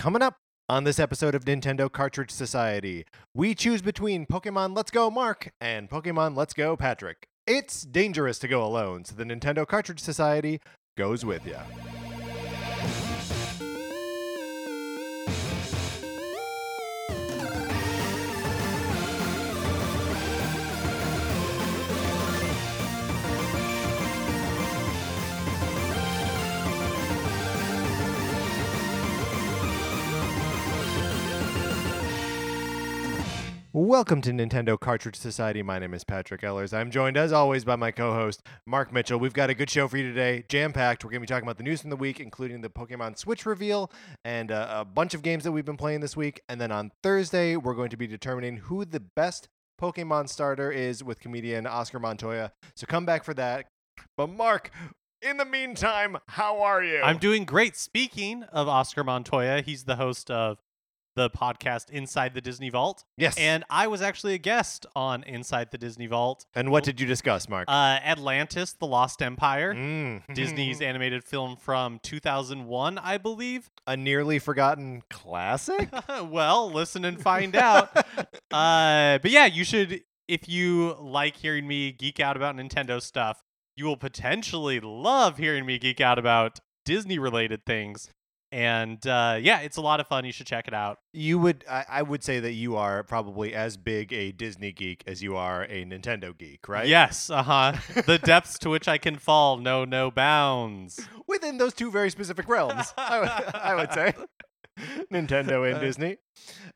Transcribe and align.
Coming 0.00 0.22
up 0.22 0.38
on 0.66 0.84
this 0.84 0.98
episode 0.98 1.34
of 1.34 1.44
Nintendo 1.44 1.92
Cartridge 1.92 2.30
Society, 2.30 3.04
we 3.34 3.54
choose 3.54 3.82
between 3.82 4.24
Pokemon 4.24 4.74
Let's 4.74 4.90
Go 4.90 5.10
Mark 5.10 5.52
and 5.60 5.90
Pokemon 5.90 6.34
Let's 6.34 6.54
Go 6.54 6.74
Patrick. 6.74 7.26
It's 7.46 7.82
dangerous 7.82 8.38
to 8.38 8.48
go 8.48 8.64
alone, 8.64 9.04
so 9.04 9.14
the 9.14 9.24
Nintendo 9.24 9.66
Cartridge 9.66 10.00
Society 10.00 10.62
goes 10.96 11.22
with 11.22 11.46
you. 11.46 11.58
Welcome 33.72 34.20
to 34.22 34.32
Nintendo 34.32 34.76
Cartridge 34.76 35.14
Society. 35.14 35.62
My 35.62 35.78
name 35.78 35.94
is 35.94 36.02
Patrick 36.02 36.42
Ellers. 36.42 36.74
I'm 36.74 36.90
joined, 36.90 37.16
as 37.16 37.32
always, 37.32 37.64
by 37.64 37.76
my 37.76 37.92
co 37.92 38.12
host, 38.12 38.42
Mark 38.66 38.92
Mitchell. 38.92 39.20
We've 39.20 39.32
got 39.32 39.48
a 39.48 39.54
good 39.54 39.70
show 39.70 39.86
for 39.86 39.96
you 39.96 40.02
today, 40.02 40.42
jam 40.48 40.72
packed. 40.72 41.04
We're 41.04 41.12
going 41.12 41.20
to 41.20 41.26
be 41.28 41.32
talking 41.32 41.46
about 41.46 41.56
the 41.56 41.62
news 41.62 41.80
from 41.80 41.90
the 41.90 41.96
week, 41.96 42.18
including 42.18 42.62
the 42.62 42.68
Pokemon 42.68 43.16
Switch 43.16 43.46
reveal 43.46 43.92
and 44.24 44.50
uh, 44.50 44.66
a 44.80 44.84
bunch 44.84 45.14
of 45.14 45.22
games 45.22 45.44
that 45.44 45.52
we've 45.52 45.64
been 45.64 45.76
playing 45.76 46.00
this 46.00 46.16
week. 46.16 46.40
And 46.48 46.60
then 46.60 46.72
on 46.72 46.90
Thursday, 47.04 47.54
we're 47.54 47.74
going 47.74 47.90
to 47.90 47.96
be 47.96 48.08
determining 48.08 48.56
who 48.56 48.84
the 48.84 48.98
best 48.98 49.48
Pokemon 49.80 50.28
starter 50.28 50.72
is 50.72 51.04
with 51.04 51.20
comedian 51.20 51.64
Oscar 51.68 52.00
Montoya. 52.00 52.50
So 52.74 52.88
come 52.88 53.06
back 53.06 53.22
for 53.22 53.34
that. 53.34 53.66
But, 54.16 54.30
Mark, 54.30 54.72
in 55.22 55.36
the 55.36 55.44
meantime, 55.44 56.18
how 56.26 56.60
are 56.62 56.82
you? 56.82 57.02
I'm 57.02 57.18
doing 57.18 57.44
great. 57.44 57.76
Speaking 57.76 58.42
of 58.42 58.66
Oscar 58.66 59.04
Montoya, 59.04 59.62
he's 59.62 59.84
the 59.84 59.94
host 59.94 60.28
of 60.28 60.58
the 61.20 61.28
podcast 61.28 61.90
Inside 61.90 62.32
the 62.32 62.40
Disney 62.40 62.70
Vault. 62.70 63.04
Yes. 63.18 63.36
And 63.36 63.62
I 63.68 63.88
was 63.88 64.00
actually 64.00 64.32
a 64.32 64.38
guest 64.38 64.86
on 64.96 65.22
Inside 65.24 65.70
the 65.70 65.76
Disney 65.76 66.06
Vault. 66.06 66.46
And 66.54 66.70
what 66.70 66.82
did 66.82 66.98
you 66.98 67.06
discuss, 67.06 67.46
Mark? 67.46 67.66
Uh, 67.68 67.98
Atlantis, 68.02 68.72
The 68.72 68.86
Lost 68.86 69.20
Empire, 69.20 69.74
Mm. 69.74 70.22
Disney's 70.34 70.80
animated 70.80 71.22
film 71.22 71.56
from 71.56 71.98
2001, 72.02 72.96
I 72.98 73.18
believe. 73.18 73.70
a 73.86 73.96
nearly 73.98 74.38
forgotten 74.38 75.02
classic? 75.10 75.90
well, 76.24 76.70
listen 76.70 77.04
and 77.04 77.20
find 77.20 77.54
out. 77.54 77.94
uh, 78.50 79.18
but 79.18 79.30
yeah, 79.30 79.44
you 79.44 79.64
should, 79.64 80.02
if 80.26 80.48
you 80.48 80.96
like 80.98 81.36
hearing 81.36 81.66
me 81.68 81.92
geek 81.92 82.18
out 82.18 82.36
about 82.36 82.56
Nintendo 82.56 83.00
stuff, 83.02 83.42
you 83.76 83.84
will 83.84 83.98
potentially 83.98 84.80
love 84.80 85.36
hearing 85.36 85.66
me 85.66 85.78
geek 85.78 86.00
out 86.00 86.18
about 86.18 86.60
Disney 86.86 87.18
related 87.18 87.66
things. 87.66 88.08
And 88.52 89.06
uh, 89.06 89.38
yeah, 89.40 89.60
it's 89.60 89.76
a 89.76 89.80
lot 89.80 90.00
of 90.00 90.08
fun. 90.08 90.24
You 90.24 90.32
should 90.32 90.46
check 90.46 90.66
it 90.66 90.74
out. 90.74 90.98
You 91.12 91.38
would, 91.38 91.64
I, 91.70 91.84
I 91.88 92.02
would 92.02 92.24
say 92.24 92.40
that 92.40 92.52
you 92.52 92.76
are 92.76 93.04
probably 93.04 93.54
as 93.54 93.76
big 93.76 94.12
a 94.12 94.32
Disney 94.32 94.72
geek 94.72 95.04
as 95.06 95.22
you 95.22 95.36
are 95.36 95.62
a 95.64 95.84
Nintendo 95.84 96.36
geek, 96.36 96.68
right? 96.68 96.88
Yes, 96.88 97.30
uh 97.30 97.42
huh. 97.44 97.72
the 98.06 98.18
depths 98.18 98.58
to 98.60 98.70
which 98.70 98.88
I 98.88 98.98
can 98.98 99.16
fall 99.16 99.56
know 99.56 99.84
no 99.84 100.10
bounds. 100.10 101.00
Within 101.28 101.58
those 101.58 101.74
two 101.74 101.90
very 101.92 102.10
specific 102.10 102.48
realms, 102.48 102.92
I 102.98 103.74
would, 103.76 103.92
say. 103.92 104.14
Nintendo 105.12 105.66
and 105.68 105.76
Uh, 105.76 105.80
Disney. 105.80 106.16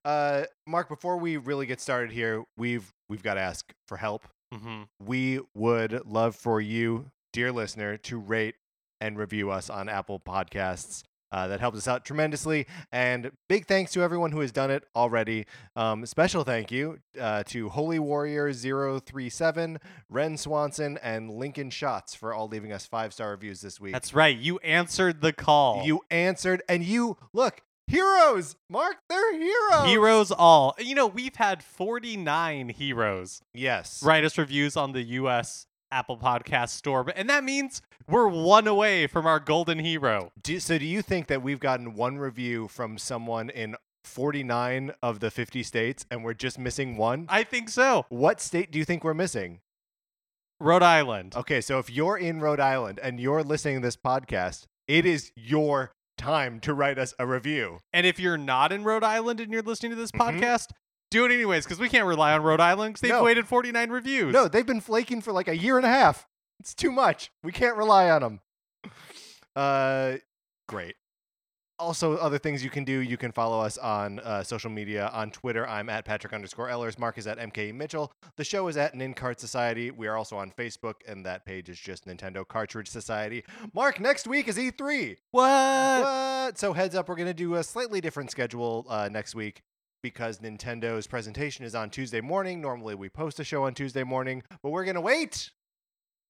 Uh, 0.04 0.44
Mark, 0.66 0.88
before 0.88 1.16
we 1.16 1.36
really 1.38 1.66
get 1.66 1.80
started 1.80 2.12
here, 2.12 2.44
we've 2.56 2.92
we've 3.08 3.22
got 3.22 3.34
to 3.34 3.40
ask 3.40 3.72
for 3.88 3.96
help. 3.96 4.28
hmm 4.52 4.82
We 5.04 5.40
would 5.54 6.06
love 6.06 6.36
for 6.36 6.60
you, 6.60 7.10
dear 7.32 7.50
listener, 7.50 7.96
to 7.98 8.18
rate 8.18 8.54
and 9.00 9.18
review 9.18 9.50
us 9.50 9.70
on 9.70 9.88
Apple 9.88 10.20
Podcasts. 10.20 11.02
Uh, 11.34 11.48
that 11.48 11.58
helps 11.58 11.76
us 11.76 11.88
out 11.88 12.04
tremendously. 12.04 12.64
And 12.92 13.32
big 13.48 13.66
thanks 13.66 13.90
to 13.94 14.02
everyone 14.02 14.30
who 14.30 14.38
has 14.38 14.52
done 14.52 14.70
it 14.70 14.84
already. 14.94 15.46
Um, 15.74 16.06
special 16.06 16.44
thank 16.44 16.70
you 16.70 17.00
uh, 17.20 17.42
to 17.48 17.68
Holy 17.70 17.98
Warrior 17.98 18.52
037, 18.52 19.78
Ren 20.08 20.36
Swanson, 20.36 20.96
and 21.02 21.32
Lincoln 21.32 21.70
Shots 21.70 22.14
for 22.14 22.32
all 22.32 22.46
leaving 22.46 22.72
us 22.72 22.86
five 22.86 23.12
star 23.12 23.32
reviews 23.32 23.60
this 23.60 23.80
week. 23.80 23.92
That's 23.94 24.14
right. 24.14 24.38
You 24.38 24.58
answered 24.58 25.22
the 25.22 25.32
call. 25.32 25.82
You 25.84 26.02
answered, 26.08 26.62
and 26.68 26.84
you 26.84 27.16
look, 27.32 27.62
heroes, 27.88 28.54
Mark, 28.70 28.98
they're 29.08 29.36
heroes. 29.36 29.86
Heroes 29.86 30.30
all. 30.30 30.76
You 30.78 30.94
know, 30.94 31.08
we've 31.08 31.34
had 31.34 31.64
49 31.64 32.68
heroes 32.68 33.42
Yes. 33.52 34.04
write 34.04 34.24
us 34.24 34.38
reviews 34.38 34.76
on 34.76 34.92
the 34.92 35.02
US 35.02 35.66
Apple 35.94 36.18
Podcast 36.18 36.70
Store, 36.70 37.10
and 37.14 37.30
that 37.30 37.44
means 37.44 37.80
we're 38.08 38.28
one 38.28 38.66
away 38.66 39.06
from 39.06 39.26
our 39.26 39.38
golden 39.40 39.78
hero. 39.78 40.32
Do, 40.42 40.58
so, 40.58 40.76
do 40.76 40.84
you 40.84 41.00
think 41.02 41.28
that 41.28 41.42
we've 41.42 41.60
gotten 41.60 41.94
one 41.94 42.18
review 42.18 42.66
from 42.68 42.98
someone 42.98 43.48
in 43.48 43.76
49 44.02 44.92
of 45.02 45.20
the 45.20 45.30
50 45.30 45.62
states 45.62 46.04
and 46.10 46.24
we're 46.24 46.34
just 46.34 46.58
missing 46.58 46.96
one? 46.96 47.26
I 47.28 47.44
think 47.44 47.68
so. 47.70 48.06
What 48.08 48.40
state 48.40 48.70
do 48.70 48.78
you 48.78 48.84
think 48.84 49.04
we're 49.04 49.14
missing? 49.14 49.60
Rhode 50.60 50.82
Island. 50.82 51.34
Okay, 51.36 51.60
so 51.60 51.78
if 51.78 51.90
you're 51.90 52.16
in 52.16 52.40
Rhode 52.40 52.60
Island 52.60 52.98
and 53.02 53.18
you're 53.20 53.42
listening 53.42 53.80
to 53.80 53.86
this 53.86 53.96
podcast, 53.96 54.64
it 54.86 55.04
is 55.06 55.32
your 55.36 55.92
time 56.16 56.60
to 56.60 56.74
write 56.74 56.98
us 56.98 57.14
a 57.18 57.26
review. 57.26 57.80
And 57.92 58.06
if 58.06 58.20
you're 58.20 58.38
not 58.38 58.72
in 58.72 58.84
Rhode 58.84 59.02
Island 59.04 59.40
and 59.40 59.52
you're 59.52 59.62
listening 59.62 59.90
to 59.90 59.96
this 59.96 60.12
Mhm. 60.12 60.20
podcast, 60.20 60.68
do 61.14 61.24
it 61.24 61.32
anyways 61.32 61.64
because 61.64 61.78
we 61.78 61.88
can't 61.88 62.06
rely 62.06 62.32
on 62.32 62.42
Rhode 62.42 62.60
Island 62.60 62.94
because 62.94 63.00
they've 63.02 63.10
No. 63.18 63.22
waited 63.24 63.46
49 63.46 63.90
reviews. 63.90 64.32
No, 64.32 64.48
they've 64.48 64.66
been 64.66 64.80
flaking 64.80 65.20
for 65.22 65.32
like 65.32 65.48
a 65.48 65.56
year 65.56 65.76
and 65.76 65.86
a 65.86 65.90
half. 65.90 66.26
It's 66.60 66.74
too 66.74 66.90
much. 66.92 67.30
We 67.42 67.52
can't 67.52 67.76
rely 67.76 68.10
on 68.10 68.22
them. 68.22 68.40
Uh, 69.56 70.14
great. 70.68 70.96
Also, 71.78 72.16
other 72.18 72.38
things 72.38 72.62
you 72.62 72.70
can 72.70 72.84
do, 72.84 73.00
you 73.00 73.16
can 73.16 73.32
follow 73.32 73.60
us 73.60 73.76
on 73.78 74.20
uh, 74.20 74.44
social 74.44 74.70
media. 74.70 75.10
On 75.12 75.30
Twitter, 75.30 75.66
I'm 75.68 75.88
at 75.88 76.04
Patrick 76.04 76.32
underscore 76.32 76.68
Ellers. 76.70 76.98
Mark 77.00 77.18
is 77.18 77.26
at 77.26 77.36
MK 77.38 77.74
Mitchell. 77.74 78.12
The 78.36 78.44
show 78.44 78.68
is 78.68 78.76
at 78.76 78.94
Nincart 78.94 79.40
Society. 79.40 79.90
We 79.90 80.06
are 80.06 80.16
also 80.16 80.36
on 80.36 80.52
Facebook, 80.52 80.94
and 81.08 81.26
that 81.26 81.44
page 81.44 81.68
is 81.68 81.78
just 81.78 82.06
Nintendo 82.06 82.46
Cartridge 82.46 82.88
Society. 82.88 83.44
Mark, 83.74 83.98
next 83.98 84.28
week 84.28 84.46
is 84.46 84.56
E3. 84.56 85.16
What? 85.32 86.02
What? 86.04 86.58
So 86.58 86.72
heads 86.74 86.94
up, 86.94 87.08
we're 87.08 87.16
gonna 87.16 87.34
do 87.34 87.56
a 87.56 87.64
slightly 87.64 88.00
different 88.00 88.30
schedule 88.30 88.86
uh, 88.88 89.08
next 89.10 89.34
week 89.34 89.62
because 90.04 90.38
Nintendo's 90.38 91.06
presentation 91.08 91.64
is 91.64 91.74
on 91.74 91.88
Tuesday 91.90 92.20
morning. 92.20 92.60
Normally 92.60 92.94
we 92.94 93.08
post 93.08 93.40
a 93.40 93.44
show 93.44 93.64
on 93.64 93.72
Tuesday 93.74 94.04
morning, 94.04 94.42
but 94.62 94.68
we're 94.70 94.84
gonna 94.84 95.00
wait 95.00 95.50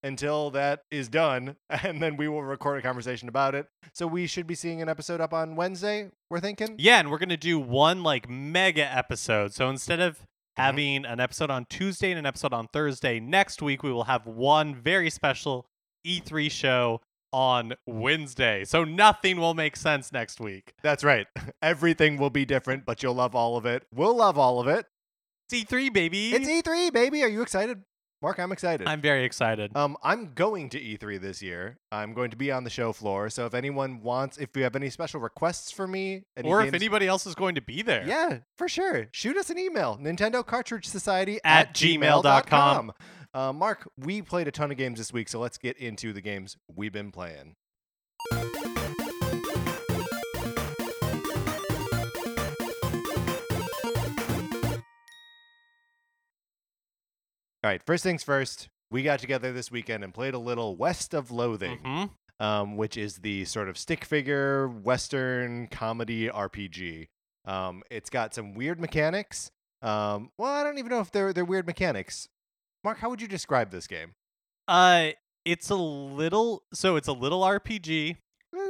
until 0.02 0.50
that 0.50 0.82
is 0.90 1.08
done, 1.08 1.56
and 1.70 2.00
then 2.02 2.16
we 2.16 2.28
will 2.28 2.42
record 2.44 2.78
a 2.78 2.82
conversation 2.82 3.28
about 3.28 3.54
it. 3.54 3.66
So 3.92 4.06
we 4.06 4.26
should 4.26 4.46
be 4.46 4.54
seeing 4.54 4.80
an 4.80 4.88
episode 4.88 5.20
up 5.20 5.32
on 5.34 5.56
Wednesday. 5.56 6.10
We're 6.30 6.40
thinking. 6.40 6.76
Yeah, 6.78 7.00
and 7.00 7.10
we're 7.10 7.18
gonna 7.18 7.36
do 7.36 7.58
one 7.58 8.02
like 8.02 8.28
mega 8.30 8.84
episode. 8.84 9.52
So 9.52 9.68
instead 9.68 10.00
of 10.00 10.20
Mm-hmm. 10.56 10.62
having 10.66 11.04
an 11.04 11.18
episode 11.18 11.50
on 11.50 11.64
Tuesday 11.68 12.12
and 12.12 12.18
an 12.20 12.26
episode 12.26 12.52
on 12.52 12.68
Thursday, 12.72 13.18
next 13.18 13.60
week 13.60 13.82
we 13.82 13.92
will 13.92 14.04
have 14.04 14.24
one 14.24 14.72
very 14.76 15.10
special 15.10 15.66
E3 16.06 16.48
show 16.48 17.00
on 17.34 17.74
Wednesday. 17.84 18.64
So 18.64 18.84
nothing 18.84 19.40
will 19.40 19.54
make 19.54 19.76
sense 19.76 20.12
next 20.12 20.38
week. 20.38 20.72
That's 20.84 21.02
right. 21.02 21.26
Everything 21.62 22.16
will 22.16 22.30
be 22.30 22.44
different, 22.44 22.86
but 22.86 23.02
you'll 23.02 23.14
love 23.14 23.34
all 23.34 23.56
of 23.56 23.66
it. 23.66 23.82
We'll 23.92 24.16
love 24.16 24.38
all 24.38 24.60
of 24.60 24.68
it. 24.68 24.86
It's 25.50 25.64
E3, 25.64 25.92
baby. 25.92 26.32
It's 26.32 26.48
E3, 26.48 26.92
baby. 26.92 27.24
Are 27.24 27.28
you 27.28 27.42
excited? 27.42 27.82
Mark, 28.22 28.38
I'm 28.38 28.52
excited. 28.52 28.86
I'm 28.86 29.00
very 29.00 29.24
excited. 29.24 29.76
Um, 29.76 29.96
I'm 30.02 30.32
going 30.32 30.70
to 30.70 30.80
E3 30.80 31.20
this 31.20 31.42
year. 31.42 31.76
I'm 31.90 32.14
going 32.14 32.30
to 32.30 32.36
be 32.36 32.52
on 32.52 32.62
the 32.62 32.70
show 32.70 32.92
floor. 32.92 33.28
So 33.28 33.46
if 33.46 33.52
anyone 33.52 34.00
wants, 34.00 34.38
if 34.38 34.56
you 34.56 34.62
have 34.62 34.76
any 34.76 34.88
special 34.88 35.20
requests 35.20 35.72
for 35.72 35.86
me, 35.88 36.22
any 36.36 36.48
or 36.48 36.62
if 36.62 36.72
anybody 36.72 37.08
else 37.08 37.26
is 37.26 37.34
going 37.34 37.56
to 37.56 37.60
be 37.60 37.82
there. 37.82 38.06
yeah, 38.06 38.38
for 38.56 38.68
sure, 38.68 39.08
shoot 39.10 39.36
us 39.36 39.50
an 39.50 39.58
email: 39.58 39.98
Nintendo 40.00 40.46
Cartridge 40.46 40.86
Society 40.86 41.38
At 41.44 41.74
gmail.com. 41.74 42.92
Uh, 43.34 43.52
Mark, 43.52 43.88
we 43.98 44.22
played 44.22 44.46
a 44.46 44.52
ton 44.52 44.70
of 44.70 44.76
games 44.76 44.98
this 44.98 45.12
week, 45.12 45.28
so 45.28 45.40
let's 45.40 45.58
get 45.58 45.76
into 45.78 46.12
the 46.12 46.20
games 46.20 46.56
we've 46.72 46.92
been 46.92 47.10
playing. 47.10 47.56
All 57.62 57.70
right, 57.70 57.82
first 57.84 58.02
things 58.04 58.22
first. 58.22 58.68
We 58.90 59.02
got 59.02 59.18
together 59.20 59.52
this 59.52 59.70
weekend 59.70 60.04
and 60.04 60.12
played 60.12 60.34
a 60.34 60.38
little 60.38 60.76
West 60.76 61.14
of 61.14 61.30
Loathing, 61.30 61.78
Mhm. 61.82 62.10
um, 62.38 62.76
which 62.76 62.96
is 62.96 63.16
the 63.18 63.44
sort 63.46 63.68
of 63.68 63.78
stick 63.78 64.04
figure 64.04 64.68
Western 64.68 65.68
comedy 65.68 66.28
RPG. 66.28 67.08
Um, 67.46 67.82
it's 67.90 68.10
got 68.10 68.34
some 68.34 68.54
weird 68.54 68.78
mechanics. 68.80 69.50
Um, 69.82 70.30
well, 70.38 70.52
I 70.52 70.62
don't 70.62 70.78
even 70.78 70.90
know 70.90 71.00
if 71.00 71.10
they're 71.10 71.32
they're 71.32 71.44
weird 71.44 71.66
mechanics. 71.66 72.28
Mark, 72.84 72.98
how 72.98 73.08
would 73.08 73.22
you 73.22 73.28
describe 73.28 73.70
this 73.70 73.86
game? 73.86 74.12
Uh, 74.68 75.10
it's 75.44 75.70
a 75.70 75.74
little. 75.74 76.62
So 76.74 76.96
it's 76.96 77.08
a 77.08 77.12
little 77.12 77.40
RPG, 77.40 78.16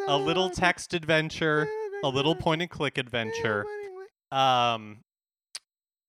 a 0.07 0.17
little 0.17 0.51
text 0.51 0.95
adventure, 0.95 1.69
a 2.05 2.09
little 2.09 2.37
point 2.37 2.63
and 2.63 2.71
click 2.71 2.97
adventure. 2.97 3.67
Um, 4.31 4.99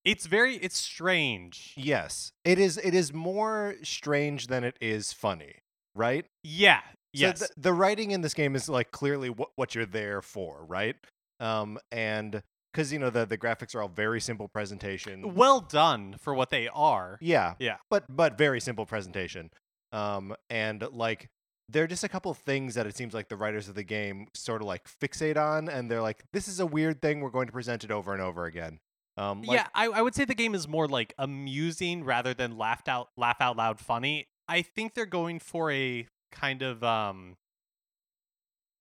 it's 0.04 0.28
very. 0.28 0.58
It's 0.58 0.78
strange. 0.78 1.74
Yes, 1.76 2.32
it 2.44 2.60
is. 2.60 2.78
It 2.78 2.94
is 2.94 3.12
more 3.12 3.76
strange 3.84 4.48
than 4.48 4.64
it 4.64 4.78
is 4.80 5.12
funny, 5.12 5.56
right? 5.96 6.26
Yeah. 6.44 6.82
Yes. 7.12 7.40
So 7.40 7.46
th- 7.46 7.52
the 7.58 7.74
writing 7.74 8.12
in 8.12 8.22
this 8.22 8.34
game 8.34 8.56
is 8.56 8.70
like 8.70 8.92
clearly 8.92 9.30
what 9.30 9.50
what 9.56 9.74
you're 9.74 9.86
there 9.86 10.22
for, 10.22 10.64
right? 10.68 10.96
Um, 11.40 11.80
and 11.92 12.44
because 12.76 12.92
you 12.92 13.00
know 13.00 13.10
the 13.10 13.26
the 13.26 13.38
graphics 13.38 13.74
are 13.74 13.82
all 13.82 13.88
very 13.88 14.20
simple 14.20 14.50
presentation. 14.50 15.34
Well 15.34 15.62
done 15.62 16.16
for 16.20 16.34
what 16.34 16.50
they 16.50 16.68
are. 16.68 17.18
Yeah. 17.22 17.54
Yeah. 17.58 17.78
But 17.90 18.04
but 18.10 18.38
very 18.38 18.60
simple 18.60 18.86
presentation. 18.86 19.50
Um, 19.94 20.36
and 20.50 20.86
like 20.92 21.30
there 21.70 21.86
are 21.86 21.88
just 21.88 22.04
a 22.04 22.10
couple 22.10 22.34
things 22.34 22.76
that 22.76 22.86
it 22.86 22.98
seems 22.98 23.14
like 23.14 23.30
the 23.30 23.38
writers 23.38 23.70
of 23.70 23.76
the 23.76 23.84
game 23.84 24.28
sort 24.34 24.62
of 24.62 24.68
like 24.68 24.88
fixate 25.02 25.38
on, 25.38 25.70
and 25.70 25.90
they're 25.90 26.02
like, 26.02 26.24
"This 26.34 26.48
is 26.48 26.60
a 26.60 26.66
weird 26.66 27.02
thing. 27.02 27.22
We're 27.22 27.30
going 27.30 27.48
to 27.48 27.54
present 27.54 27.84
it 27.84 27.92
over 27.92 28.12
and 28.12 28.22
over 28.22 28.46
again." 28.46 28.80
Um, 29.18 29.44
like, 29.44 29.56
yeah, 29.56 29.68
I, 29.74 29.88
I 29.88 30.02
would 30.02 30.14
say 30.14 30.26
the 30.26 30.36
game 30.36 30.54
is 30.54 30.68
more 30.68 30.88
like 30.88 31.14
amusing 31.18 32.04
rather 32.04 32.34
than 32.34 32.58
laughed 32.58 32.90
out 32.90 33.10
laugh 33.16 33.38
out 33.40 33.56
loud 33.56 33.80
funny. 33.80 34.28
I 34.50 34.62
think 34.62 34.94
they're 34.94 35.06
going 35.06 35.40
for 35.40 35.72
a 35.72 36.08
kind 36.32 36.62
of 36.62 36.84
um 36.84 37.38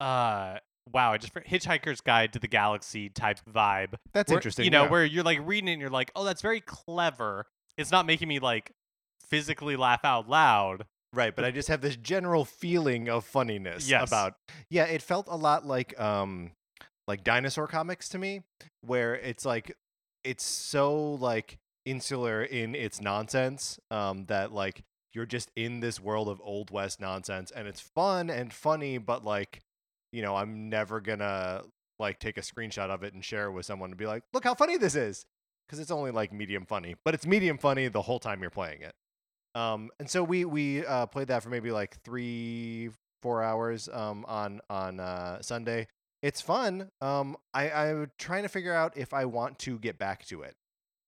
uh 0.00 0.58
wow, 0.92 1.12
I 1.12 1.19
just 1.19 1.34
Hitchhiker's 1.34 2.00
Guide 2.00 2.32
to 2.34 2.38
the 2.38 2.48
Galaxy 2.48 3.08
type 3.08 3.38
vibe. 3.50 3.94
that's 4.12 4.31
where- 4.31 4.38
interesting. 4.38 4.64
You 4.64 4.70
know, 4.70 4.84
yeah. 4.84 4.90
where 4.90 5.04
you're 5.04 5.25
like 5.25 5.40
reading 5.44 5.69
it 5.69 5.72
and 5.72 5.81
you're 5.81 5.90
like, 5.90 6.10
oh, 6.16 6.25
that's 6.25 6.42
very 6.42 6.60
clever. 6.60 7.46
It's 7.76 7.90
not 7.90 8.06
making 8.06 8.28
me 8.28 8.38
like 8.38 8.72
physically 9.28 9.76
laugh 9.76 10.04
out 10.04 10.28
loud. 10.28 10.86
Right, 11.12 11.34
but 11.34 11.44
I 11.44 11.52
just 11.52 11.69
have 11.69 11.81
this 11.81 11.96
general 11.96 12.44
feeling 12.44 13.08
of 13.08 13.25
funniness 13.25 13.88
Yes. 13.88 14.08
about. 14.08 14.34
Yeah, 14.69 14.84
it 14.84 15.00
felt 15.00 15.26
a 15.28 15.36
lot 15.36 15.64
like 15.64 15.98
um 16.00 16.50
like 17.06 17.22
dinosaur 17.22 17.66
comics 17.69 18.08
to 18.10 18.19
me, 18.19 18.42
where 18.81 19.14
it's 19.14 19.44
like 19.44 19.76
it's 20.25 20.44
so 20.44 21.12
like 21.14 21.58
insular 21.84 22.42
in 22.42 22.75
its 22.75 23.00
nonsense 23.00 23.78
um 23.90 24.25
that 24.26 24.52
like 24.52 24.82
you're 25.12 25.26
just 25.26 25.50
in 25.54 25.81
this 25.81 26.00
world 26.00 26.28
of 26.28 26.40
old 26.42 26.70
west 26.70 26.98
nonsense 26.98 27.50
and 27.50 27.69
it's 27.69 27.81
fun 27.81 28.31
and 28.31 28.54
funny 28.54 28.96
but 28.96 29.22
like 29.22 29.60
you 30.14 30.22
know 30.22 30.37
i'm 30.37 30.69
never 30.69 31.00
gonna 31.00 31.62
like 31.99 32.19
take 32.19 32.38
a 32.38 32.43
screenshot 32.43 32.90
of 32.90 33.02
it 33.02 33.14
and 33.14 33.25
share 33.25 33.46
it 33.46 33.52
with 33.52 33.66
someone 33.66 33.90
and 33.90 33.99
be 33.99 34.06
like 34.06 34.22
look 34.32 34.44
how 34.44 34.55
funny 34.55 34.76
this 34.76 34.94
is 34.94 35.26
because 35.66 35.78
it's 35.78 35.90
only 35.90 36.11
like 36.11 36.32
medium 36.32 36.64
funny 36.66 36.94
but 37.05 37.14
it's 37.14 37.26
medium 37.26 37.58
funny 37.58 37.88
the 37.88 38.02
whole 38.02 38.19
time 38.19 38.40
you're 38.40 38.50
playing 38.50 38.81
it 38.82 38.94
um, 39.55 39.90
and 40.00 40.11
so 40.11 40.25
we 40.25 40.44
we 40.44 40.84
uh, 40.84 41.06
played 41.06 41.28
that 41.28 41.43
for 41.43 41.49
maybe 41.49 41.70
like 41.70 41.96
three 42.02 42.90
four 43.22 43.43
hours 43.43 43.88
um, 43.93 44.25
on 44.26 44.61
on 44.69 45.00
uh, 45.00 45.40
Sunday. 45.40 45.87
It's 46.22 46.40
fun. 46.40 46.90
Um, 47.00 47.37
I 47.52 47.70
I'm 47.70 48.10
trying 48.19 48.43
to 48.43 48.49
figure 48.49 48.75
out 48.75 48.96
if 48.96 49.14
I 49.14 49.25
want 49.26 49.58
to 49.60 49.78
get 49.78 49.99
back 49.99 50.26
to 50.26 50.43
it, 50.43 50.56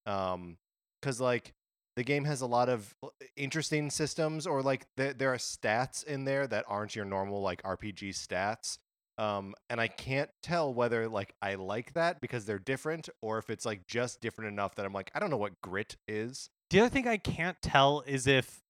um, 0.05 0.57
because 1.01 1.19
like 1.19 1.53
the 1.95 2.03
game 2.03 2.23
has 2.23 2.41
a 2.41 2.45
lot 2.45 2.69
of 2.69 2.95
uh, 3.03 3.09
interesting 3.35 3.89
systems, 3.89 4.47
or 4.47 4.61
like 4.61 4.85
there 4.95 5.13
there 5.13 5.33
are 5.33 5.37
stats 5.37 6.05
in 6.05 6.23
there 6.23 6.47
that 6.47 6.65
aren't 6.67 6.95
your 6.95 7.05
normal 7.05 7.41
like 7.41 7.61
RPG 7.63 8.11
stats. 8.11 8.77
Um, 9.17 9.55
and 9.69 9.81
I 9.81 9.87
can't 9.87 10.29
tell 10.43 10.73
whether 10.73 11.07
like 11.09 11.33
I 11.41 11.55
like 11.55 11.93
that 11.93 12.21
because 12.21 12.45
they're 12.45 12.59
different, 12.59 13.09
or 13.21 13.37
if 13.39 13.49
it's 13.49 13.65
like 13.65 13.87
just 13.87 14.21
different 14.21 14.51
enough 14.51 14.75
that 14.75 14.85
I'm 14.85 14.93
like 14.93 15.09
I 15.15 15.19
don't 15.19 15.29
know 15.31 15.37
what 15.37 15.59
grit 15.61 15.95
is. 16.07 16.49
The 16.69 16.81
other 16.81 16.89
thing 16.89 17.07
I 17.07 17.17
can't 17.17 17.57
tell 17.61 18.03
is 18.05 18.27
if 18.27 18.61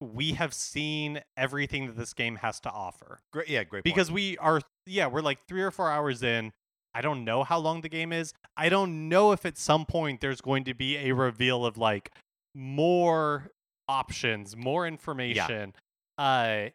we 0.00 0.34
have 0.34 0.54
seen 0.54 1.20
everything 1.36 1.86
that 1.86 1.96
this 1.96 2.14
game 2.14 2.36
has 2.36 2.60
to 2.60 2.70
offer. 2.70 3.18
Great, 3.32 3.48
yeah, 3.48 3.64
great. 3.64 3.82
point. 3.82 3.84
because 3.84 4.12
we 4.12 4.38
are 4.38 4.60
yeah 4.86 5.08
we're 5.08 5.22
like 5.22 5.38
three 5.48 5.62
or 5.62 5.70
four 5.72 5.90
hours 5.90 6.22
in 6.22 6.52
i 6.94 7.00
don't 7.02 7.24
know 7.24 7.42
how 7.44 7.58
long 7.58 7.80
the 7.82 7.88
game 7.90 8.10
is 8.12 8.32
i 8.56 8.68
don't 8.70 9.08
know 9.10 9.32
if 9.32 9.44
at 9.44 9.58
some 9.58 9.84
point 9.84 10.20
there's 10.22 10.40
going 10.40 10.64
to 10.64 10.72
be 10.72 10.96
a 10.96 11.12
reveal 11.12 11.66
of 11.66 11.76
like 11.76 12.10
more 12.54 13.50
options 13.88 14.56
more 14.56 14.86
information 14.86 15.74
Yeah. 16.18 16.24
uh 16.24 16.68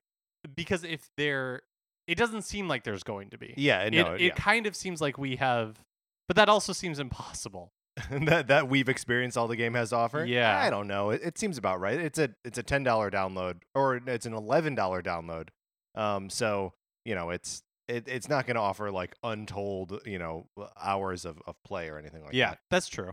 because 0.55 0.83
if 0.83 1.09
there 1.17 1.61
it 2.07 2.15
doesn't 2.17 2.41
seem 2.43 2.67
like 2.67 2.83
there's 2.83 3.03
going 3.03 3.29
to 3.29 3.37
be 3.37 3.53
Yeah, 3.57 3.81
it, 3.83 3.93
no, 3.93 4.13
it 4.13 4.21
yeah. 4.21 4.33
kind 4.33 4.67
of 4.67 4.75
seems 4.75 5.01
like 5.01 5.17
we 5.17 5.37
have 5.37 5.83
but 6.27 6.35
that 6.37 6.49
also 6.49 6.73
seems 6.73 6.99
impossible 6.99 7.71
that 8.11 8.47
that 8.47 8.69
we've 8.69 8.89
experienced 8.89 9.37
all 9.37 9.47
the 9.47 9.55
game 9.55 9.75
has 9.75 9.89
to 9.91 9.95
offer. 9.97 10.25
Yeah. 10.25 10.59
I 10.59 10.71
don't 10.71 10.87
know. 10.87 11.11
It, 11.11 11.21
it 11.23 11.37
seems 11.37 11.59
about 11.59 11.79
right. 11.79 11.99
It's 11.99 12.17
a 12.17 12.29
it's 12.43 12.57
a 12.57 12.63
ten 12.63 12.81
dollar 12.83 13.11
download 13.11 13.57
or 13.75 13.97
it's 14.07 14.25
an 14.25 14.33
eleven 14.33 14.73
dollar 14.73 15.03
download. 15.03 15.49
Um, 15.93 16.29
so 16.31 16.73
you 17.05 17.13
know 17.13 17.29
it's 17.29 17.61
it, 17.87 18.07
it's 18.07 18.29
not 18.29 18.47
going 18.47 18.55
to 18.55 18.61
offer 18.61 18.89
like 18.89 19.15
untold 19.23 20.01
you 20.05 20.17
know 20.17 20.47
hours 20.81 21.23
of, 21.25 21.39
of 21.45 21.55
play 21.63 21.89
or 21.89 21.99
anything 21.99 22.21
like 22.21 22.31
that. 22.31 22.37
yeah 22.37 22.55
that's 22.71 22.87
true. 22.87 23.11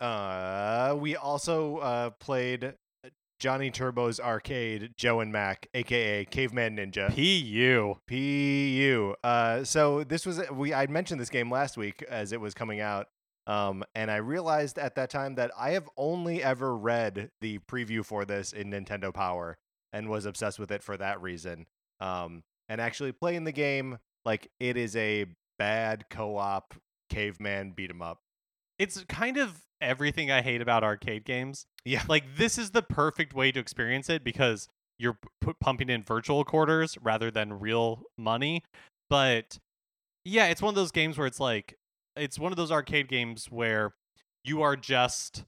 Uh, 0.00 0.96
we 0.98 1.14
also 1.16 1.76
uh 1.78 2.10
played 2.18 2.74
Johnny 3.38 3.70
Turbo's 3.70 4.18
arcade 4.18 4.94
Joe 4.96 5.20
and 5.20 5.32
Mac, 5.32 5.68
aka 5.74 6.24
Caveman 6.24 6.76
Ninja. 6.76 7.08
pu 7.14 8.00
PU. 8.06 9.14
Uh, 9.22 9.64
so 9.64 10.04
this 10.04 10.26
was 10.26 10.40
we 10.50 10.74
I 10.74 10.86
mentioned 10.86 11.20
this 11.20 11.30
game 11.30 11.50
last 11.50 11.76
week 11.76 12.02
as 12.08 12.32
it 12.32 12.40
was 12.40 12.54
coming 12.54 12.80
out. 12.80 13.06
Um, 13.46 13.82
and 13.94 14.10
I 14.10 14.16
realized 14.16 14.78
at 14.78 14.94
that 14.96 15.08
time 15.08 15.36
that 15.36 15.50
I 15.58 15.70
have 15.70 15.88
only 15.96 16.42
ever 16.42 16.76
read 16.76 17.30
the 17.40 17.58
preview 17.60 18.04
for 18.04 18.24
this 18.26 18.52
in 18.52 18.70
Nintendo 18.70 19.12
Power 19.14 19.56
and 19.92 20.08
was 20.10 20.26
obsessed 20.26 20.58
with 20.58 20.70
it 20.70 20.82
for 20.82 20.96
that 20.98 21.22
reason. 21.22 21.66
Um, 21.98 22.42
and 22.68 22.78
actually 22.80 23.12
playing 23.12 23.44
the 23.44 23.52
game, 23.52 23.98
like 24.26 24.50
it 24.60 24.76
is 24.76 24.94
a 24.96 25.24
bad 25.58 26.04
co-op 26.10 26.74
caveman 27.08 27.70
beat 27.70 27.90
'em 27.90 28.02
up. 28.02 28.20
it's 28.78 29.02
kind 29.08 29.38
of 29.38 29.62
everything 29.80 30.30
I 30.30 30.42
hate 30.42 30.60
about 30.60 30.84
arcade 30.84 31.24
games. 31.24 31.66
Yeah. 31.84 32.02
Like 32.08 32.36
this 32.36 32.58
is 32.58 32.70
the 32.70 32.82
perfect 32.82 33.34
way 33.34 33.52
to 33.52 33.60
experience 33.60 34.08
it 34.08 34.24
because 34.24 34.68
you're 34.98 35.18
p- 35.40 35.52
pumping 35.60 35.88
in 35.88 36.02
virtual 36.02 36.44
quarters 36.44 36.98
rather 37.00 37.30
than 37.30 37.58
real 37.58 38.02
money. 38.16 38.64
But 39.08 39.58
yeah, 40.24 40.46
it's 40.46 40.60
one 40.60 40.70
of 40.70 40.74
those 40.74 40.90
games 40.90 41.16
where 41.16 41.26
it's 41.26 41.40
like 41.40 41.78
it's 42.16 42.38
one 42.38 42.52
of 42.52 42.56
those 42.56 42.72
arcade 42.72 43.08
games 43.08 43.46
where 43.50 43.94
you 44.44 44.62
are 44.62 44.76
just 44.76 45.44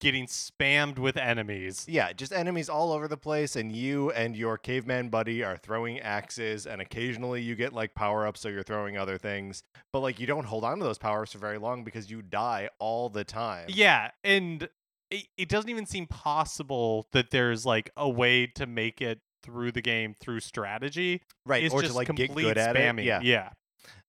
getting 0.00 0.26
spammed 0.26 0.98
with 0.98 1.16
enemies. 1.16 1.84
Yeah, 1.88 2.12
just 2.12 2.32
enemies 2.32 2.68
all 2.68 2.92
over 2.92 3.08
the 3.08 3.16
place, 3.16 3.56
and 3.56 3.72
you 3.72 4.10
and 4.12 4.36
your 4.36 4.58
caveman 4.58 5.08
buddy 5.08 5.42
are 5.42 5.56
throwing 5.56 6.00
axes, 6.00 6.66
and 6.66 6.80
occasionally 6.80 7.42
you 7.42 7.54
get 7.54 7.72
like 7.72 7.94
power 7.94 8.26
ups, 8.26 8.40
so 8.40 8.48
you're 8.48 8.62
throwing 8.62 8.96
other 8.96 9.18
things. 9.18 9.62
But 9.92 10.00
like 10.00 10.20
you 10.20 10.26
don't 10.26 10.46
hold 10.46 10.64
on 10.64 10.78
to 10.78 10.84
those 10.84 10.98
power 10.98 11.22
ups 11.22 11.32
for 11.32 11.38
very 11.38 11.58
long 11.58 11.84
because 11.84 12.10
you 12.10 12.22
die 12.22 12.68
all 12.78 13.08
the 13.08 13.24
time. 13.24 13.66
Yeah, 13.68 14.10
and 14.24 14.68
it, 15.10 15.26
it 15.36 15.48
doesn't 15.48 15.70
even 15.70 15.86
seem 15.86 16.06
possible 16.06 17.06
that 17.12 17.30
there's 17.30 17.64
like 17.64 17.90
a 17.96 18.08
way 18.08 18.46
to 18.48 18.66
make 18.66 19.00
it 19.00 19.20
through 19.42 19.72
the 19.72 19.82
game 19.82 20.14
through 20.20 20.40
strategy. 20.40 21.22
right. 21.46 21.62
It's 21.62 21.72
or 21.72 21.80
just 21.80 21.92
to 21.92 21.96
like 21.96 22.06
complete 22.06 22.28
get 22.28 22.54
good 22.54 22.58
at 22.58 22.74
spamming. 22.76 23.00
it. 23.00 23.04
Yeah, 23.04 23.20
yeah. 23.22 23.50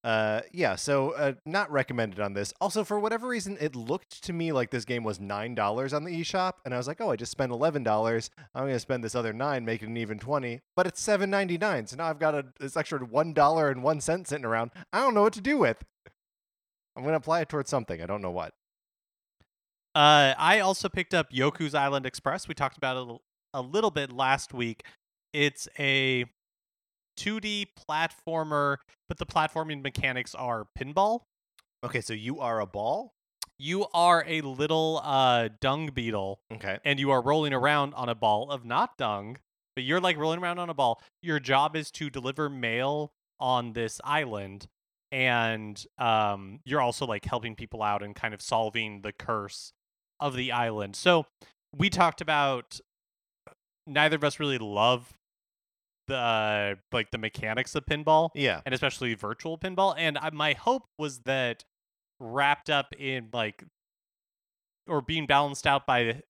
Uh, 0.07 0.39
yeah. 0.53 0.75
So 0.75 1.11
uh, 1.11 1.33
not 1.45 1.69
recommended 1.69 2.21
on 2.21 2.31
this. 2.33 2.53
Also, 2.61 2.85
for 2.85 2.97
whatever 2.97 3.27
reason, 3.27 3.57
it 3.59 3.75
looked 3.75 4.23
to 4.23 4.31
me 4.31 4.53
like 4.53 4.71
this 4.71 4.85
game 4.85 5.03
was 5.03 5.19
nine 5.19 5.53
dollars 5.53 5.91
on 5.91 6.05
the 6.05 6.21
eShop, 6.21 6.53
and 6.63 6.73
I 6.73 6.77
was 6.77 6.87
like, 6.87 7.01
oh, 7.01 7.11
I 7.11 7.17
just 7.17 7.33
spent 7.33 7.51
eleven 7.51 7.83
dollars. 7.83 8.29
I'm 8.55 8.63
gonna 8.63 8.79
spend 8.79 9.03
this 9.03 9.15
other 9.15 9.33
nine, 9.33 9.65
make 9.65 9.83
it 9.83 9.89
an 9.89 9.97
even 9.97 10.17
twenty. 10.17 10.61
But 10.77 10.87
it's 10.87 11.01
seven 11.01 11.29
ninety 11.29 11.57
nine. 11.57 11.87
So 11.87 11.97
now 11.97 12.05
I've 12.05 12.19
got 12.19 12.35
a 12.35 12.45
this 12.57 12.77
extra 12.77 13.03
one 13.03 13.33
dollar 13.33 13.69
and 13.69 13.83
one 13.83 13.99
cent 13.99 14.29
sitting 14.29 14.45
around. 14.45 14.71
I 14.93 15.01
don't 15.01 15.13
know 15.13 15.23
what 15.23 15.33
to 15.33 15.41
do 15.41 15.57
with. 15.57 15.83
I'm 16.95 17.03
gonna 17.03 17.17
apply 17.17 17.41
it 17.41 17.49
towards 17.49 17.69
something. 17.69 18.01
I 18.01 18.05
don't 18.05 18.21
know 18.21 18.31
what. 18.31 18.53
Uh, 19.93 20.35
I 20.37 20.61
also 20.61 20.87
picked 20.87 21.13
up 21.13 21.33
Yoku's 21.33 21.75
Island 21.75 22.05
Express. 22.05 22.47
We 22.47 22.53
talked 22.53 22.77
about 22.77 22.95
it 22.95 22.99
a 22.99 23.01
little, 23.01 23.23
a 23.53 23.61
little 23.61 23.91
bit 23.91 24.13
last 24.13 24.53
week. 24.53 24.85
It's 25.33 25.67
a 25.77 26.27
2D 27.17 27.67
platformer, 27.89 28.77
but 29.09 29.17
the 29.17 29.25
platforming 29.25 29.81
mechanics 29.81 30.33
are 30.35 30.67
pinball. 30.77 31.21
Okay, 31.83 32.01
so 32.01 32.13
you 32.13 32.39
are 32.39 32.59
a 32.59 32.65
ball. 32.65 33.11
You 33.59 33.87
are 33.93 34.23
a 34.27 34.41
little 34.41 35.01
uh, 35.03 35.49
dung 35.61 35.87
beetle, 35.93 36.39
Okay. 36.53 36.77
and 36.85 36.99
you 36.99 37.09
are 37.11 37.21
rolling 37.21 37.53
around 37.53 37.93
on 37.95 38.07
a 38.07 38.15
ball 38.15 38.51
of 38.51 38.63
not 38.65 38.97
dung, 38.97 39.37
but 39.75 39.83
you're 39.83 39.99
like 39.99 40.17
rolling 40.17 40.39
around 40.39 40.59
on 40.59 40.69
a 40.69 40.73
ball. 40.75 41.01
Your 41.23 41.39
job 41.39 41.75
is 41.75 41.89
to 41.91 42.09
deliver 42.09 42.49
mail 42.49 43.11
on 43.39 43.73
this 43.73 43.99
island, 44.03 44.67
and 45.11 45.83
um, 45.97 46.59
you're 46.65 46.81
also 46.81 47.05
like 47.07 47.25
helping 47.25 47.55
people 47.55 47.81
out 47.81 48.03
and 48.03 48.15
kind 48.15 48.33
of 48.33 48.41
solving 48.41 49.01
the 49.01 49.11
curse 49.11 49.71
of 50.19 50.35
the 50.35 50.51
island. 50.51 50.95
So 50.95 51.25
we 51.75 51.89
talked 51.89 52.21
about 52.21 52.79
neither 53.87 54.15
of 54.17 54.23
us 54.23 54.39
really 54.39 54.57
love 54.57 55.13
the 56.07 56.15
uh, 56.17 56.75
like 56.91 57.11
the 57.11 57.17
mechanics 57.17 57.75
of 57.75 57.85
pinball 57.85 58.29
Yeah. 58.35 58.61
and 58.65 58.73
especially 58.73 59.13
virtual 59.13 59.57
pinball. 59.57 59.93
And 59.97 60.17
I, 60.17 60.29
my 60.31 60.53
hope 60.53 60.83
was 60.97 61.19
that 61.25 61.63
wrapped 62.19 62.69
up 62.69 62.93
in 62.97 63.29
like 63.33 63.63
or 64.87 65.01
being 65.01 65.25
balanced 65.25 65.67
out 65.67 65.85
by 65.85 66.21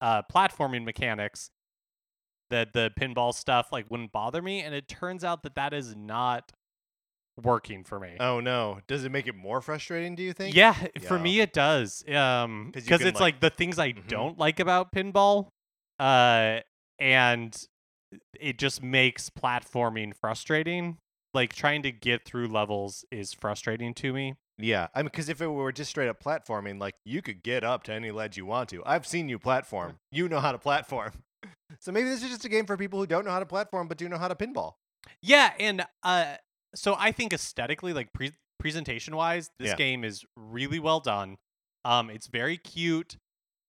uh, 0.00 0.22
platforming 0.32 0.84
mechanics, 0.84 1.50
that 2.50 2.72
the 2.74 2.90
pinball 3.00 3.32
stuff 3.34 3.68
like 3.72 3.90
wouldn't 3.90 4.12
bother 4.12 4.42
me. 4.42 4.60
And 4.60 4.74
it 4.74 4.86
turns 4.88 5.24
out 5.24 5.42
that 5.44 5.54
that 5.54 5.72
is 5.72 5.96
not 5.96 6.52
working 7.42 7.82
for 7.84 7.98
me. 7.98 8.16
Oh 8.20 8.40
no. 8.40 8.80
Does 8.86 9.04
it 9.04 9.10
make 9.12 9.26
it 9.26 9.34
more 9.34 9.62
frustrating? 9.62 10.14
Do 10.14 10.22
you 10.22 10.34
think? 10.34 10.54
yeah, 10.54 10.74
for 11.06 11.18
me 11.18 11.40
it 11.40 11.54
does. 11.54 12.04
Um, 12.14 12.70
because 12.74 13.00
it's 13.00 13.14
like- 13.18 13.36
like, 13.36 13.40
the 13.40 13.48
things 13.50 13.78
I 13.78 13.92
Mhm. 13.94 14.06
don't 14.08 14.38
like 14.38 14.60
about 14.60 14.92
pinball, 14.92 15.48
uh, 15.98 16.60
and 16.98 17.56
it 18.38 18.58
just 18.58 18.82
makes 18.82 19.30
platforming 19.30 20.14
frustrating. 20.14 20.98
like 21.34 21.54
trying 21.54 21.82
to 21.82 21.90
get 21.90 22.26
through 22.26 22.46
levels 22.48 23.04
is 23.10 23.32
frustrating 23.32 23.94
to 23.94 24.12
me. 24.12 24.34
Yeah, 24.58 24.88
I 24.94 24.98
mean, 25.00 25.06
because 25.06 25.30
if 25.30 25.40
it 25.40 25.46
were 25.48 25.72
just 25.72 25.88
straight 25.90 26.08
up 26.08 26.22
platforming, 26.22 26.78
like 26.78 26.94
you 27.06 27.22
could 27.22 27.42
get 27.42 27.64
up 27.64 27.84
to 27.84 27.92
any 27.92 28.10
ledge 28.10 28.36
you 28.36 28.44
want 28.44 28.68
to. 28.68 28.82
I've 28.84 29.06
seen 29.06 29.30
you 29.30 29.38
platform. 29.38 29.96
You 30.10 30.28
know 30.28 30.40
how 30.40 30.52
to 30.52 30.58
platform. 30.58 31.12
So 31.80 31.90
maybe 31.90 32.08
this 32.10 32.22
is 32.22 32.28
just 32.28 32.44
a 32.44 32.48
game 32.50 32.66
for 32.66 32.76
people 32.76 33.00
who 33.00 33.06
don't 33.06 33.24
know 33.24 33.30
how 33.30 33.40
to 33.40 33.46
platform 33.46 33.88
but 33.88 33.96
do 33.96 34.06
know 34.08 34.18
how 34.18 34.28
to 34.28 34.34
pinball. 34.36 34.74
Yeah, 35.22 35.52
and 35.58 35.84
uh, 36.02 36.34
so 36.74 36.94
I 36.98 37.10
think 37.12 37.32
aesthetically, 37.32 37.92
like 37.94 38.12
pre- 38.12 38.32
presentation 38.60 39.16
wise, 39.16 39.50
this 39.58 39.70
Yeah. 39.70 39.76
game 39.76 40.04
is 40.04 40.22
really 40.36 40.78
well 40.78 41.00
done. 41.00 41.38
Um, 41.84 42.10
it's 42.10 42.26
very 42.28 42.58
cute. 42.58 43.16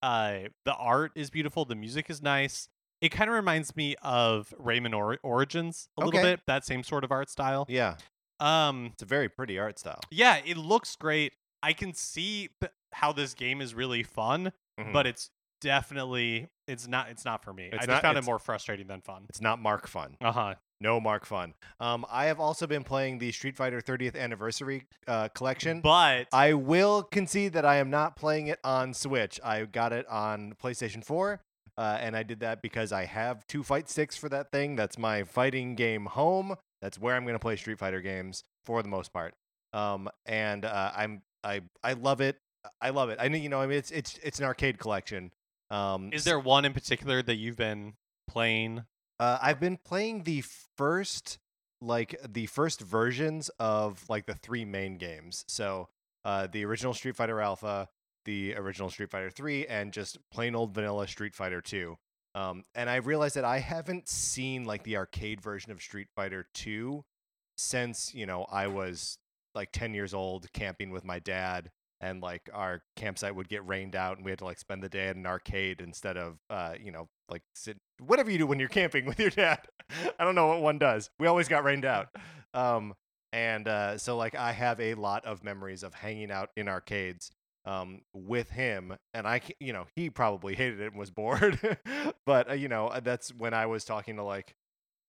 Uh, 0.03 0.49
the 0.65 0.75
art 0.75 1.13
is 1.15 1.29
beautiful. 1.29 1.63
The 1.65 1.75
music 1.75 2.09
is 2.09 2.21
nice. 2.21 2.67
It 3.03 3.09
kind 3.09 3.29
of 3.29 3.35
reminds 3.35 3.75
me 3.75 3.95
of 4.01 4.53
Rayman 4.57 4.95
or- 4.95 5.19
Origins 5.23 5.89
a 5.99 6.05
little 6.05 6.21
bit. 6.21 6.39
That 6.47 6.63
same 6.65 6.83
sort 6.83 7.03
of 7.03 7.11
art 7.11 7.29
style. 7.29 7.65
Yeah, 7.67 7.97
Um, 8.39 8.91
it's 8.93 9.03
a 9.03 9.05
very 9.05 9.27
pretty 9.27 9.59
art 9.59 9.77
style. 9.77 9.99
yeah, 10.09 10.37
it 10.45 10.55
looks 10.57 10.95
great. 10.95 11.33
I 11.61 11.73
can 11.73 11.93
see 11.93 12.49
th- 12.61 12.71
how 12.93 13.11
this 13.11 13.33
game 13.33 13.59
is 13.61 13.73
really 13.75 14.03
fun, 14.03 14.53
Mhm. 14.79 14.93
but 14.93 15.05
it's 15.05 15.29
definitely 15.61 16.47
it's 16.67 16.87
not 16.87 17.09
it's 17.09 17.25
not 17.25 17.43
for 17.43 17.53
me. 17.53 17.65
It's 17.65 17.73
I 17.75 17.77
just 17.79 17.87
not- 17.89 18.01
found 18.01 18.17
it 18.17 18.23
more 18.23 18.39
frustrating 18.39 18.87
than 18.87 19.01
fun. 19.01 19.25
it's 19.29 19.41
not 19.41 19.59
Mark 19.59 19.87
fun. 19.87 20.15
Uh 20.21 20.31
huh. 20.31 20.55
No 20.79 20.99
Mark 20.99 21.25
fun. 21.25 21.53
Um, 21.79 22.05
I 22.09 22.25
have 22.25 22.39
also 22.39 22.67
been 22.67 22.83
playing 22.83 23.19
the 23.19 23.31
Street 23.31 23.55
Fighter 23.55 23.79
30th 23.81 24.15
anniversary 24.17 24.85
uh, 25.07 25.29
collection. 25.29 25.79
But 25.81 26.27
I 26.33 26.53
will 26.53 27.03
concede 27.03 27.53
that 27.53 27.65
I 27.65 27.77
am 27.77 27.89
not 27.89 28.15
playing 28.17 28.47
it 28.47 28.59
on 28.65 28.93
Switch. 28.93 29.39
I 29.43 29.63
got 29.65 29.93
it 29.93 30.05
on 30.07 30.53
PlayStation 30.61 31.03
4, 31.03 31.41
uh, 31.77 31.97
and 31.99 32.15
I 32.15 32.23
did 32.23 32.39
that 32.41 32.61
because 32.61 32.91
I 32.91 33.05
have 33.05 33.45
two 33.47 33.63
fight 33.63 33.89
sticks 33.89 34.15
for 34.15 34.29
that 34.29 34.51
thing. 34.51 34.75
That's 34.75 34.97
my 34.97 35.23
fighting 35.23 35.75
game 35.75 36.05
home. 36.05 36.55
That's 36.81 36.99
where 36.99 37.15
I'm 37.15 37.23
going 37.23 37.35
to 37.35 37.39
play 37.39 37.55
Street 37.55 37.79
Fighter 37.79 38.01
games 38.01 38.43
for 38.65 38.83
the 38.83 38.89
most 38.89 39.13
part. 39.13 39.33
Um, 39.73 40.09
and 40.25 40.65
uh, 40.65 40.91
I'm 40.95 41.21
I 41.43 41.61
I 41.83 41.93
love 41.93 42.21
it. 42.21 42.37
I 42.81 42.91
love 42.91 43.09
it. 43.09 43.17
I 43.19 43.27
know 43.27 43.37
you 43.37 43.49
know. 43.49 43.61
I 43.61 43.67
mean, 43.67 43.77
it's 43.77 43.91
it's 43.91 44.19
it's 44.23 44.39
an 44.39 44.45
arcade 44.45 44.77
collection. 44.77 45.31
Um, 45.71 46.11
is 46.13 46.23
there 46.23 46.39
one 46.39 46.65
in 46.65 46.73
particular 46.73 47.21
that 47.23 47.35
you've 47.35 47.57
been 47.57 47.93
playing? 48.27 48.83
Uh, 49.19 49.39
I've 49.41 49.59
been 49.59 49.77
playing 49.77 50.23
the 50.23 50.43
first, 50.77 51.39
like 51.81 52.15
the 52.27 52.45
first 52.45 52.81
versions 52.81 53.49
of 53.59 54.03
like 54.09 54.25
the 54.25 54.35
three 54.35 54.65
main 54.65 54.97
games. 54.97 55.45
So, 55.47 55.89
uh, 56.23 56.47
the 56.51 56.65
original 56.65 56.93
Street 56.93 57.15
Fighter 57.15 57.41
Alpha, 57.41 57.89
the 58.25 58.55
original 58.55 58.89
Street 58.89 59.11
Fighter 59.11 59.29
Three, 59.29 59.65
and 59.67 59.91
just 59.91 60.17
plain 60.31 60.55
old 60.55 60.73
vanilla 60.73 61.07
Street 61.07 61.35
Fighter 61.35 61.61
Two. 61.61 61.97
Um, 62.35 62.63
and 62.73 62.89
I 62.89 62.95
realized 62.97 63.35
that 63.35 63.45
I 63.45 63.59
haven't 63.59 64.07
seen 64.09 64.65
like 64.65 64.83
the 64.83 64.97
arcade 64.97 65.41
version 65.41 65.71
of 65.71 65.81
Street 65.81 66.07
Fighter 66.15 66.47
Two 66.53 67.03
since 67.55 68.13
you 68.13 68.25
know 68.25 68.45
I 68.51 68.67
was 68.67 69.17
like 69.55 69.71
ten 69.71 69.93
years 69.93 70.13
old, 70.13 70.51
camping 70.53 70.89
with 70.91 71.05
my 71.05 71.19
dad, 71.19 71.71
and 72.01 72.21
like 72.21 72.49
our 72.53 72.81
campsite 72.95 73.35
would 73.35 73.49
get 73.49 73.67
rained 73.67 73.95
out, 73.95 74.17
and 74.17 74.25
we 74.25 74.31
had 74.31 74.39
to 74.39 74.45
like 74.45 74.59
spend 74.59 74.83
the 74.83 74.89
day 74.89 75.07
at 75.07 75.15
an 75.15 75.25
arcade 75.25 75.81
instead 75.81 76.17
of 76.17 76.37
uh, 76.49 76.73
you 76.79 76.91
know 76.91 77.07
like 77.29 77.43
sit 77.53 77.77
whatever 77.99 78.31
you 78.31 78.37
do 78.37 78.47
when 78.47 78.59
you're 78.59 78.69
camping 78.69 79.05
with 79.07 79.19
your 79.19 79.29
dad. 79.29 79.59
I 80.19 80.23
don't 80.23 80.35
know 80.35 80.47
what 80.47 80.61
one 80.61 80.79
does. 80.79 81.09
We 81.19 81.27
always 81.27 81.47
got 81.47 81.63
rained 81.63 81.85
out. 81.85 82.07
Um, 82.53 82.93
and 83.33 83.67
uh, 83.67 83.97
so 83.97 84.15
like 84.15 84.35
I 84.35 84.51
have 84.51 84.79
a 84.79 84.93
lot 84.93 85.25
of 85.25 85.43
memories 85.43 85.83
of 85.83 85.93
hanging 85.93 86.31
out 86.31 86.51
in 86.55 86.67
arcades 86.67 87.31
um, 87.65 88.01
with 88.13 88.49
him, 88.49 88.95
and 89.13 89.27
I, 89.27 89.41
you 89.59 89.73
know, 89.73 89.87
he 89.95 90.09
probably 90.09 90.55
hated 90.55 90.81
it 90.81 90.91
and 90.91 90.99
was 90.99 91.11
bored, 91.11 91.77
but 92.25 92.49
uh, 92.49 92.53
you 92.53 92.67
know, 92.67 92.87
uh, 92.87 92.99
that's 92.99 93.33
when 93.33 93.53
I 93.53 93.65
was 93.65 93.85
talking 93.85 94.17
to 94.17 94.23
like 94.23 94.55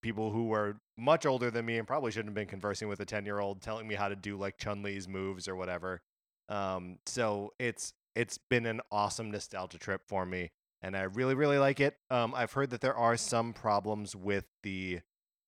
people 0.02 0.30
who 0.30 0.48
were 0.48 0.76
much 0.98 1.24
older 1.24 1.50
than 1.50 1.64
me 1.64 1.78
and 1.78 1.88
probably 1.88 2.10
shouldn't 2.10 2.28
have 2.28 2.34
been 2.34 2.46
conversing 2.46 2.88
with 2.88 3.00
a 3.00 3.06
10 3.06 3.24
year 3.24 3.40
old 3.40 3.62
telling 3.62 3.88
me 3.88 3.94
how 3.94 4.08
to 4.08 4.14
do 4.14 4.36
like 4.36 4.58
Chun 4.58 4.82
Li's 4.82 5.08
moves 5.08 5.48
or 5.48 5.56
whatever. 5.56 6.02
Um, 6.50 6.98
so 7.06 7.54
it's 7.58 7.94
it's 8.14 8.38
been 8.38 8.66
an 8.66 8.80
awesome 8.92 9.30
nostalgia 9.30 9.78
trip 9.78 10.02
for 10.06 10.24
me, 10.26 10.50
and 10.82 10.96
I 10.96 11.02
really 11.02 11.34
really 11.34 11.58
like 11.58 11.80
it. 11.80 11.96
Um, 12.10 12.34
I've 12.36 12.52
heard 12.52 12.70
that 12.70 12.80
there 12.80 12.96
are 12.96 13.16
some 13.16 13.52
problems 13.52 14.14
with 14.14 14.44
the 14.62 15.00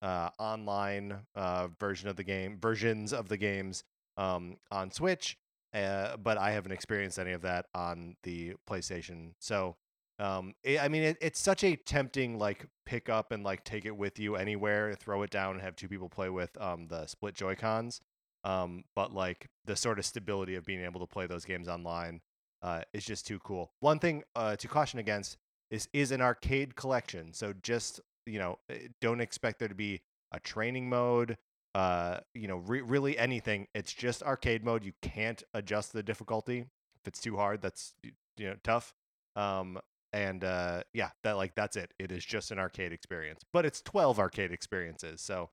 uh, 0.02 0.30
online 0.38 1.18
uh, 1.34 1.68
version 1.78 2.08
of 2.08 2.16
the 2.16 2.25
game, 2.25 2.58
versions 2.60 3.12
of 3.12 3.28
the 3.28 3.36
games 3.36 3.84
um, 4.16 4.56
on 4.70 4.90
Switch, 4.90 5.36
uh, 5.75 6.16
but 6.16 6.38
I 6.38 6.52
haven't 6.52 6.73
experienced 6.73 7.18
any 7.18 7.32
of 7.32 7.42
that 7.42 7.66
on 7.75 8.16
the 8.23 8.54
PlayStation. 8.68 9.32
So. 9.38 9.76
Um, 10.18 10.54
it, 10.62 10.80
I 10.80 10.88
mean, 10.88 11.02
it, 11.02 11.18
it's 11.20 11.38
such 11.38 11.62
a 11.62 11.76
tempting 11.76 12.38
like 12.38 12.64
pick 12.87 13.11
up 13.11 13.32
and 13.32 13.44
like 13.44 13.64
take 13.64 13.85
it 13.85 13.94
with 13.94 14.18
you 14.18 14.37
anywhere, 14.37 14.94
throw 14.94 15.23
it 15.25 15.28
down, 15.28 15.56
and 15.56 15.61
have 15.61 15.76
two 15.76 15.88
people 15.88 16.08
play 16.08 16.30
with 16.30 16.58
um, 16.58 16.87
the 16.88 17.04
split 17.06 17.35
Joy 17.35 17.54
Cons. 17.54 18.00
Um, 18.42 18.85
but 18.94 19.12
like 19.12 19.50
the 19.66 19.76
sort 19.76 19.99
of 19.99 20.06
stability 20.06 20.54
of 20.54 20.64
being 20.64 20.82
able 20.82 21.00
to 21.00 21.06
play 21.06 21.26
those 21.26 21.44
games 21.44 21.68
online 21.68 22.23
uh, 22.62 22.82
is 22.92 23.04
just 23.04 23.26
too 23.26 23.38
cool. 23.40 23.73
One 23.80 23.99
thing 23.99 24.23
uh, 24.35 24.56
to 24.56 24.68
caution 24.68 24.99
against 24.99 25.37
is 25.70 25.88
is 25.92 26.12
an 26.12 26.20
arcade 26.20 26.76
collection, 26.76 27.32
so 27.32 27.52
just 27.62 28.00
you 28.25 28.38
know 28.38 28.58
eh, 28.70 28.88
don't 29.00 29.20
expect 29.20 29.58
there 29.58 29.68
to 29.68 29.75
be 29.75 30.00
a 30.32 30.40
training 30.40 30.88
mode. 30.88 31.38
Uh, 31.76 32.21
you 32.33 32.49
know, 32.49 32.56
re- 32.56 32.80
really 32.80 33.18
anything. 33.18 33.66
It's 33.75 33.92
just 33.92 34.23
arcade 34.23 34.64
mode. 34.64 34.83
You 34.83 34.92
can't 35.02 35.42
adjust 35.52 35.92
the 35.92 36.02
difficulty. 36.02 36.61
If 36.61 37.06
it's 37.06 37.21
too 37.21 37.37
hard, 37.37 37.61
that's 37.61 37.92
you 38.02 38.47
know 38.47 38.54
tough. 38.64 38.95
Um, 39.37 39.78
and 40.11 40.42
uh, 40.42 40.85
yeah, 40.95 41.11
that 41.23 41.33
like 41.33 41.54
that's 41.54 41.76
it. 41.76 41.92
It 41.99 42.12
is 42.12 42.25
just 42.25 42.50
an 42.50 42.59
arcade 42.59 42.92
experience, 42.92 43.42
but 43.52 43.66
it's 43.66 43.83
twelve 43.83 44.18
arcade 44.18 44.52
experiences. 44.52 45.21
So 45.21 45.50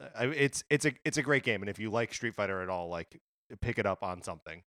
uh, 0.00 0.28
it's 0.28 0.62
it's 0.70 0.86
a 0.86 0.92
it's 1.04 1.18
a 1.18 1.22
great 1.22 1.42
game, 1.42 1.62
and 1.62 1.68
if 1.68 1.80
you 1.80 1.90
like 1.90 2.14
Street 2.14 2.36
Fighter 2.36 2.62
at 2.62 2.68
all, 2.68 2.88
like 2.88 3.20
pick 3.60 3.80
it 3.80 3.86
up 3.86 4.04
on 4.04 4.22
something. 4.22 4.62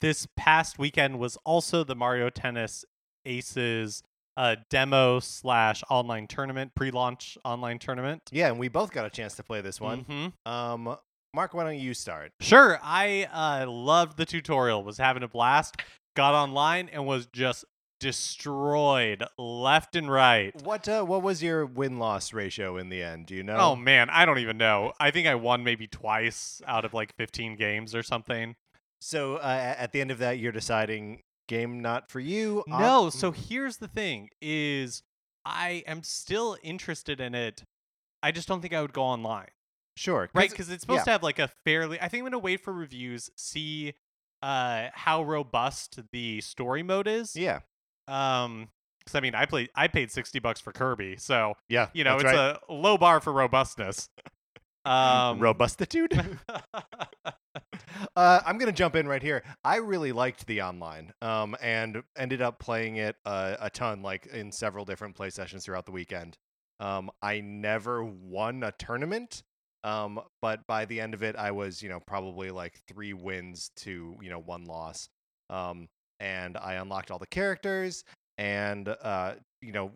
This 0.00 0.28
past 0.36 0.78
weekend 0.78 1.18
was 1.18 1.36
also 1.44 1.82
the 1.82 1.96
Mario 1.96 2.30
Tennis 2.30 2.84
Aces 3.26 4.04
uh, 4.36 4.56
demo 4.70 5.20
slash 5.20 5.82
online 5.90 6.26
tournament, 6.26 6.74
pre-launch 6.74 7.38
online 7.44 7.78
tournament. 7.78 8.22
Yeah, 8.32 8.48
and 8.48 8.58
we 8.58 8.68
both 8.68 8.92
got 8.92 9.06
a 9.06 9.10
chance 9.10 9.34
to 9.36 9.42
play 9.42 9.60
this 9.60 9.80
one. 9.80 10.04
Mhm. 10.04 10.50
Um, 10.50 10.96
Mark, 11.34 11.52
why 11.54 11.64
don't 11.64 11.78
you 11.78 11.94
start? 11.94 12.32
Sure, 12.40 12.78
I 12.82 13.24
uh, 13.32 13.70
loved 13.70 14.16
the 14.16 14.24
tutorial. 14.24 14.84
Was 14.84 14.98
having 14.98 15.22
a 15.22 15.28
blast. 15.28 15.76
Got 16.16 16.34
online 16.34 16.88
and 16.92 17.06
was 17.06 17.26
just 17.26 17.64
destroyed 17.98 19.24
left 19.38 19.96
and 19.96 20.10
right. 20.10 20.54
What 20.62 20.88
uh, 20.88 21.02
what 21.04 21.22
was 21.22 21.42
your 21.42 21.66
win 21.66 21.98
loss 21.98 22.32
ratio 22.32 22.76
in 22.76 22.88
the 22.88 23.02
end? 23.02 23.26
Do 23.26 23.34
you 23.34 23.42
know? 23.42 23.56
Oh 23.56 23.76
man, 23.76 24.10
I 24.10 24.24
don't 24.24 24.38
even 24.38 24.56
know. 24.58 24.92
I 25.00 25.10
think 25.10 25.26
I 25.26 25.34
won 25.34 25.64
maybe 25.64 25.86
twice 25.86 26.62
out 26.66 26.84
of 26.84 26.94
like 26.94 27.14
15 27.16 27.56
games 27.56 27.94
or 27.94 28.02
something. 28.02 28.54
So 29.00 29.36
uh, 29.36 29.74
at 29.76 29.92
the 29.92 30.00
end 30.00 30.10
of 30.10 30.18
that, 30.18 30.38
you're 30.38 30.52
deciding 30.52 31.22
game 31.48 31.80
not 31.80 32.10
for 32.10 32.20
you. 32.20 32.60
Op- 32.70 32.80
No, 32.80 33.10
so 33.10 33.30
here's 33.32 33.76
the 33.78 33.88
thing 33.88 34.30
is 34.40 35.02
I 35.44 35.82
am 35.86 36.02
still 36.02 36.56
interested 36.62 37.20
in 37.20 37.34
it. 37.34 37.64
I 38.22 38.32
just 38.32 38.48
don't 38.48 38.60
think 38.60 38.72
I 38.74 38.80
would 38.80 38.92
go 38.94 39.02
online. 39.02 39.48
sure, 39.96 40.28
Right, 40.34 40.50
because 40.50 40.70
it's 40.70 40.80
supposed 40.80 41.00
yeah. 41.00 41.04
to 41.04 41.10
have 41.10 41.22
like 41.22 41.38
a 41.38 41.48
fairly 41.64 42.00
I 42.00 42.08
think 42.08 42.22
I'm 42.22 42.26
gonna 42.26 42.38
wait 42.38 42.60
for 42.60 42.72
reviews, 42.72 43.30
see 43.36 43.94
uh 44.42 44.88
how 44.92 45.22
robust 45.22 46.00
the 46.12 46.40
story 46.40 46.82
mode 46.82 47.06
is. 47.06 47.36
yeah, 47.36 47.60
Um 48.08 48.68
because 49.00 49.14
I 49.16 49.20
mean 49.20 49.34
I 49.34 49.44
played 49.46 49.68
I 49.74 49.88
paid 49.88 50.10
sixty 50.10 50.38
bucks 50.38 50.60
for 50.60 50.72
Kirby, 50.72 51.16
so 51.18 51.54
yeah, 51.68 51.88
you 51.92 52.04
know 52.04 52.14
it's 52.16 52.24
right. 52.24 52.56
a 52.68 52.72
low 52.72 52.96
bar 52.98 53.20
for 53.20 53.32
robustness. 53.32 54.08
Um 54.84 55.40
robustitude. 55.40 56.38
Uh, 58.16 58.40
I'm 58.44 58.58
gonna 58.58 58.72
jump 58.72 58.96
in 58.96 59.06
right 59.06 59.22
here. 59.22 59.42
I 59.64 59.76
really 59.76 60.12
liked 60.12 60.46
the 60.46 60.62
online, 60.62 61.12
um, 61.22 61.56
and 61.60 62.02
ended 62.16 62.42
up 62.42 62.58
playing 62.58 62.96
it 62.96 63.16
uh, 63.24 63.56
a 63.60 63.70
ton, 63.70 64.02
like 64.02 64.26
in 64.26 64.52
several 64.52 64.84
different 64.84 65.16
play 65.16 65.30
sessions 65.30 65.64
throughout 65.64 65.86
the 65.86 65.92
weekend. 65.92 66.36
Um, 66.80 67.10
I 67.22 67.40
never 67.40 68.04
won 68.04 68.62
a 68.62 68.72
tournament, 68.72 69.42
um, 69.84 70.20
but 70.42 70.66
by 70.66 70.84
the 70.84 71.00
end 71.00 71.14
of 71.14 71.22
it, 71.22 71.36
I 71.36 71.50
was, 71.52 71.82
you 71.82 71.88
know, 71.88 72.00
probably 72.00 72.50
like 72.50 72.80
three 72.88 73.12
wins 73.12 73.70
to, 73.76 74.16
you 74.20 74.30
know, 74.30 74.40
one 74.40 74.64
loss. 74.64 75.08
Um, 75.50 75.88
and 76.20 76.56
I 76.56 76.74
unlocked 76.74 77.10
all 77.10 77.18
the 77.18 77.26
characters, 77.26 78.04
and 78.38 78.88
uh, 78.88 79.34
you 79.60 79.72
know, 79.72 79.92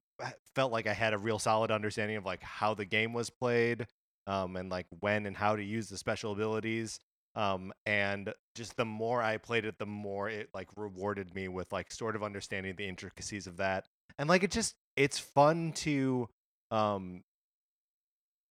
felt 0.54 0.72
like 0.72 0.86
I 0.86 0.92
had 0.92 1.14
a 1.14 1.18
real 1.18 1.38
solid 1.38 1.70
understanding 1.70 2.16
of 2.16 2.24
like 2.24 2.42
how 2.42 2.74
the 2.74 2.84
game 2.84 3.12
was 3.12 3.30
played, 3.30 3.86
um, 4.28 4.54
and 4.56 4.70
like 4.70 4.86
when 5.00 5.26
and 5.26 5.36
how 5.36 5.56
to 5.56 5.62
use 5.64 5.88
the 5.88 5.98
special 5.98 6.32
abilities 6.32 7.00
um 7.34 7.72
and 7.86 8.32
just 8.54 8.76
the 8.76 8.84
more 8.84 9.22
i 9.22 9.36
played 9.36 9.64
it 9.64 9.78
the 9.78 9.86
more 9.86 10.28
it 10.28 10.48
like 10.54 10.68
rewarded 10.76 11.34
me 11.34 11.46
with 11.48 11.70
like 11.72 11.90
sort 11.92 12.16
of 12.16 12.22
understanding 12.22 12.74
the 12.76 12.86
intricacies 12.86 13.46
of 13.46 13.56
that 13.58 13.86
and 14.18 14.28
like 14.28 14.42
it 14.42 14.50
just 14.50 14.74
it's 14.96 15.18
fun 15.18 15.72
to 15.72 16.28
um 16.70 17.22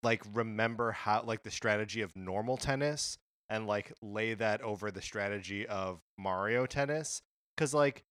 like 0.03 0.23
remember 0.33 0.91
how 0.91 1.23
like 1.23 1.43
the 1.43 1.51
strategy 1.51 2.01
of 2.01 2.15
normal 2.15 2.55
tennis 2.55 3.17
and 3.49 3.65
like 3.65 3.91
lay 4.01 4.33
that 4.33 4.61
over 4.61 4.91
the 4.91 5.01
strategy 5.01 5.65
of 5.67 5.99
mario 6.17 6.65
tennis 6.65 7.21
because 7.55 7.73
like 7.73 8.03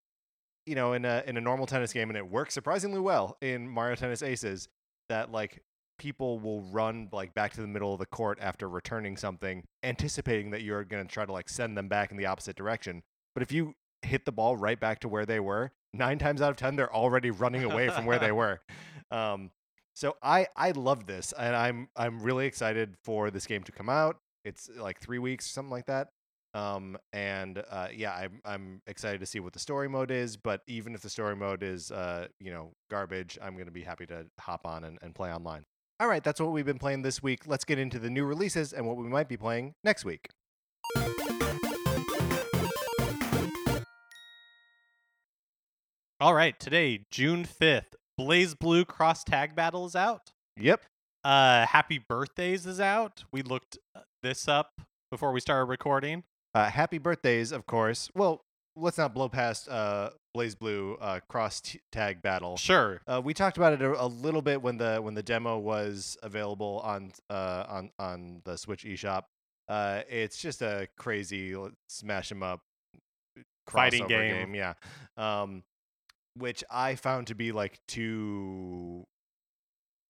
you 0.66 0.75
know 0.75 0.94
in 0.94 1.04
a 1.04 1.23
in 1.26 1.37
a 1.37 1.40
normal 1.40 1.66
tennis 1.66 1.92
game 1.92 2.11
and 2.11 2.16
it 2.16 2.28
works 2.28 2.52
surprisingly 2.52 3.00
well 3.00 3.37
in 3.40 3.68
mario 3.68 3.94
tennis 3.94 4.23
aces 4.23 4.68
that 5.08 5.30
like 5.30 5.62
people 5.99 6.38
will 6.38 6.62
run 6.62 7.09
like 7.12 7.35
back 7.35 7.53
to 7.55 7.61
the 7.61 7.67
middle 7.67 7.93
of 7.93 7.99
the 7.99 8.07
court 8.07 8.38
after 8.41 8.69
returning 8.69 9.17
something, 9.17 9.65
anticipating 9.83 10.50
that 10.50 10.62
you're 10.62 10.85
going 10.85 11.07
to 11.07 11.12
try 11.12 11.25
to 11.25 11.33
like 11.33 11.49
send 11.49 11.76
them 11.76 11.88
back 11.88 12.11
in 12.11 12.17
the 12.17 12.26
opposite 12.26 12.57
direction. 12.57 13.03
But 13.35 13.43
if 13.43 13.53
you 13.53 13.75
hit 14.03 14.25
the 14.25 14.33
ball 14.33 14.57
right 14.57 14.79
back 14.79 15.00
to 15.00 15.09
where 15.09 15.26
they 15.26 15.41
were, 15.41 15.73
nine 15.93 16.19
times 16.19 16.43
out 16.43 16.50
of 16.50 16.57
ten, 16.57 16.76
they're 16.76 16.95
already 16.95 17.31
running 17.31 17.65
away 17.65 17.88
from 17.88 18.07
where 18.07 18.19
they 18.19 18.33
were. 18.33 18.61
Um, 19.11 19.50
so 19.95 20.17
I 20.23 20.47
I 20.57 20.73
love 20.73 21.07
this, 21.07 21.33
and 21.38 21.57
I'm 21.57 21.88
I'm 21.97 22.21
really 22.21 22.47
excited 22.47 22.97
for 23.03 23.31
this 23.31 23.47
game 23.47 23.62
to 23.65 23.73
come 23.73 23.88
out. 23.88 24.19
It's 24.45 24.69
like 24.76 25.00
three 25.00 25.19
weeks, 25.19 25.47
something 25.47 25.71
like 25.71 25.87
that. 25.87 26.09
Um, 26.55 26.97
and 27.12 27.62
uh, 27.71 27.88
yeah, 27.95 28.15
I'm 28.15 28.41
I'm 28.45 28.83
excited 28.87 29.21
to 29.21 29.26
see 29.26 29.41
what 29.41 29.53
the 29.53 29.59
story 29.59 29.88
mode 29.88 30.11
is. 30.11 30.37
But 30.37 30.62
even 30.67 30.95
if 30.95 31.03
the 31.03 31.11
story 31.11 31.37
mode 31.37 31.62
is 31.62 31.91
uh, 31.91 32.29
you 32.41 32.50
know 32.50 32.73
garbage, 32.91 33.38
I'm 33.43 33.57
gonna 33.57 33.71
be 33.71 33.83
happy 33.83 34.07
to 34.07 34.26
hop 34.38 34.67
on 34.67 34.85
and, 34.85 34.99
and 35.03 35.15
play 35.15 35.33
online. 35.33 35.65
All 35.99 36.09
right, 36.09 36.23
that's 36.23 36.38
what 36.38 36.53
we've 36.53 36.67
been 36.67 36.79
playing 36.79 37.00
this 37.03 37.23
week. 37.23 37.47
Let's 37.47 37.65
get 37.65 37.79
into 37.79 37.99
the 37.99 38.11
new 38.11 38.26
releases 38.26 38.75
and 38.75 38.87
what 38.87 38.99
we 38.99 39.09
might 39.09 39.29
be 39.29 39.38
playing 39.38 39.75
next 39.83 40.05
week. 40.05 40.29
All 46.21 46.35
right, 46.35 46.59
today, 46.61 47.07
June 47.11 47.47
5th, 47.47 47.95
BlazBlue 48.21 48.87
Cross 48.87 49.25
Tag 49.25 49.55
Battle 49.55 49.87
is 49.87 49.97
out. 49.97 50.33
Yep. 50.59 50.83
Uh, 51.25 51.65
Happy 51.65 51.99
Birthdays 51.99 52.67
is 52.67 52.79
out. 52.79 53.25
We 53.33 53.41
looked 53.41 53.79
uh, 53.95 54.00
this 54.23 54.49
up 54.49 54.83
before 55.11 55.33
we 55.33 55.41
started 55.41 55.65
recording. 55.65 56.25
Uh, 56.55 56.71
happy 56.71 56.97
birthdays, 56.97 57.53
of 57.53 57.67
course. 57.67 58.11
Well, 58.15 58.46
let's 58.76 58.99
not 58.99 59.14
blow 59.14 59.28
past 59.28 59.68
uh, 59.68 60.11
BlazBlue 60.37 60.97
uh, 61.00 61.21
cross 61.28 61.61
t- 61.61 61.80
tag 61.90 62.23
battle. 62.23 62.56
Sure. 62.56 63.00
Uh, 63.06 63.21
we 63.25 63.35
talked 63.35 63.56
about 63.56 63.73
it 63.73 63.83
a, 63.83 64.04
a 64.04 64.06
little 64.06 64.42
bit 64.42 64.62
when 64.62 64.76
the 64.76 64.99
when 64.99 65.14
the 65.14 65.23
demo 65.23 65.59
was 65.59 66.16
available 66.23 66.80
on 66.85 67.12
uh, 67.30 67.64
on 67.68 67.90
on 67.99 68.42
the 68.45 68.56
Switch 68.56 68.85
eShop. 68.85 69.23
Uh, 69.68 70.02
it's 70.09 70.38
just 70.38 70.62
a 70.62 70.88
crazy 70.97 71.56
smash 71.88 72.30
'em 72.30 72.42
up 72.42 72.61
Fighting 73.68 74.04
crossover 74.04 74.09
game. 74.09 74.54
yeah. 74.54 74.75
Um, 75.16 75.64
which 76.37 76.62
I 76.71 76.95
found 76.95 77.28
to 77.28 77.35
be 77.35 77.50
like 77.52 77.80
too 77.88 79.06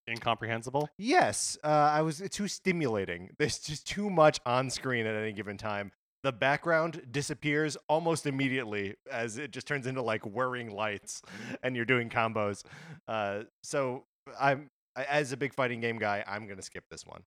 Incomprehensible. 0.08 0.88
Yes, 0.98 1.58
uh, 1.64 1.66
I 1.68 2.02
was 2.02 2.22
too 2.30 2.46
stimulating. 2.48 3.30
There's 3.38 3.58
just 3.58 3.86
too 3.88 4.08
much 4.08 4.38
on 4.46 4.70
screen 4.70 5.06
at 5.06 5.16
any 5.16 5.32
given 5.32 5.56
time. 5.56 5.90
The 6.22 6.32
background 6.32 7.02
disappears 7.10 7.76
almost 7.88 8.26
immediately 8.26 8.94
as 9.10 9.38
it 9.38 9.50
just 9.52 9.66
turns 9.66 9.86
into 9.86 10.02
like 10.02 10.22
whirring 10.26 10.70
lights, 10.70 11.22
and 11.62 11.76
you're 11.76 11.84
doing 11.84 12.08
combos. 12.08 12.62
Uh, 13.06 13.42
so 13.62 14.04
I'm 14.40 14.68
as 14.96 15.32
a 15.32 15.36
big 15.36 15.54
fighting 15.54 15.80
game 15.80 15.98
guy, 15.98 16.24
I'm 16.26 16.46
gonna 16.48 16.62
skip 16.62 16.84
this 16.90 17.04
one. 17.06 17.22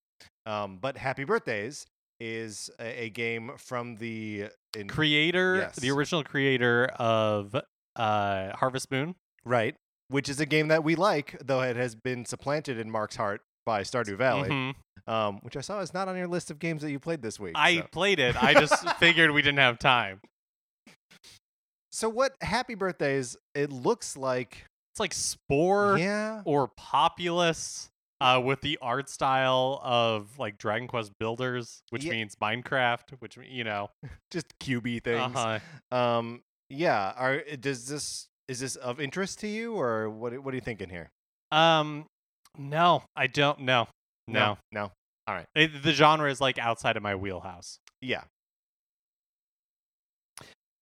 Um, 0.46 0.80
but 0.82 0.98
Happy 0.98 1.24
Birthdays 1.24 1.86
is 2.20 2.70
a, 2.80 3.04
a 3.06 3.10
game 3.10 3.52
from 3.58 3.96
the 3.96 4.48
in, 4.76 4.88
Creator, 4.90 5.58
Yes. 5.58 5.76
the 5.78 5.92
original 5.92 6.24
creator 6.24 6.88
of 6.98 7.56
uh, 7.96 8.56
Harvest 8.58 8.92
Moon. 8.92 9.16
right, 9.46 9.76
which 10.10 10.28
is 10.28 10.40
a 10.42 10.46
game 10.46 10.68
that 10.68 10.84
we 10.84 10.96
like, 10.96 11.38
though 11.46 11.62
it 11.62 11.76
has 11.78 11.96
been 11.96 12.26
supplanted 12.26 12.78
in 12.78 12.90
Mark's 12.92 13.16
heart 13.16 13.42
by 13.66 13.82
Stardew 13.82 14.18
Valley, 14.18 14.50
Mhm. 14.50 14.76
um, 15.08 15.40
which 15.42 15.56
I 15.58 15.62
saw 15.62 15.80
is 15.80 15.94
not 15.94 16.08
on 16.08 16.18
your 16.18 16.28
list 16.28 16.50
of 16.52 16.60
games 16.60 16.82
that 16.82 16.92
you 16.92 17.00
played 17.00 17.22
this 17.22 17.40
week. 17.40 17.54
I 17.56 17.78
so. 17.78 17.88
played 17.92 18.20
it. 18.20 18.42
I 18.42 18.54
just 18.54 18.74
figured 19.00 19.32
we 19.32 19.42
didn't 19.42 19.60
have 19.60 19.80
time. 19.80 20.22
So 21.92 22.08
what 22.08 22.36
happy 22.42 22.76
birthdays 22.76 23.36
it 23.56 23.72
looks 23.72 24.16
like 24.16 24.66
It's 24.94 25.00
like 25.00 25.14
Spore 25.14 25.98
yeah 25.98 26.42
or 26.46 26.68
Populous 26.78 27.90
uh, 28.22 28.42
with 28.44 28.60
the 28.62 28.78
art 28.82 29.10
style 29.10 29.80
of 29.82 30.38
like 30.38 30.58
Dragon 30.58 30.88
Quest 30.90 31.14
Builders, 31.20 31.82
which 31.90 32.04
Yeah. 32.04 32.12
means 32.12 32.36
Minecraft, 32.36 33.12
which 33.20 33.38
you 33.38 33.64
know. 33.64 33.90
just 34.32 34.48
QB 34.60 35.04
things. 35.04 35.36
Uh-huh. 35.36 35.96
Um 35.96 36.42
yeah, 36.70 37.14
are 37.18 37.40
does 37.60 37.88
this 37.88 38.28
is 38.48 38.60
this 38.60 38.76
of 38.76 39.00
interest 39.00 39.40
to 39.40 39.48
you 39.48 39.74
or 39.74 40.10
what 40.10 40.38
what 40.40 40.54
are 40.54 40.56
you 40.58 40.62
thinking 40.62 40.90
here? 40.90 41.10
Um, 41.52 42.06
no, 42.58 43.04
I 43.16 43.28
don't 43.28 43.60
know. 43.62 43.88
No, 44.28 44.58
No. 44.72 44.92
It- 45.56 45.84
the 45.84 45.92
genre 45.94 46.30
is 46.30 46.42
like 46.42 46.58
outside 46.58 46.98
of 46.98 47.04
my 47.04 47.16
wheelhouse. 47.16 47.80
Yeah. 48.02 48.24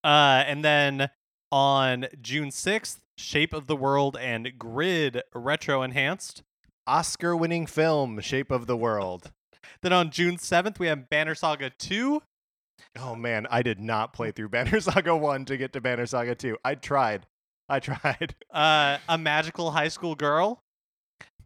Uh, 0.03 0.43
and 0.47 0.63
then 0.63 1.10
on 1.51 2.08
June 2.21 2.51
sixth, 2.51 2.99
Shape 3.17 3.53
of 3.53 3.67
the 3.67 3.75
World 3.75 4.15
and 4.19 4.58
Grid 4.58 5.21
Retro 5.34 5.82
Enhanced. 5.82 6.43
Oscar 6.86 7.36
winning 7.36 7.65
film 7.65 8.19
Shape 8.21 8.51
of 8.51 8.67
the 8.67 8.77
World. 8.77 9.32
Then 9.82 9.91
on 9.91 10.12
June 10.12 10.38
seventh, 10.38 10.80
we 10.80 10.88
have 10.88 11.10
Banner 11.10 11.36
Saga 11.36 11.69
two. 11.69 12.21
Oh 12.97 13.15
man, 13.15 13.45
I 13.51 13.62
did 13.62 13.80
not 13.82 14.13
play 14.13 14.32
through 14.32 14.49
Banner 14.58 14.80
Saga 14.80 15.15
1 15.15 15.45
to 15.45 15.58
get 15.58 15.73
to 15.73 15.82
Banner 15.82 16.06
Saga 16.06 16.36
2. 16.36 16.58
I 16.63 16.75
tried. 16.75 17.25
I 17.67 17.80
tried. 17.82 18.36
Uh, 18.51 18.97
a 19.10 19.17
magical 19.17 19.71
high 19.71 19.89
school 19.89 20.15
girl. 20.15 20.62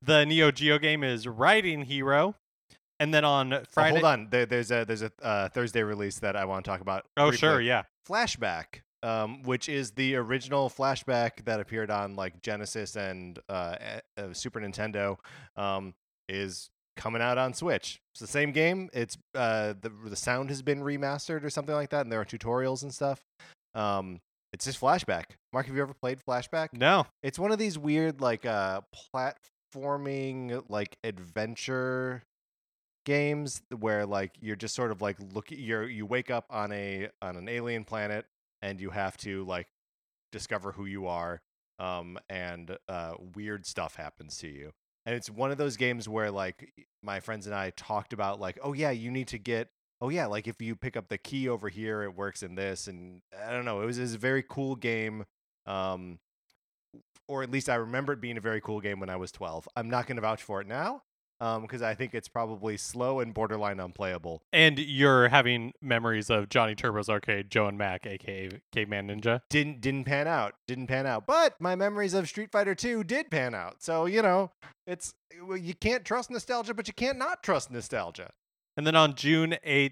The 0.01 0.25
Neo 0.25 0.51
Geo 0.51 0.77
game 0.79 1.03
is 1.03 1.27
Riding 1.27 1.83
Hero. 1.83 2.35
And 2.99 3.13
then 3.13 3.25
on 3.25 3.51
Oh, 3.53 3.63
Friday. 3.71 3.95
hold 3.95 4.03
on. 4.05 4.27
There, 4.29 4.45
there's 4.45 4.71
a 4.71 4.85
there's 4.85 5.01
a 5.01 5.11
uh, 5.23 5.49
Thursday 5.49 5.81
release 5.81 6.19
that 6.19 6.35
I 6.35 6.45
want 6.45 6.63
to 6.65 6.69
talk 6.71 6.81
about. 6.81 7.05
Oh, 7.17 7.29
briefly. 7.29 7.37
sure, 7.37 7.61
yeah. 7.61 7.83
Flashback, 8.07 8.81
um, 9.01 9.41
which 9.43 9.67
is 9.69 9.91
the 9.91 10.15
original 10.15 10.69
Flashback 10.69 11.43
that 11.45 11.59
appeared 11.59 11.89
on 11.89 12.15
like 12.15 12.41
Genesis 12.43 12.95
and 12.95 13.39
uh, 13.49 13.75
uh, 14.17 14.33
Super 14.33 14.59
Nintendo, 14.59 15.17
um, 15.55 15.93
is 16.29 16.69
coming 16.95 17.23
out 17.23 17.39
on 17.39 17.55
Switch. 17.55 17.99
It's 18.13 18.21
the 18.21 18.27
same 18.27 18.51
game. 18.51 18.87
It's 18.93 19.17
uh, 19.33 19.73
the 19.81 19.91
the 20.05 20.15
sound 20.15 20.49
has 20.49 20.61
been 20.61 20.81
remastered 20.81 21.43
or 21.43 21.49
something 21.49 21.73
like 21.73 21.89
that, 21.89 22.01
and 22.01 22.11
there 22.11 22.21
are 22.21 22.25
tutorials 22.25 22.83
and 22.83 22.93
stuff. 22.93 23.19
Um, 23.73 24.19
it's 24.53 24.65
just 24.65 24.79
Flashback. 24.79 25.23
Mark, 25.53 25.65
have 25.65 25.75
you 25.75 25.81
ever 25.81 25.95
played 25.99 26.19
Flashback? 26.27 26.67
No. 26.73 27.07
It's 27.23 27.39
one 27.39 27.51
of 27.51 27.57
these 27.57 27.79
weird 27.79 28.21
like 28.21 28.45
uh 28.45 28.81
platforming 29.73 30.63
like 30.69 30.97
adventure 31.03 32.23
games 33.05 33.61
where 33.79 34.05
like 34.05 34.31
you're 34.41 34.55
just 34.55 34.75
sort 34.75 34.91
of 34.91 35.01
like 35.01 35.17
look 35.33 35.47
you're 35.49 35.89
you 35.89 36.05
wake 36.05 36.29
up 36.29 36.45
on 36.49 36.71
a 36.71 37.09
on 37.21 37.35
an 37.35 37.49
alien 37.49 37.83
planet 37.83 38.25
and 38.61 38.79
you 38.79 38.91
have 38.91 39.17
to 39.17 39.43
like 39.45 39.67
discover 40.31 40.71
who 40.71 40.85
you 40.85 41.07
are 41.07 41.41
um 41.79 42.17
and 42.29 42.77
uh 42.87 43.13
weird 43.35 43.65
stuff 43.65 43.95
happens 43.95 44.37
to 44.37 44.47
you. 44.47 44.71
And 45.07 45.15
it's 45.15 45.31
one 45.31 45.49
of 45.49 45.57
those 45.57 45.77
games 45.77 46.07
where 46.07 46.29
like 46.29 46.71
my 47.01 47.19
friends 47.19 47.47
and 47.47 47.55
I 47.55 47.71
talked 47.71 48.13
about 48.13 48.39
like 48.39 48.59
oh 48.61 48.73
yeah, 48.73 48.91
you 48.91 49.09
need 49.09 49.27
to 49.29 49.39
get 49.39 49.69
oh 49.99 50.09
yeah, 50.09 50.27
like 50.27 50.47
if 50.47 50.61
you 50.61 50.75
pick 50.75 50.95
up 50.95 51.09
the 51.09 51.17
key 51.17 51.49
over 51.49 51.69
here 51.69 52.03
it 52.03 52.15
works 52.15 52.43
in 52.43 52.53
this 52.53 52.87
and 52.87 53.21
I 53.43 53.51
don't 53.51 53.65
know, 53.65 53.81
it 53.81 53.85
was, 53.85 53.97
it 53.97 54.03
was 54.03 54.13
a 54.13 54.19
very 54.19 54.43
cool 54.47 54.75
game 54.75 55.25
um 55.65 56.19
or 57.27 57.43
at 57.43 57.51
least 57.51 57.69
I 57.69 57.75
remember 57.75 58.13
it 58.13 58.21
being 58.21 58.37
a 58.37 58.41
very 58.41 58.61
cool 58.61 58.81
game 58.81 58.99
when 58.99 59.09
I 59.09 59.15
was 59.15 59.31
12. 59.31 59.67
I'm 59.75 59.89
not 59.89 60.07
going 60.07 60.17
to 60.17 60.21
vouch 60.21 60.43
for 60.43 60.61
it 60.61 60.67
now 60.67 61.03
um, 61.41 61.63
because 61.63 61.81
I 61.81 61.95
think 61.95 62.13
it's 62.13 62.27
probably 62.27 62.77
slow 62.77 63.19
and 63.19 63.33
borderline 63.33 63.79
unplayable. 63.79 64.43
And 64.53 64.77
you're 64.79 65.27
having 65.27 65.73
memories 65.81 66.29
of 66.29 66.49
Johnny 66.49 66.75
Turbo's 66.75 67.09
Arcade, 67.09 67.49
Joe 67.49 67.67
and 67.67 67.77
Mac, 67.77 68.05
aka 68.05 68.49
Caveman 68.71 69.07
Ninja. 69.07 69.41
Didn't 69.49 69.81
didn't 69.81 70.05
pan 70.05 70.27
out. 70.27 70.53
Didn't 70.67 70.87
pan 70.87 71.07
out. 71.07 71.25
But 71.25 71.59
my 71.59 71.75
memories 71.75 72.13
of 72.13 72.29
Street 72.29 72.51
Fighter 72.51 72.75
2 72.75 73.03
did 73.03 73.31
pan 73.31 73.55
out. 73.55 73.81
So, 73.81 74.05
you 74.05 74.21
know, 74.21 74.51
it's 74.85 75.13
you 75.31 75.73
can't 75.73 76.05
trust 76.05 76.29
nostalgia, 76.29 76.73
but 76.73 76.87
you 76.87 76.93
can't 76.93 77.17
not 77.17 77.43
trust 77.43 77.71
nostalgia. 77.71 78.29
And 78.77 78.87
then 78.87 78.95
on 78.95 79.15
June 79.15 79.57
8th, 79.65 79.91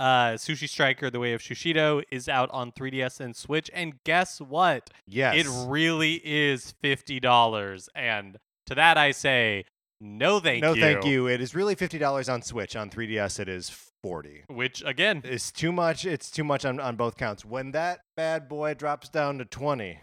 uh, 0.00 0.32
Sushi 0.32 0.68
Striker, 0.68 1.10
The 1.10 1.20
Way 1.20 1.32
of 1.32 1.40
Sushido 1.40 2.02
is 2.10 2.28
out 2.28 2.50
on 2.50 2.72
3DS 2.72 3.20
and 3.20 3.36
Switch. 3.36 3.70
And 3.72 4.02
guess 4.04 4.40
what? 4.40 4.90
Yes. 5.06 5.36
It 5.36 5.46
really 5.68 6.20
is 6.24 6.74
$50. 6.82 7.88
And 7.94 8.38
to 8.66 8.74
that 8.74 8.96
I 8.96 9.12
say, 9.12 9.64
no 10.00 10.40
thank 10.40 10.62
no, 10.62 10.72
you. 10.72 10.80
No 10.80 10.86
thank 10.92 11.04
you. 11.04 11.26
It 11.28 11.40
is 11.40 11.54
really 11.54 11.76
$50 11.76 12.32
on 12.32 12.42
Switch. 12.42 12.74
On 12.74 12.90
3DS 12.90 13.38
it 13.38 13.48
is 13.48 13.70
40. 14.02 14.44
Which, 14.48 14.82
again, 14.84 15.22
is 15.24 15.52
too 15.52 15.70
much. 15.70 16.04
It's 16.04 16.30
too 16.30 16.44
much 16.44 16.64
on, 16.64 16.80
on 16.80 16.96
both 16.96 17.16
counts. 17.16 17.44
When 17.44 17.70
that 17.70 18.00
bad 18.16 18.48
boy 18.48 18.74
drops 18.74 19.08
down 19.08 19.38
to 19.38 19.44
20, 19.44 20.00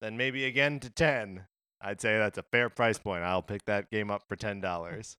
then 0.00 0.16
maybe 0.16 0.44
again 0.44 0.78
to 0.80 0.90
10, 0.90 1.46
I'd 1.80 2.00
say 2.00 2.16
that's 2.16 2.38
a 2.38 2.44
fair 2.44 2.70
price 2.70 2.98
point. 2.98 3.24
I'll 3.24 3.42
pick 3.42 3.64
that 3.64 3.90
game 3.90 4.10
up 4.10 4.22
for 4.28 4.36
$10. 4.36 5.16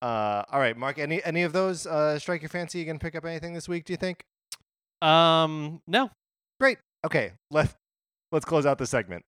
Uh, 0.00 0.44
all 0.50 0.60
right, 0.60 0.76
Mark, 0.76 0.98
any 0.98 1.22
any 1.24 1.42
of 1.42 1.52
those 1.52 1.86
uh, 1.86 2.18
strike 2.18 2.42
your 2.42 2.48
fancy? 2.48 2.78
You 2.78 2.84
can 2.84 2.98
pick 2.98 3.14
up 3.16 3.24
anything 3.24 3.52
this 3.54 3.68
week, 3.68 3.84
do 3.84 3.92
you 3.92 3.96
think? 3.96 4.24
um, 5.02 5.80
no. 5.86 6.10
Great. 6.60 6.78
Okay, 7.06 7.32
let, 7.50 7.74
let's 8.32 8.44
close 8.44 8.66
out 8.66 8.78
the 8.78 8.86
segment. 8.86 9.24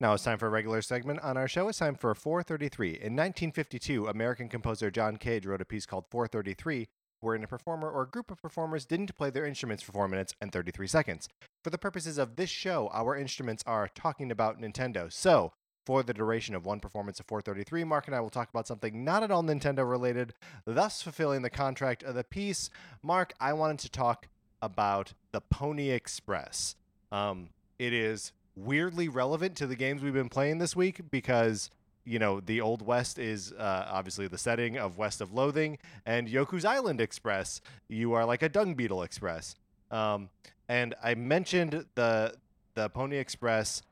Now 0.00 0.14
it's 0.14 0.24
time 0.24 0.38
for 0.38 0.46
a 0.46 0.50
regular 0.50 0.82
segment 0.82 1.20
on 1.20 1.36
our 1.36 1.46
show. 1.46 1.68
It's 1.68 1.78
time 1.78 1.94
for 1.94 2.12
433. 2.14 2.88
In 2.88 3.14
1952, 3.14 4.08
American 4.08 4.48
composer 4.48 4.90
John 4.90 5.16
Cage 5.16 5.46
wrote 5.46 5.60
a 5.60 5.64
piece 5.64 5.86
called 5.86 6.06
433, 6.10 6.88
wherein 7.22 7.44
a 7.44 7.48
performer 7.48 7.90
or 7.90 8.02
a 8.02 8.08
group 8.08 8.30
of 8.30 8.42
performers 8.42 8.84
didn't 8.84 9.14
play 9.14 9.30
their 9.30 9.46
instruments 9.46 9.82
for 9.82 9.92
4 9.92 10.08
minutes 10.08 10.34
and 10.40 10.52
33 10.52 10.86
seconds. 10.86 11.28
For 11.62 11.70
the 11.70 11.78
purposes 11.78 12.18
of 12.18 12.36
this 12.36 12.50
show, 12.50 12.90
our 12.92 13.16
instruments 13.16 13.62
are 13.66 13.88
talking 13.88 14.30
about 14.30 14.60
Nintendo. 14.60 15.10
So, 15.12 15.52
for 15.84 16.02
the 16.02 16.14
duration 16.14 16.54
of 16.54 16.64
one 16.64 16.80
performance 16.80 17.18
of 17.18 17.26
433, 17.26 17.84
Mark 17.84 18.06
and 18.06 18.14
I 18.14 18.20
will 18.20 18.30
talk 18.30 18.50
about 18.50 18.68
something 18.68 19.04
not 19.04 19.22
at 19.22 19.30
all 19.30 19.42
Nintendo 19.42 19.88
related, 19.88 20.34
thus 20.64 21.02
fulfilling 21.02 21.42
the 21.42 21.50
contract 21.50 22.02
of 22.02 22.14
the 22.14 22.24
piece. 22.24 22.70
Mark, 23.02 23.32
I 23.40 23.52
wanted 23.52 23.80
to 23.80 23.90
talk 23.90 24.28
about 24.60 25.14
the 25.32 25.40
Pony 25.40 25.90
Express. 25.90 26.76
Um, 27.10 27.48
it 27.78 27.92
is 27.92 28.32
weirdly 28.54 29.08
relevant 29.08 29.56
to 29.56 29.66
the 29.66 29.76
games 29.76 30.02
we've 30.02 30.12
been 30.12 30.28
playing 30.28 30.58
this 30.58 30.76
week 30.76 31.10
because 31.10 31.70
you 32.04 32.18
know 32.18 32.40
the 32.40 32.60
old 32.60 32.82
west 32.82 33.18
is 33.18 33.52
uh, 33.52 33.86
obviously 33.90 34.28
the 34.28 34.38
setting 34.38 34.76
of 34.78 34.98
west 34.98 35.20
of 35.20 35.32
loathing 35.32 35.78
and 36.06 36.28
yoku's 36.28 36.64
island 36.64 37.00
express. 37.00 37.60
You 37.88 38.12
are 38.14 38.24
like 38.24 38.42
a 38.42 38.48
dung 38.48 38.74
beetle 38.74 39.02
express. 39.02 39.54
Um, 39.90 40.30
and 40.68 40.94
i 41.02 41.14
mentioned 41.14 41.84
the 41.96 42.34
the 42.74 42.88
pony 42.88 43.18
express 43.18 43.82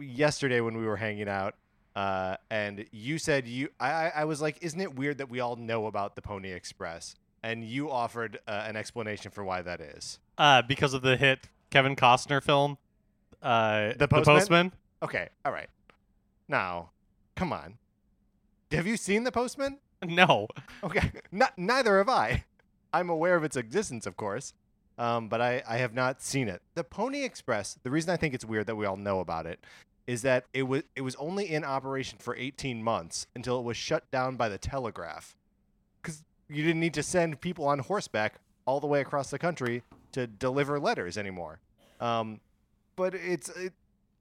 yesterday 0.00 0.60
when 0.60 0.76
we 0.76 0.86
were 0.86 0.96
hanging 0.96 1.28
out 1.28 1.54
uh, 1.94 2.36
and 2.50 2.86
you 2.90 3.18
said 3.18 3.46
you 3.46 3.68
I, 3.78 4.10
I 4.16 4.24
was 4.24 4.40
like 4.40 4.58
isn't 4.62 4.80
it 4.80 4.94
weird 4.96 5.18
that 5.18 5.28
we 5.28 5.40
all 5.40 5.56
know 5.56 5.86
about 5.86 6.16
the 6.16 6.22
pony 6.22 6.50
express? 6.50 7.14
And 7.44 7.64
you 7.64 7.90
offered 7.90 8.38
uh, 8.46 8.64
an 8.66 8.76
explanation 8.76 9.32
for 9.32 9.42
why 9.42 9.62
that 9.62 9.80
is. 9.80 10.20
Uh, 10.38 10.62
because 10.62 10.94
of 10.94 11.02
the 11.02 11.16
hit 11.16 11.48
Kevin 11.70 11.96
Costner 11.96 12.40
film, 12.40 12.78
uh, 13.42 13.92
The 13.98 14.06
Postman? 14.08 14.36
Postman. 14.36 14.72
okay 15.02 15.28
all 15.44 15.52
right. 15.52 15.68
Now 16.48 16.90
come 17.36 17.52
on 17.52 17.78
have 18.70 18.86
you 18.86 18.96
seen 18.96 19.24
the 19.24 19.32
postman 19.32 19.78
No. 20.04 20.48
Okay, 20.82 21.12
not, 21.32 21.56
neither 21.56 21.98
have 21.98 22.08
I. 22.08 22.44
I'm 22.92 23.08
aware 23.08 23.36
of 23.36 23.44
its 23.44 23.56
existence, 23.56 24.06
of 24.06 24.16
course, 24.16 24.52
um, 24.98 25.28
but 25.28 25.40
I, 25.40 25.62
I 25.66 25.78
have 25.78 25.94
not 25.94 26.20
seen 26.20 26.48
it. 26.48 26.60
The 26.74 26.84
Pony 26.84 27.22
Express. 27.24 27.78
The 27.82 27.90
reason 27.90 28.10
I 28.10 28.16
think 28.16 28.34
it's 28.34 28.44
weird 28.44 28.66
that 28.66 28.76
we 28.76 28.84
all 28.84 28.96
know 28.96 29.20
about 29.20 29.46
it 29.46 29.64
is 30.06 30.22
that 30.22 30.44
it 30.52 30.64
was 30.64 30.82
it 30.96 31.02
was 31.02 31.14
only 31.16 31.50
in 31.50 31.64
operation 31.64 32.18
for 32.18 32.34
18 32.36 32.82
months 32.82 33.26
until 33.34 33.58
it 33.58 33.62
was 33.62 33.76
shut 33.76 34.10
down 34.10 34.36
by 34.36 34.48
the 34.48 34.58
Telegraph, 34.58 35.36
because 36.02 36.24
you 36.48 36.62
didn't 36.64 36.80
need 36.80 36.94
to 36.94 37.02
send 37.02 37.40
people 37.40 37.66
on 37.66 37.78
horseback 37.78 38.40
all 38.66 38.80
the 38.80 38.86
way 38.86 39.00
across 39.00 39.30
the 39.30 39.38
country 39.38 39.82
to 40.12 40.26
deliver 40.26 40.78
letters 40.78 41.16
anymore. 41.16 41.60
Um, 42.00 42.40
but 42.96 43.14
it's 43.14 43.48
it, 43.50 43.72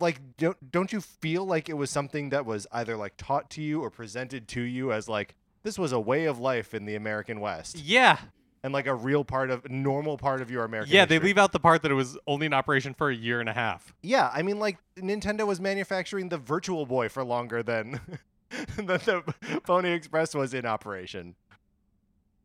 like 0.01 0.19
don't 0.37 0.71
don't 0.71 0.91
you 0.91 1.01
feel 1.01 1.45
like 1.45 1.69
it 1.69 1.73
was 1.77 1.89
something 1.89 2.29
that 2.29 2.45
was 2.45 2.67
either 2.71 2.97
like 2.97 3.13
taught 3.17 3.49
to 3.51 3.61
you 3.61 3.81
or 3.81 3.89
presented 3.89 4.47
to 4.49 4.61
you 4.61 4.91
as 4.91 5.07
like 5.07 5.35
this 5.63 5.77
was 5.77 5.91
a 5.91 5.99
way 5.99 6.25
of 6.25 6.39
life 6.39 6.73
in 6.73 6.85
the 6.85 6.95
American 6.95 7.39
West 7.39 7.77
Yeah. 7.77 8.17
and 8.63 8.73
like 8.73 8.87
a 8.87 8.95
real 8.95 9.23
part 9.23 9.49
of 9.51 9.69
normal 9.69 10.17
part 10.17 10.41
of 10.41 10.49
your 10.49 10.63
American 10.63 10.93
Yeah, 10.93 11.05
they 11.05 11.19
leave 11.19 11.37
out 11.37 11.51
the 11.51 11.59
part 11.59 11.81
that 11.83 11.91
it 11.91 11.95
was 11.95 12.17
only 12.27 12.45
in 12.47 12.53
operation 12.53 12.93
for 12.93 13.09
a 13.09 13.15
year 13.15 13.39
and 13.39 13.47
a 13.49 13.53
half. 13.53 13.93
Yeah, 14.01 14.29
I 14.33 14.41
mean 14.41 14.59
like 14.59 14.77
Nintendo 14.97 15.45
was 15.45 15.59
manufacturing 15.61 16.29
the 16.29 16.37
Virtual 16.37 16.85
Boy 16.85 17.07
for 17.09 17.23
longer 17.23 17.61
than 17.63 17.99
than 18.75 18.85
the 18.87 19.23
Pony 19.63 19.91
Express 19.91 20.33
was 20.33 20.53
in 20.53 20.65
operation. 20.65 21.35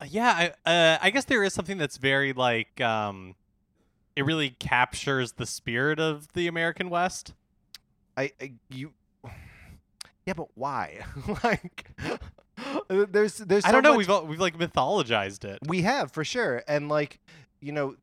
Yeah, 0.06 0.52
I, 0.66 0.70
uh, 0.70 0.98
I 1.00 1.08
guess 1.10 1.24
there 1.24 1.42
is 1.42 1.54
something 1.54 1.78
that's 1.78 1.96
very 1.96 2.34
like 2.34 2.80
um, 2.82 3.34
it 4.14 4.26
really 4.26 4.50
captures 4.50 5.32
the 5.32 5.46
spirit 5.46 5.98
of 5.98 6.30
the 6.34 6.46
American 6.48 6.90
West. 6.90 7.32
I, 8.16 8.32
I 8.40 8.52
you 8.70 8.92
Yeah, 10.26 10.32
but 10.34 10.48
why? 10.54 11.04
like 11.44 11.86
there's 12.88 13.38
there's 13.38 13.64
I 13.64 13.72
don't 13.72 13.82
know. 13.82 13.90
much- 13.90 13.98
We've 13.98 14.10
all- 14.10 14.26
we've 14.26 14.40
like 14.40 14.58
mythologized 14.58 15.44
it. 15.44 15.58
We 15.66 15.82
have 15.82 16.10
for 16.12 16.24
sure, 16.24 16.62
and 16.66 16.88
like 16.88 17.20
you 17.60 17.72
know, 17.72 17.96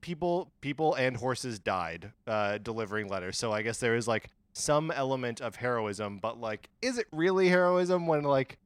people 0.00 0.50
people 0.60 0.94
and 0.94 1.16
horses 1.16 1.58
died 1.58 2.12
uh, 2.26 2.58
delivering 2.58 3.08
letters. 3.08 3.38
So 3.38 3.52
I 3.52 3.62
guess 3.62 3.78
there 3.78 3.94
is 3.96 4.08
like 4.08 4.28
some 4.52 4.90
element 4.90 5.40
of 5.40 5.56
heroism, 5.56 6.18
but 6.18 6.40
like, 6.40 6.68
is 6.82 6.98
it 6.98 7.06
really 7.12 7.48
heroism 7.48 8.06
when 8.08 8.22
like 8.24 8.58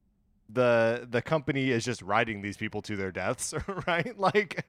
the 0.49 1.07
the 1.11 1.23
company 1.23 1.71
is 1.71 1.85
just 1.85 2.01
riding 2.03 2.41
these 2.43 2.57
people 2.57 2.81
to 2.83 2.97
their 2.97 3.13
deaths, 3.13 3.53
right? 3.87 4.19
Like, 4.19 4.65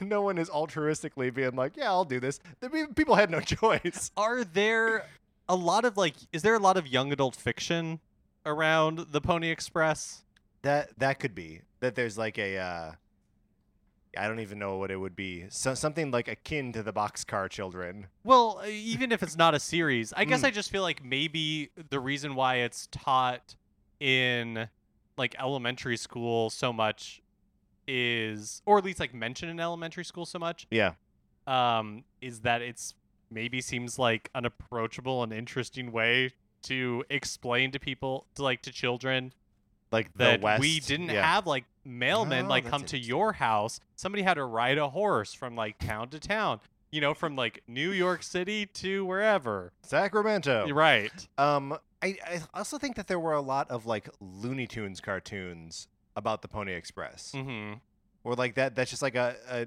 no 0.00 0.22
one 0.22 0.38
is 0.38 0.48
altruistically 0.48 1.32
being 1.32 1.56
like, 1.56 1.76
yeah, 1.76 1.86
I'll 1.90 2.04
do 2.04 2.20
this. 2.20 2.40
The 2.60 2.88
people 2.94 3.14
had 3.16 3.30
no 3.30 3.40
choice. 3.40 4.10
Are 4.16 4.44
there 4.44 5.06
a 5.48 5.54
lot 5.56 5.84
of 5.84 5.96
like? 5.96 6.14
Is 6.32 6.42
there 6.42 6.54
a 6.54 6.58
lot 6.58 6.76
of 6.76 6.86
young 6.86 7.12
adult 7.12 7.36
fiction 7.36 8.00
around 8.46 9.06
the 9.10 9.20
Pony 9.20 9.50
Express? 9.50 10.24
That 10.62 10.98
that 10.98 11.18
could 11.20 11.34
be 11.34 11.60
that. 11.80 11.94
There's 11.94 12.16
like 12.18 12.38
a. 12.38 12.58
Uh, 12.58 12.92
I 14.16 14.28
don't 14.28 14.38
even 14.40 14.60
know 14.60 14.76
what 14.78 14.92
it 14.92 14.96
would 14.96 15.16
be. 15.16 15.46
So, 15.50 15.74
something 15.74 16.12
like 16.12 16.28
akin 16.28 16.72
to 16.74 16.84
the 16.84 16.92
Boxcar 16.92 17.50
Children. 17.50 18.06
Well, 18.22 18.60
uh, 18.62 18.66
even 18.68 19.10
if 19.10 19.22
it's 19.24 19.36
not 19.36 19.54
a 19.54 19.60
series, 19.60 20.12
I 20.16 20.24
guess 20.24 20.42
Mm. 20.42 20.46
I 20.46 20.50
just 20.52 20.70
feel 20.70 20.82
like 20.82 21.04
maybe 21.04 21.70
the 21.90 21.98
reason 21.98 22.36
why 22.36 22.56
it's 22.58 22.86
taught 22.92 23.56
in 23.98 24.68
like 25.18 25.34
elementary 25.38 25.96
school 25.96 26.48
so 26.50 26.72
much 26.72 27.22
is, 27.88 28.62
or 28.66 28.78
at 28.78 28.84
least 28.84 29.00
like 29.00 29.12
mentioned 29.14 29.50
in 29.50 29.58
elementary 29.60 30.04
school 30.04 30.26
so 30.26 30.38
much, 30.38 30.66
Yeah. 30.70 30.92
um, 31.48 32.04
is 32.20 32.40
that 32.42 32.62
it's 32.62 32.94
maybe 33.34 33.60
seems 33.60 33.98
like 33.98 34.30
an 34.34 34.44
approachable 34.46 35.22
and 35.22 35.32
interesting 35.32 35.92
way 35.92 36.32
to 36.62 37.04
explain 37.10 37.70
to 37.72 37.78
people, 37.78 38.26
to 38.36 38.42
like 38.42 38.62
to 38.62 38.72
children, 38.72 39.32
like 39.92 40.12
the 40.12 40.24
that 40.24 40.40
West. 40.40 40.60
we 40.60 40.80
didn't 40.80 41.10
yeah. 41.10 41.22
have 41.34 41.46
like 41.46 41.64
mailmen 41.86 42.44
Oh, 42.46 42.48
like 42.48 42.66
come 42.66 42.84
to 42.84 42.98
your 42.98 43.34
house. 43.34 43.80
Somebody 43.96 44.22
had 44.22 44.34
to 44.34 44.44
ride 44.44 44.78
a 44.78 44.88
horse 44.88 45.34
from 45.34 45.56
like 45.56 45.78
town 45.78 46.08
to 46.10 46.18
town. 46.20 46.60
You 46.90 47.00
know, 47.00 47.12
from 47.12 47.34
like 47.34 47.60
New 47.66 47.90
York 47.90 48.22
City 48.22 48.66
to 48.66 49.04
wherever. 49.04 49.72
Sacramento. 49.82 50.66
You're 50.66 50.76
right. 50.76 51.10
Um, 51.36 51.76
I, 52.00 52.16
I 52.24 52.40
also 52.54 52.78
think 52.78 52.94
that 52.96 53.08
there 53.08 53.18
were 53.18 53.32
a 53.32 53.40
lot 53.40 53.68
of 53.68 53.84
like 53.84 54.08
Looney 54.20 54.68
Tunes 54.68 55.00
cartoons 55.00 55.88
about 56.16 56.40
the 56.42 56.46
Pony 56.48 56.72
Express, 56.72 57.32
Mm-hmm. 57.34 57.78
or 58.22 58.34
like 58.36 58.54
that. 58.54 58.76
That's 58.76 58.90
just 58.90 59.02
like 59.02 59.16
a, 59.16 59.34
a 59.50 59.66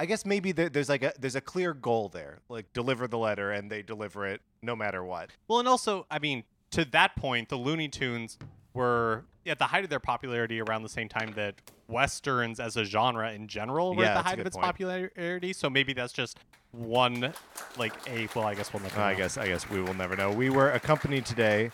I 0.00 0.06
guess 0.06 0.24
maybe 0.24 0.52
there's 0.52 0.88
like 0.88 1.02
a 1.02 1.12
there's 1.18 1.34
a 1.34 1.40
clear 1.40 1.74
goal 1.74 2.08
there, 2.08 2.38
like 2.48 2.72
deliver 2.72 3.08
the 3.08 3.18
letter 3.18 3.50
and 3.50 3.70
they 3.70 3.82
deliver 3.82 4.26
it 4.26 4.40
no 4.62 4.76
matter 4.76 5.04
what. 5.04 5.30
Well, 5.48 5.58
and 5.58 5.66
also, 5.68 6.06
I 6.10 6.18
mean, 6.18 6.44
to 6.70 6.84
that 6.86 7.16
point, 7.16 7.48
the 7.48 7.56
Looney 7.56 7.88
Tunes 7.88 8.38
were 8.74 9.24
at 9.46 9.58
the 9.58 9.64
height 9.64 9.82
of 9.82 9.90
their 9.90 9.98
popularity 9.98 10.60
around 10.60 10.82
the 10.82 10.88
same 10.88 11.08
time 11.08 11.32
that 11.34 11.54
westerns 11.88 12.60
as 12.60 12.76
a 12.76 12.84
genre 12.84 13.32
in 13.32 13.48
general 13.48 13.94
were 13.94 14.02
Yeah, 14.04 14.10
at 14.10 14.14
the 14.22 14.28
height 14.28 14.38
of 14.38 14.46
its 14.46 14.56
point. 14.56 14.66
popularity. 14.66 15.52
So 15.52 15.68
maybe 15.70 15.94
that's 15.94 16.12
just 16.12 16.38
one, 16.70 17.32
like 17.76 17.94
a. 18.08 18.28
Well, 18.34 18.44
I 18.44 18.54
guess 18.54 18.72
we'll 18.72 18.82
never. 18.82 19.00
I 19.00 19.12
know. 19.12 19.18
guess 19.18 19.36
I 19.38 19.48
guess 19.48 19.68
we 19.70 19.80
will 19.80 19.94
never 19.94 20.14
know. 20.16 20.30
We 20.30 20.50
were 20.50 20.70
accompanied 20.70 21.24
today 21.26 21.70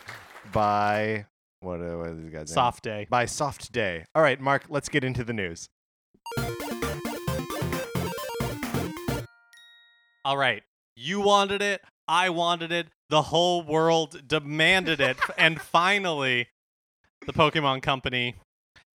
by 0.53 1.27
what, 1.61 1.81
uh, 1.81 1.97
what 1.99 2.09
are 2.09 2.15
these 2.15 2.31
guys? 2.31 2.51
Soft 2.53 2.85
day. 2.85 3.07
by 3.11 3.25
Soft 3.27 3.73
Day. 3.73 4.05
All 4.15 4.23
right, 4.23 4.41
Mark, 4.41 4.65
let's 4.69 4.89
get 4.89 5.03
into 5.05 5.25
the 5.25 5.33
news. 5.33 5.69
All 10.25 10.37
right. 10.37 10.63
You 10.97 11.21
wanted 11.21 11.61
it. 11.63 11.83
I 12.09 12.31
wanted 12.31 12.73
it. 12.73 12.89
The 13.11 13.23
whole 13.23 13.63
world 13.63 14.27
demanded 14.27 15.01
it. 15.01 15.19
and 15.39 15.61
finally, 15.61 16.49
the 17.27 17.33
Pokemon 17.33 17.83
Company 17.83 18.37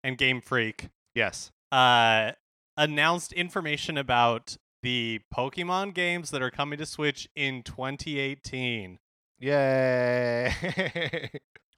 and 0.03 0.17
Game 0.17 0.41
Freak 0.41 0.87
Yes. 1.15 1.51
uh, 1.71 2.31
announced 2.77 3.33
information 3.33 3.97
about 3.97 4.55
the 4.83 5.19
Pokemon 5.33 5.93
games 5.93 6.29
that 6.31 6.41
are 6.41 6.51
coming 6.51 6.77
to 6.79 6.85
Switch 6.85 7.27
in 7.35 7.63
2018. 7.63 8.99
Yay. 9.39 10.51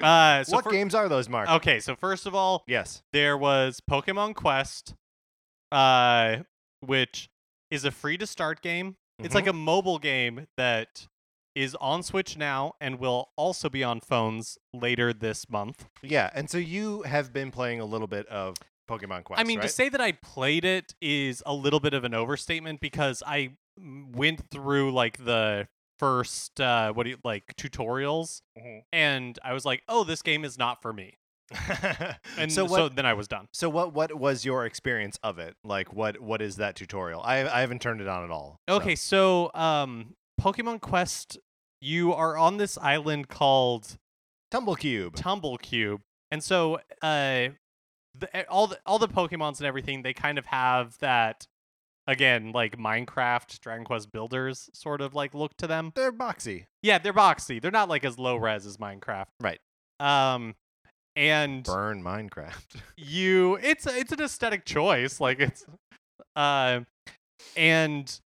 Uh, 0.01 0.43
so 0.43 0.55
what 0.55 0.63
fir- 0.65 0.71
games 0.71 0.93
are 0.93 1.07
those, 1.09 1.27
Mark? 1.29 1.49
Okay, 1.49 1.79
so 1.79 1.95
first 1.95 2.25
of 2.25 2.35
all, 2.35 2.63
Yes. 2.67 3.01
there 3.13 3.37
was 3.37 3.81
Pokemon 3.89 4.35
Quest, 4.35 4.93
uh, 5.71 6.37
which 6.81 7.29
is 7.71 7.85
a 7.85 7.91
free 7.91 8.17
to 8.17 8.27
start 8.27 8.61
game. 8.61 8.95
It's 9.19 9.35
like 9.35 9.47
a 9.47 9.53
mobile 9.53 9.99
game 9.99 10.47
that 10.57 11.07
is 11.55 11.75
on 11.75 12.03
Switch 12.03 12.37
now 12.37 12.73
and 12.79 12.99
will 12.99 13.29
also 13.35 13.69
be 13.69 13.83
on 13.83 13.99
phones 13.99 14.57
later 14.73 15.11
this 15.13 15.49
month. 15.49 15.87
Yeah, 16.01 16.29
and 16.33 16.49
so 16.49 16.57
you 16.57 17.01
have 17.03 17.33
been 17.33 17.51
playing 17.51 17.79
a 17.81 17.85
little 17.85 18.07
bit 18.07 18.25
of 18.27 18.55
Pokemon 18.89 19.23
Quest. 19.25 19.39
I 19.39 19.43
mean, 19.43 19.59
right? 19.59 19.63
to 19.67 19.69
say 19.69 19.89
that 19.89 20.01
I 20.01 20.13
played 20.13 20.63
it 20.65 20.95
is 21.01 21.43
a 21.45 21.53
little 21.53 21.79
bit 21.79 21.93
of 21.93 22.03
an 22.03 22.13
overstatement 22.13 22.79
because 22.81 23.21
I 23.25 23.51
went 23.77 24.49
through 24.49 24.91
like 24.93 25.23
the 25.23 25.67
first 25.99 26.61
uh 26.61 26.93
what 26.93 27.03
do 27.03 27.09
you 27.09 27.17
like 27.25 27.55
tutorials 27.57 28.41
Mhm. 28.57 28.83
and 28.93 29.37
I 29.43 29.53
was 29.53 29.65
like, 29.65 29.83
"Oh, 29.89 30.03
this 30.05 30.21
game 30.21 30.43
is 30.45 30.57
not 30.57 30.81
for 30.81 30.93
me." 30.93 31.17
And 32.37 32.51
so 32.51 32.67
so, 32.67 32.89
then 32.89 33.05
I 33.05 33.13
was 33.13 33.27
done. 33.27 33.47
So 33.53 33.69
what? 33.69 33.93
What 33.93 34.17
was 34.17 34.45
your 34.45 34.65
experience 34.65 35.17
of 35.23 35.39
it? 35.39 35.55
Like, 35.63 35.93
what? 35.93 36.19
What 36.21 36.41
is 36.41 36.57
that 36.57 36.75
tutorial? 36.75 37.21
I 37.21 37.39
I 37.47 37.61
haven't 37.61 37.81
turned 37.81 38.01
it 38.01 38.07
on 38.07 38.23
at 38.23 38.31
all. 38.31 38.59
so- 38.69 38.75
Okay, 38.75 38.95
so 38.95 39.51
um 39.53 40.15
Pokemon 40.39 40.81
Quest 40.81 41.37
you 41.81 42.13
are 42.13 42.37
on 42.37 42.57
this 42.57 42.77
island 42.77 43.29
called 43.29 43.97
Tumblecube. 44.51 45.15
Tumble 45.15 45.57
Cube. 45.57 46.01
And 46.31 46.43
so 46.43 46.75
uh 47.01 47.49
the, 48.17 48.29
eh, 48.35 48.43
all 48.49 48.67
the 48.67 48.79
all 48.85 48.99
the 48.99 49.07
Pokemons 49.07 49.59
and 49.59 49.67
everything 49.67 50.01
they 50.01 50.13
kind 50.13 50.37
of 50.37 50.45
have 50.47 50.97
that 50.99 51.47
again 52.07 52.51
like 52.51 52.77
Minecraft, 52.77 53.59
Dragon 53.59 53.85
Quest 53.85 54.11
Builders 54.11 54.69
sort 54.73 55.01
of 55.01 55.13
like 55.13 55.33
look 55.33 55.55
to 55.57 55.67
them. 55.67 55.91
They're 55.95 56.11
boxy. 56.11 56.65
Yeah, 56.81 56.97
they're 56.97 57.13
boxy. 57.13 57.61
They're 57.61 57.71
not 57.71 57.87
like 57.89 58.03
as 58.03 58.17
low 58.17 58.35
res 58.35 58.65
as 58.65 58.77
Minecraft. 58.77 59.27
Right. 59.39 59.59
Um, 59.99 60.55
and 61.19 61.63
Burn 61.65 62.01
Minecraft. 62.01 62.77
you 62.97 63.55
it's 63.61 63.85
a- 63.85 63.97
it's 63.99 64.11
an 64.13 64.21
aesthetic 64.21 64.63
choice 64.65 65.19
like 65.19 65.39
it's 65.41 65.65
uh 66.37 66.79
and 67.57 68.19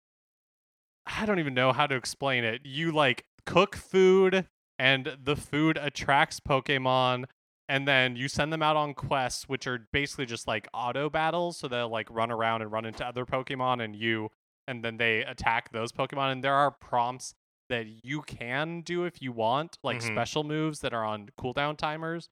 i 1.07 1.25
don't 1.27 1.39
even 1.39 1.55
know 1.55 1.73
how 1.73 1.87
to 1.87 1.95
explain 1.97 2.45
it 2.45 2.61
you 2.65 2.93
like 2.93 3.25
cook 3.47 3.77
food 3.77 4.47
and 4.79 5.17
the 5.25 5.37
food 5.37 5.79
attracts 5.81 6.39
pokemon 6.41 7.25
and 7.69 7.89
then 7.89 8.15
you 8.17 8.29
send 8.29 8.53
them 8.53 8.63
out 8.63 8.77
on 8.77 8.93
quests 8.93 9.49
which 9.49 9.67
are 9.67 9.87
basically 9.93 10.27
just 10.27 10.47
like 10.47 10.69
auto 10.75 11.09
battles 11.09 11.57
so 11.57 11.69
they'll 11.69 11.89
like 11.89 12.09
run 12.11 12.31
around 12.31 12.61
and 12.63 12.71
run 12.71 12.85
into 12.85 13.07
other 13.07 13.25
pokemon 13.25 13.83
and 13.83 13.97
you 13.97 14.29
and 14.69 14.85
then 14.85 14.97
they 14.99 15.21
attack 15.25 15.73
those 15.73 15.93
pokemon 15.93 16.31
and 16.33 16.45
there 16.45 16.55
are 16.55 16.71
prompts 16.71 17.35
that 17.69 17.87
you 18.05 18.21
can 18.23 18.83
do 18.83 19.05
if 19.05 19.23
you 19.23 19.33
want 19.33 19.79
like 19.83 19.99
Mhm. 19.99 20.03
special 20.13 20.45
moves 20.45 20.81
that 20.81 20.93
are 20.93 21.05
on 21.05 21.31
cooldown 21.41 21.77
timers 21.77 22.29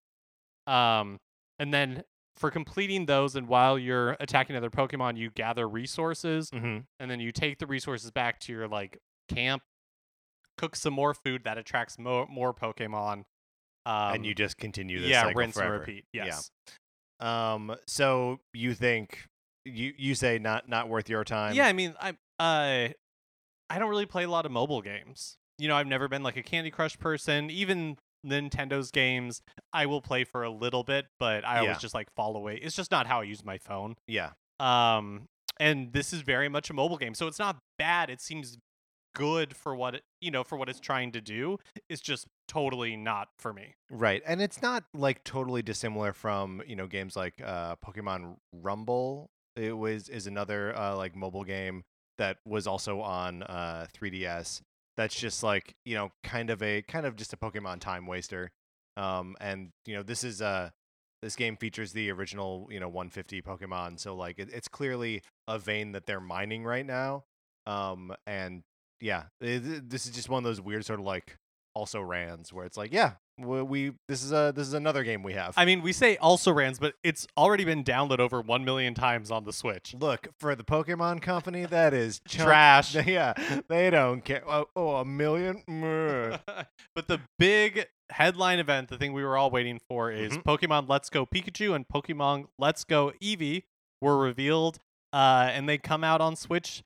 um 0.70 1.18
and 1.58 1.74
then 1.74 2.02
for 2.36 2.50
completing 2.50 3.06
those 3.06 3.36
and 3.36 3.48
while 3.48 3.78
you're 3.78 4.16
attacking 4.20 4.56
other 4.56 4.70
pokemon 4.70 5.16
you 5.16 5.30
gather 5.30 5.68
resources 5.68 6.50
mm-hmm. 6.50 6.78
and 6.98 7.10
then 7.10 7.20
you 7.20 7.32
take 7.32 7.58
the 7.58 7.66
resources 7.66 8.10
back 8.10 8.38
to 8.40 8.52
your 8.52 8.68
like 8.68 8.98
camp 9.28 9.62
cook 10.56 10.76
some 10.76 10.92
more 10.92 11.14
food 11.14 11.44
that 11.44 11.58
attracts 11.58 11.98
more 11.98 12.26
more 12.28 12.54
pokemon 12.54 13.24
um, 13.86 14.14
and 14.14 14.26
you 14.26 14.34
just 14.34 14.58
continue 14.58 15.00
this 15.00 15.10
yeah 15.10 15.30
rinse 15.34 15.54
forever. 15.54 15.74
and 15.74 15.80
repeat 15.80 16.04
Yeah. 16.12 16.38
Um. 17.20 17.74
So 17.86 18.40
you 18.54 18.74
think 18.74 19.26
you 19.64 19.92
you 19.96 20.14
say 20.14 20.38
not 20.38 20.68
not 20.68 20.88
worth 20.88 21.08
your 21.08 21.24
time? 21.24 21.54
yeah 21.54 21.66
i 21.66 21.72
mean 21.72 21.94
i 22.00 22.10
uh 22.38 22.88
i 23.68 23.78
don't 23.78 23.90
really 23.90 24.06
play 24.06 24.24
a 24.24 24.30
lot 24.30 24.46
of 24.46 24.52
mobile 24.52 24.80
games 24.80 25.36
you 25.58 25.68
know 25.68 25.76
i've 25.76 25.86
never 25.86 26.08
been 26.08 26.22
like 26.22 26.36
a 26.36 26.42
candy 26.42 26.70
crush 26.70 26.98
person 26.98 27.50
even 27.50 27.96
nintendo's 28.26 28.90
games 28.90 29.42
i 29.72 29.86
will 29.86 30.00
play 30.02 30.24
for 30.24 30.42
a 30.42 30.50
little 30.50 30.82
bit 30.84 31.06
but 31.18 31.44
i 31.44 31.54
Yeah. 31.56 31.60
always 31.62 31.78
just 31.78 31.94
like 31.94 32.08
fall 32.14 32.36
away 32.36 32.56
it's 32.62 32.76
just 32.76 32.90
not 32.90 33.06
how 33.06 33.20
i 33.20 33.24
use 33.24 33.44
my 33.44 33.58
phone 33.58 33.96
Yeah. 34.06 34.30
um 34.58 35.28
and 35.58 35.92
this 35.92 36.12
is 36.12 36.22
very 36.22 36.48
much 36.48 36.70
a 36.70 36.74
mobile 36.74 36.96
game 36.98 37.14
so 37.14 37.26
it's 37.26 37.38
not 37.38 37.58
bad 37.78 38.10
it 38.10 38.20
seems 38.20 38.58
good 39.14 39.56
for 39.56 39.74
what 39.74 39.94
it 39.96 40.02
you 40.20 40.30
know 40.30 40.44
for 40.44 40.56
what 40.56 40.68
it's 40.68 40.78
trying 40.78 41.10
to 41.12 41.20
do 41.20 41.58
it's 41.88 42.00
just 42.00 42.26
totally 42.46 42.96
not 42.96 43.28
for 43.38 43.52
me 43.52 43.74
Right. 43.92 44.22
And 44.24 44.40
it's 44.40 44.62
not 44.62 44.84
like 44.94 45.24
totally 45.24 45.62
dissimilar 45.62 46.12
from 46.12 46.62
you 46.64 46.76
know 46.76 46.86
games 46.86 47.16
like 47.16 47.34
uh, 47.44 47.74
Pokemon 47.84 48.36
Rumble. 48.52 49.30
It 49.56 49.76
was 49.76 50.08
is 50.08 50.28
another 50.28 50.76
uh, 50.76 50.94
like 50.96 51.16
mobile 51.16 51.42
game 51.42 51.82
that 52.18 52.36
was 52.46 52.68
also 52.68 53.00
on 53.00 53.42
uh, 53.42 53.86
3DS. 53.92 54.62
That's 55.00 55.18
just 55.18 55.42
like 55.42 55.74
you 55.86 55.94
know 55.94 56.12
kind 56.22 56.50
of 56.50 56.62
a 56.62 56.82
kind 56.82 57.06
of 57.06 57.16
just 57.16 57.32
a 57.32 57.36
Pokemon 57.38 57.80
time 57.80 58.06
waster. 58.06 58.50
Um, 58.98 59.34
and 59.40 59.70
you 59.86 59.96
know 59.96 60.02
this 60.02 60.24
is 60.24 60.42
uh 60.42 60.68
this 61.22 61.36
game 61.36 61.56
features 61.56 61.92
the 61.92 62.10
original 62.10 62.68
you 62.70 62.78
know 62.78 62.88
150 62.88 63.40
Pokemon, 63.40 63.98
so 63.98 64.14
like 64.14 64.38
it, 64.38 64.50
it's 64.52 64.68
clearly 64.68 65.22
a 65.48 65.58
vein 65.58 65.92
that 65.92 66.04
they're 66.04 66.20
mining 66.20 66.64
right 66.64 66.84
now. 66.84 67.24
Um, 67.66 68.12
and 68.26 68.62
yeah, 69.00 69.24
it, 69.40 69.88
this 69.88 70.04
is 70.04 70.12
just 70.12 70.28
one 70.28 70.36
of 70.36 70.44
those 70.44 70.60
weird 70.60 70.84
sort 70.84 71.00
of 71.00 71.06
like 71.06 71.38
also 71.80 72.00
rans 72.02 72.52
where 72.52 72.66
it's 72.66 72.76
like 72.76 72.92
yeah 72.92 73.12
we, 73.38 73.62
we 73.62 73.92
this 74.06 74.22
is 74.22 74.32
a 74.32 74.52
this 74.54 74.66
is 74.68 74.74
another 74.74 75.02
game 75.02 75.22
we 75.22 75.32
have. 75.32 75.54
I 75.56 75.64
mean 75.64 75.80
we 75.80 75.94
say 75.94 76.18
also 76.18 76.52
rans 76.52 76.78
but 76.78 76.92
it's 77.02 77.26
already 77.38 77.64
been 77.64 77.82
downloaded 77.82 78.18
over 78.18 78.42
1 78.42 78.64
million 78.66 78.92
times 78.92 79.30
on 79.30 79.44
the 79.44 79.52
switch. 79.52 79.94
Look 79.98 80.28
for 80.38 80.54
the 80.54 80.62
pokemon 80.62 81.22
company 81.22 81.64
that 81.64 81.94
is 81.94 82.20
chunk- 82.28 82.46
trash. 82.46 82.94
yeah 83.06 83.32
they 83.68 83.88
don't 83.88 84.22
care. 84.22 84.42
Oh, 84.46 84.66
oh 84.76 84.96
a 84.96 85.04
million? 85.06 85.62
But 86.94 87.06
the 87.08 87.20
big 87.38 87.86
headline 88.10 88.58
event, 88.58 88.88
the 88.88 88.98
thing 88.98 89.12
we 89.14 89.24
were 89.24 89.38
all 89.38 89.50
waiting 89.50 89.80
for, 89.88 90.10
is 90.10 90.32
Mhm. 90.36 90.42
Pokemon 90.42 90.88
Let's 90.88 91.08
Go 91.08 91.24
Pikachu 91.24 91.74
and 91.74 91.86
Pokemon 91.88 92.46
Let's 92.58 92.84
Go 92.84 93.12
Eevee 93.22 93.62
were 94.02 94.18
revealed, 94.18 94.80
uh, 95.14 95.48
and 95.52 95.68
they 95.68 95.78
come 95.78 96.02
out 96.04 96.20
on 96.20 96.36
Switch 96.36 96.82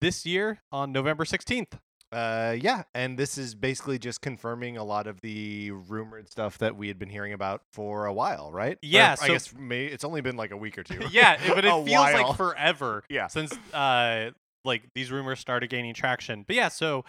this 0.00 0.24
year 0.26 0.60
on 0.70 0.92
November 0.92 1.24
16th. 1.24 1.78
Uh 2.12 2.54
yeah 2.60 2.84
and 2.94 3.18
this 3.18 3.36
is 3.36 3.54
basically 3.54 3.98
just 3.98 4.20
confirming 4.20 4.76
a 4.76 4.84
lot 4.84 5.06
of 5.08 5.20
the 5.22 5.70
rumored 5.72 6.28
stuff 6.30 6.56
that 6.58 6.76
we 6.76 6.86
had 6.88 6.98
been 6.98 7.08
hearing 7.08 7.32
about 7.32 7.62
for 7.72 8.06
a 8.06 8.12
while 8.12 8.52
right 8.52 8.74
Or 8.76 8.78
Yeah, 8.82 9.12
i 9.20 9.26
so- 9.26 9.32
guess 9.32 9.52
may, 9.58 9.86
it's 9.86 10.04
only 10.04 10.20
been 10.20 10.36
like 10.36 10.52
a 10.52 10.56
week 10.56 10.78
or 10.78 10.84
two 10.84 11.00
yeah, 11.10 11.36
but 11.48 11.58
it 11.64 11.70
feels 11.70 11.90
while. 11.90 12.12
like 12.28 12.36
forever 12.36 13.02
Yeah. 13.10 13.26
since 13.26 13.52
uh, 13.74 14.30
like 14.64 14.84
these 14.94 15.10
rumors 15.10 15.40
started 15.40 15.68
gaining 15.70 15.94
traction. 15.94 16.44
But 16.46 16.56
yeah, 16.56 16.68
so 16.68 17.04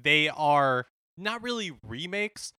they 0.00 0.28
are 0.28 0.86
not 1.18 1.42
really 1.42 1.72
remakes, 1.86 2.52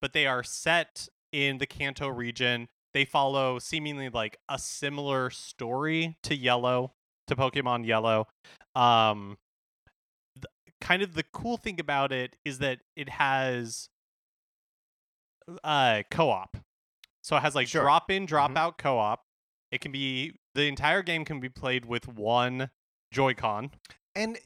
but 0.00 0.12
they 0.12 0.26
are 0.26 0.42
set 0.44 1.08
in 1.32 1.58
the 1.58 1.66
Kanto 1.66 2.08
region. 2.08 2.68
They 2.94 3.04
follow 3.04 3.58
seemingly 3.58 4.08
like 4.08 4.36
a 4.48 4.58
similar 4.58 5.30
story 5.30 6.16
to 6.22 6.36
Yellow, 6.36 6.92
to 7.26 7.34
Pokemon 7.36 7.84
Yellow. 7.86 8.26
Um, 8.76 9.36
kind 10.80 11.02
of 11.02 11.14
the 11.14 11.22
cool 11.22 11.56
thing 11.56 11.80
about 11.80 12.12
it 12.12 12.36
is 12.44 12.58
that 12.58 12.80
it 12.96 13.08
has 13.08 13.88
uh 15.64 16.02
co-op. 16.10 16.56
So 17.22 17.36
it 17.36 17.40
has 17.40 17.54
like 17.54 17.68
Sure. 17.68 17.82
drop 17.82 18.10
in, 18.10 18.26
drop 18.26 18.52
Mhm. 18.52 18.56
out 18.56 18.78
co-op. 18.78 19.24
It 19.70 19.80
can 19.80 19.92
be 19.92 20.38
the 20.54 20.66
entire 20.68 21.02
game 21.02 21.24
can 21.24 21.40
be 21.40 21.48
played 21.48 21.84
with 21.84 22.08
one 22.08 22.70
Joy-Con. 23.12 23.70
and 24.14 24.38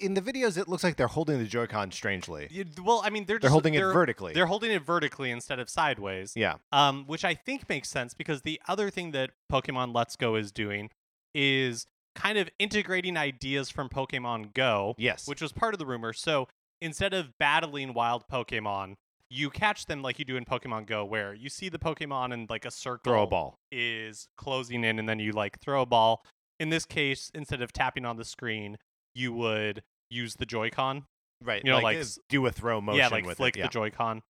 in 0.00 0.14
the 0.14 0.22
videos 0.22 0.56
it 0.56 0.68
looks 0.68 0.84
like 0.84 0.94
they're 0.96 1.08
holding 1.08 1.38
the 1.38 1.46
joy-con 1.46 1.90
strangely 1.90 2.48
Well, 2.80 3.00
I 3.04 3.10
mean, 3.10 3.24
they're 3.24 3.38
they're 3.40 3.48
just, 3.48 3.52
holding 3.52 3.74
it 3.74 3.78
they're, 3.78 3.92
vertically 3.92 4.32
They're 4.34 4.46
holding 4.46 4.70
it 4.70 4.82
vertically 4.82 5.32
instead 5.32 5.58
of 5.58 5.68
sideways. 5.68 6.32
yeah 6.36 6.58
Um, 6.70 7.04
which 7.08 7.24
I 7.24 7.34
think 7.34 7.68
makes 7.68 7.88
sense 7.88 8.14
because 8.14 8.42
the 8.42 8.60
other 8.68 8.90
thing 8.90 9.10
that 9.10 9.32
Pokemon 9.52 9.92
Let's 9.94 10.14
Go 10.16 10.36
is 10.36 10.52
doing 10.52 10.90
is 11.34 11.86
kind 12.14 12.38
of 12.38 12.48
integrating 12.58 13.16
ideas 13.16 13.70
from 13.70 13.88
Pokemon 13.88 14.54
Go, 14.54 14.94
yes 14.98 15.26
which 15.26 15.42
was 15.42 15.52
part 15.52 15.74
of 15.74 15.78
the 15.78 15.86
rumor. 15.86 16.12
So 16.12 16.48
instead 16.80 17.14
of 17.14 17.36
battling 17.38 17.94
wild 17.94 18.24
Pokemon, 18.30 18.94
you 19.30 19.50
catch 19.50 19.86
them 19.86 20.02
like 20.02 20.18
you 20.18 20.24
do 20.24 20.36
in 20.36 20.44
Pokemon 20.44 20.86
Go, 20.86 21.04
where 21.04 21.34
you 21.34 21.48
see 21.48 21.68
the 21.68 21.78
Pokemon 21.78 22.32
and 22.32 22.48
like 22.48 22.64
a 22.64 22.70
circle 22.70 23.12
throw 23.12 23.22
a 23.24 23.26
ball 23.26 23.58
is 23.72 24.28
closing 24.36 24.84
in, 24.84 24.98
and 24.98 25.08
then 25.08 25.18
you 25.18 25.32
like 25.32 25.60
throw 25.60 25.82
a 25.82 25.86
ball. 25.86 26.24
In 26.60 26.70
this 26.70 26.84
case, 26.84 27.30
instead 27.34 27.62
of 27.62 27.72
tapping 27.72 28.04
on 28.04 28.16
the 28.16 28.24
screen, 28.24 28.78
you 29.14 29.32
would 29.32 29.82
use 30.10 30.36
the 30.36 30.46
Joy-Con 30.46 31.04
right 31.42 31.62
you 31.64 31.70
know, 31.70 31.78
like, 31.80 31.98
like 31.98 32.06
do 32.28 32.46
a 32.46 32.52
throw 32.52 32.80
motion 32.80 32.98
yeah, 32.98 33.08
like 33.08 33.26
with 33.26 33.36
flick 33.36 33.56
it 33.56 33.60
yeah. 33.60 33.66
the 33.66 33.70
Joy-Con. 33.70 34.22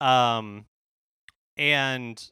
Um, 0.00 0.66
and 1.56 2.22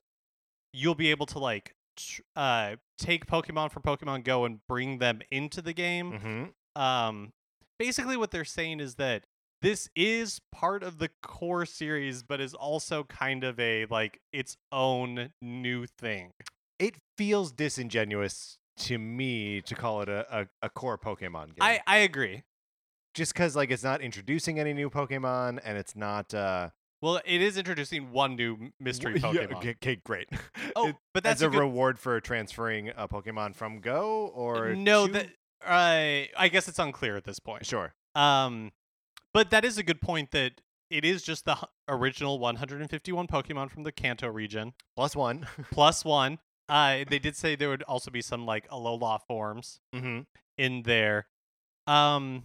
you'll 0.73 0.95
be 0.95 1.11
able 1.11 1.27
to 1.27 1.39
like 1.39 1.75
tr- 1.97 2.23
uh 2.37 2.77
take 2.99 3.27
Pokemon 3.27 3.71
from 3.71 3.83
Pokemon 3.83 4.25
Go 4.25 4.45
and 4.45 4.61
bring 4.69 4.99
them 4.99 5.21
into 5.31 5.63
the 5.63 5.73
game. 5.73 6.13
mm-hmm. 6.13 6.81
Um, 6.81 7.33
basically, 7.79 8.17
what 8.17 8.31
they're 8.31 8.45
saying 8.45 8.81
is 8.81 8.95
that 8.97 9.25
this 9.63 9.89
is 9.95 10.41
part 10.53 10.83
of 10.83 10.99
the 10.99 11.11
core 11.23 11.67
series, 11.67 12.23
but 12.23 12.41
is 12.41 12.55
also 12.55 13.05
kind 13.05 13.45
of 13.45 13.59
a 13.61 13.87
like 13.91 14.21
its 14.33 14.57
own 14.73 15.33
new 15.43 15.87
thing. 15.87 16.33
it 16.79 16.95
feels 17.19 17.53
disingenuous 17.53 18.59
to 18.79 18.99
me 18.99 19.61
to 19.61 19.75
call 19.75 20.01
it 20.01 20.09
a, 20.09 20.25
a, 20.41 20.47
a 20.63 20.71
core 20.71 20.97
Pokemon 20.97 21.47
game. 21.49 21.57
I 21.61 21.81
I 21.87 21.99
agree. 21.99 22.45
just 23.15 23.35
because 23.35 23.55
like 23.57 23.71
it's 23.71 23.83
not 23.85 24.01
introducing 24.01 24.59
any 24.59 24.73
new 24.73 24.89
Pokemon 24.89 25.61
and 25.65 25.77
it's 25.77 25.95
not 25.97 26.33
uh 26.33 26.71
Well, 27.03 27.21
it 27.25 27.41
is 27.41 27.57
introducing 27.57 28.13
one 28.13 28.37
new 28.37 28.73
mystery 28.79 29.15
Pokemon. 29.21 29.35
Yeah, 29.35 29.57
okay, 29.57 29.71
okay, 29.71 29.97
great. 30.05 30.29
Oh, 30.77 30.89
It- 30.89 30.97
but 31.15 31.25
that's 31.25 31.39
as 31.39 31.43
a, 31.43 31.49
a 31.49 31.51
good 31.51 31.59
reward 31.59 31.99
for 31.99 32.21
transferring 32.21 32.91
a 32.91 33.09
Pokemon 33.09 33.55
from 33.57 33.81
Go 33.81 34.31
or 34.35 34.75
no. 34.75 35.07
That 35.07 35.27
uh, 35.67 36.29
I 36.39 36.49
guess 36.51 36.69
it's 36.69 36.79
unclear 36.79 37.17
at 37.17 37.25
this 37.25 37.39
point. 37.41 37.67
sure. 37.67 37.95
Um, 38.15 38.73
but 39.33 39.51
that 39.51 39.65
is 39.65 39.79
a 39.79 39.83
good 39.83 40.01
point 40.01 40.31
that 40.33 40.61
it 40.91 41.05
is 41.05 41.23
just 41.23 41.45
the 41.45 41.57
original 41.89 42.39
151 42.39 43.27
Pokemon 43.27 43.71
from 43.71 43.85
the 43.85 43.93
Kanto 43.93 44.29
region 44.29 44.75
Plus 44.97 45.15
one. 45.15 45.47
plus 45.73 46.05
one. 46.05 46.39
Uh, 46.69 47.05
they 47.09 47.19
did 47.19 47.37
say 47.37 47.57
there 47.57 47.69
would 47.69 47.83
also 47.85 48.11
be 48.11 48.23
some 48.23 48.47
like 48.47 48.69
Alola 48.69 49.21
forms 49.27 49.81
mm-hmm. 49.95 50.21
in 50.57 50.83
there. 50.83 51.27
Um, 51.87 52.45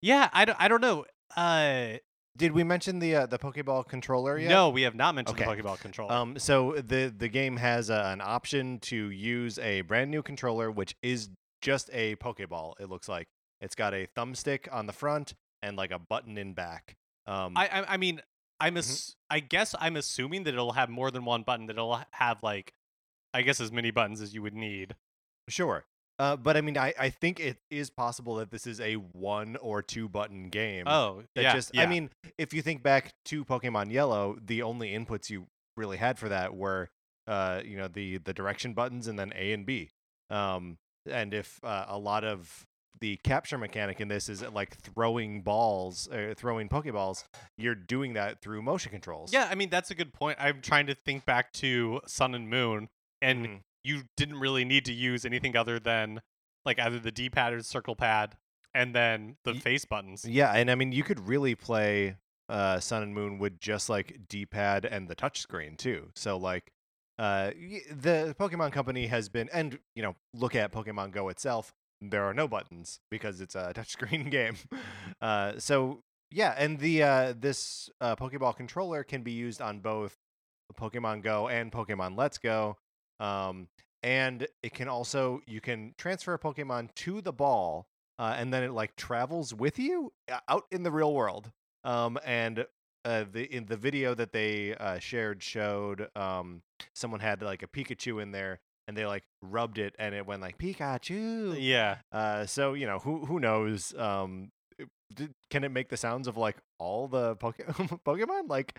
yeah, 0.00 0.28
I 0.32 0.44
don't, 0.44 0.60
I 0.60 0.68
don't 0.68 0.80
know. 0.80 1.06
Uh, 1.36 1.98
Did 2.36 2.52
we 2.52 2.62
mention 2.64 2.98
the 2.98 3.14
uh, 3.16 3.26
the 3.26 3.38
Pokeball 3.38 3.88
controller 3.88 4.38
yet? 4.38 4.48
no, 4.48 4.68
we 4.70 4.82
have 4.82 4.94
not 4.94 5.14
mentioned 5.14 5.40
Okay. 5.40 5.56
the 5.56 5.62
Pokeball 5.62 5.80
controller. 5.80 6.12
Um, 6.12 6.38
so 6.38 6.72
the 6.72 7.12
the 7.16 7.28
game 7.28 7.56
has 7.56 7.90
uh, 7.90 8.10
an 8.12 8.20
option 8.20 8.78
to 8.80 9.10
use 9.10 9.58
a 9.58 9.80
brand 9.82 10.10
new 10.10 10.22
controller, 10.22 10.70
which 10.70 10.94
is 11.02 11.30
just 11.62 11.88
a 11.92 12.16
Pokeball. 12.16 12.74
It 12.80 12.88
looks 12.88 13.08
like 13.08 13.28
it's 13.60 13.74
got 13.74 13.94
a 13.94 14.06
thumbstick 14.16 14.68
on 14.70 14.86
the 14.86 14.92
front 14.92 15.34
and 15.62 15.76
like 15.76 15.90
a 15.90 15.98
button 15.98 16.36
in 16.36 16.52
back. 16.52 16.96
Um, 17.26 17.56
I, 17.56 17.68
I, 17.68 17.94
I 17.94 17.96
mean, 17.96 18.20
I'm 18.60 18.74
Mhm. 18.74 18.78
ass- 18.78 19.16
I 19.30 19.40
guess 19.40 19.74
I'm 19.80 19.96
assuming 19.96 20.44
that 20.44 20.54
it'll 20.54 20.72
have 20.72 20.88
more 20.90 21.10
than 21.10 21.24
one 21.24 21.42
button. 21.42 21.66
That 21.66 21.72
it'll 21.74 22.00
have 22.12 22.42
like 22.42 22.72
I 23.34 23.42
guess 23.42 23.60
as 23.60 23.72
many 23.72 23.90
buttons 23.90 24.20
as 24.20 24.34
you 24.34 24.42
would 24.42 24.54
need. 24.54 24.94
Sure. 25.48 25.84
Uh, 26.18 26.36
but 26.36 26.56
I 26.56 26.60
mean, 26.62 26.78
I, 26.78 26.94
I 26.98 27.10
think 27.10 27.40
it 27.40 27.58
is 27.70 27.90
possible 27.90 28.36
that 28.36 28.50
this 28.50 28.66
is 28.66 28.80
a 28.80 28.94
one 28.94 29.56
or 29.56 29.82
two 29.82 30.08
button 30.08 30.48
game. 30.48 30.84
Oh, 30.86 31.22
that 31.34 31.42
yeah, 31.42 31.52
just 31.52 31.74
yeah. 31.74 31.82
I 31.82 31.86
mean, 31.86 32.10
if 32.38 32.54
you 32.54 32.62
think 32.62 32.82
back 32.82 33.12
to 33.26 33.44
Pokemon 33.44 33.92
Yellow, 33.92 34.38
the 34.44 34.62
only 34.62 34.92
inputs 34.92 35.28
you 35.28 35.46
really 35.76 35.98
had 35.98 36.18
for 36.18 36.28
that 36.30 36.54
were 36.56 36.88
uh, 37.26 37.60
you 37.64 37.76
know, 37.76 37.88
the 37.88 38.18
the 38.18 38.32
direction 38.32 38.72
buttons 38.72 39.06
and 39.06 39.18
then 39.18 39.32
A 39.36 39.52
and 39.52 39.66
B. 39.66 39.90
Um, 40.30 40.78
and 41.08 41.34
if 41.34 41.60
uh, 41.62 41.86
a 41.88 41.98
lot 41.98 42.24
of 42.24 42.64
the 43.00 43.16
capture 43.22 43.58
mechanic 43.58 44.00
in 44.00 44.08
this 44.08 44.28
is 44.28 44.42
like 44.42 44.76
throwing 44.78 45.42
balls, 45.42 46.08
uh, 46.08 46.34
throwing 46.36 46.68
Pokeballs, 46.68 47.24
you're 47.58 47.74
doing 47.74 48.14
that 48.14 48.40
through 48.40 48.62
motion 48.62 48.90
controls. 48.90 49.32
Yeah, 49.32 49.48
I 49.50 49.54
mean 49.54 49.68
that's 49.70 49.90
a 49.90 49.94
good 49.94 50.12
point. 50.12 50.38
I'm 50.40 50.60
trying 50.62 50.86
to 50.86 50.94
think 50.94 51.26
back 51.26 51.52
to 51.54 52.00
Sun 52.06 52.34
and 52.34 52.48
Moon, 52.48 52.88
and 53.20 53.46
Mhm. 53.46 53.60
You 53.86 54.02
didn't 54.16 54.38
really 54.40 54.64
need 54.64 54.84
to 54.86 54.92
use 54.92 55.24
anything 55.24 55.56
other 55.56 55.78
than 55.78 56.20
like 56.64 56.78
either 56.80 56.98
the 56.98 57.12
D-pad 57.12 57.52
or 57.52 57.62
circle 57.62 57.94
pad, 57.94 58.36
and 58.74 58.94
then 58.94 59.36
the 59.44 59.54
Ye- 59.54 59.60
face 59.60 59.84
buttons. 59.84 60.24
Yeah, 60.24 60.52
and 60.52 60.70
I 60.70 60.74
mean, 60.74 60.92
you 60.92 61.04
could 61.04 61.28
really 61.28 61.54
play 61.54 62.16
uh, 62.48 62.80
Sun 62.80 63.02
and 63.02 63.14
Moon 63.14 63.38
with 63.38 63.60
just 63.60 63.88
like 63.88 64.28
D-pad 64.28 64.84
and 64.84 65.08
the 65.08 65.14
touchscreen 65.16 65.76
too. 65.76 66.08
So 66.14 66.36
like, 66.36 66.72
uh, 67.18 67.52
the 67.90 68.34
Pokemon 68.38 68.72
Company 68.72 69.06
has 69.06 69.28
been, 69.28 69.48
and 69.52 69.78
you 69.94 70.02
know, 70.02 70.16
look 70.34 70.54
at 70.54 70.72
Pokemon 70.72 71.12
Go 71.12 71.28
itself. 71.28 71.72
There 72.02 72.24
are 72.24 72.34
no 72.34 72.46
buttons 72.46 73.00
because 73.10 73.40
it's 73.40 73.54
a 73.54 73.72
touchscreen 73.74 74.30
game. 74.38 74.56
Uh, 75.20 75.52
so 75.58 76.02
yeah, 76.30 76.54
and 76.58 76.78
the 76.78 77.02
uh, 77.02 77.34
this 77.38 77.88
uh, 78.00 78.16
Pokeball 78.16 78.56
controller 78.56 79.04
can 79.04 79.22
be 79.22 79.32
used 79.32 79.62
on 79.62 79.78
both 79.80 80.16
Pokemon 80.78 81.22
Go 81.22 81.48
and 81.48 81.70
Pokemon 81.72 82.18
Let's 82.18 82.38
Go. 82.38 82.76
Um, 83.20 83.68
and 84.02 84.46
it 84.62 84.72
can 84.74 84.88
also 84.88 85.40
you 85.46 85.60
can 85.60 85.94
transfer 85.98 86.34
a 86.34 86.38
Pokemon 86.38 86.94
to 86.96 87.20
the 87.20 87.32
ball, 87.32 87.86
uh, 88.18 88.34
and 88.38 88.52
then 88.52 88.62
it 88.62 88.72
like 88.72 88.94
travels 88.96 89.54
with 89.54 89.78
you 89.78 90.12
uh, 90.30 90.38
out 90.48 90.64
in 90.70 90.82
the 90.82 90.90
real 90.90 91.12
world. 91.14 91.50
Um, 91.84 92.18
and 92.24 92.66
uh, 93.04 93.24
the 93.30 93.44
in 93.44 93.66
the 93.66 93.76
video 93.76 94.14
that 94.14 94.32
they 94.32 94.74
uh, 94.74 94.98
shared 94.98 95.42
showed 95.42 96.08
um, 96.16 96.62
someone 96.94 97.20
had 97.20 97.42
like 97.42 97.62
a 97.62 97.66
Pikachu 97.68 98.20
in 98.22 98.32
there, 98.32 98.60
and 98.88 98.96
they 98.96 99.06
like 99.06 99.24
rubbed 99.42 99.78
it, 99.78 99.94
and 99.98 100.14
it 100.14 100.26
went 100.26 100.42
like 100.42 100.58
Pikachu. 100.58 101.56
Yeah, 101.58 101.98
Uh, 102.12 102.46
so 102.46 102.74
you 102.74 102.86
know 102.86 102.98
who 102.98 103.24
who 103.24 103.40
knows? 103.40 103.94
Um, 103.96 104.50
did, 105.14 105.30
can 105.50 105.62
it 105.64 105.70
make 105.70 105.88
the 105.88 105.96
sounds 105.96 106.26
of 106.26 106.36
like 106.36 106.56
all 106.78 107.06
the 107.08 107.36
Poke- 107.36 107.58
Pokemon? 108.04 108.48
Like, 108.48 108.78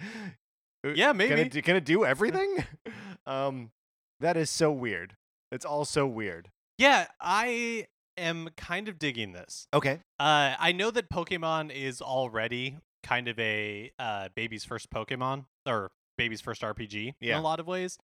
uh, 0.86 0.89
Yeah, 0.89 1.08
Can 1.08 1.17
maybe. 1.17 1.41
it, 1.58 1.63
can 1.63 1.76
it 1.78 1.86
do 1.86 2.06
everything? 2.13 2.63
um, 3.26 3.71
that 4.19 4.38
is 4.38 4.49
so 4.49 4.71
weird. 4.71 5.15
It's 5.51 5.65
all 5.65 5.86
so 5.86 6.06
weird. 6.08 6.49
yeah. 6.77 7.08
I 7.21 7.88
am 8.17 8.49
kind 8.58 8.88
of 8.89 8.97
digging 8.99 9.32
this. 9.34 9.67
Okay. 9.73 9.99
Uh, 10.19 10.56
I 10.60 10.71
know 10.71 10.89
that 10.91 11.10
Pokemon 11.10 11.71
is 11.73 12.01
already 12.01 12.77
kind 13.03 13.27
of 13.27 13.38
a 13.39 13.91
uh, 13.99 14.30
baby's 14.36 14.65
first 14.65 14.89
Pokemon 14.89 15.45
or 15.65 15.91
baby's 16.17 16.41
first 16.41 16.62
RPG 16.63 17.13
in 17.21 17.32
a 17.36 17.41
lot 17.41 17.60
of 17.60 17.67
ways, 17.67 17.97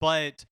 but 0.00 0.44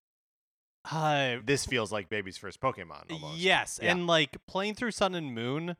uh, 0.91 1.37
This 1.43 1.65
feels 1.65 1.91
like 1.91 2.07
baby's 2.09 2.37
first 2.37 2.61
Pokemon. 2.61 3.11
Almost. 3.11 3.37
Yes, 3.37 3.79
Yeah. 3.81 3.91
and 3.91 4.07
like 4.07 4.37
playing 4.47 4.75
through 4.75 4.91
Sun 4.91 5.15
and 5.15 5.33
Moon, 5.33 5.75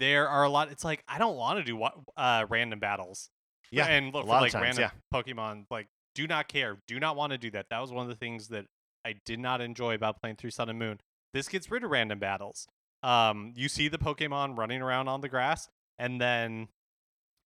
there 0.00 0.28
are 0.28 0.42
a 0.44 0.48
lot. 0.48 0.70
It's 0.72 0.84
like 0.84 1.04
I 1.06 1.18
don't 1.18 1.36
want 1.36 1.58
to 1.58 1.64
do 1.64 1.80
uh, 2.16 2.46
random 2.48 2.78
battles. 2.80 3.30
Yeah, 3.70 3.86
and 3.86 4.12
look 4.14 4.22
a 4.24 4.26
for 4.26 4.28
lot 4.28 4.36
of 4.38 4.42
like 4.42 4.52
times, 4.52 4.78
random 4.78 4.90
Pokemon. 5.12 5.64
Like, 5.70 5.88
do 6.16 6.26
not 6.26 6.48
care. 6.48 6.78
Do 6.88 6.98
not 6.98 7.14
want 7.14 7.30
to 7.32 7.38
do 7.38 7.50
that. 7.52 7.66
That 7.70 7.80
was 7.80 7.92
one 7.92 8.02
of 8.02 8.08
the 8.08 8.16
things 8.16 8.48
that 8.48 8.66
I 9.04 9.14
did 9.24 9.38
not 9.38 9.60
enjoy 9.60 9.94
about 9.94 10.20
playing 10.20 10.36
through 10.36 10.50
Sun 10.50 10.68
and 10.68 10.78
Moon. 10.78 10.98
This 11.32 11.46
gets 11.48 11.70
rid 11.70 11.84
of 11.84 11.90
random 11.90 12.18
battles. 12.18 12.66
Um, 13.02 13.52
you 13.54 13.68
see 13.68 13.86
the 13.88 13.98
Pokemon 13.98 14.58
running 14.58 14.82
around 14.82 15.06
on 15.06 15.20
the 15.20 15.28
grass, 15.28 15.68
and 15.98 16.20
then 16.20 16.68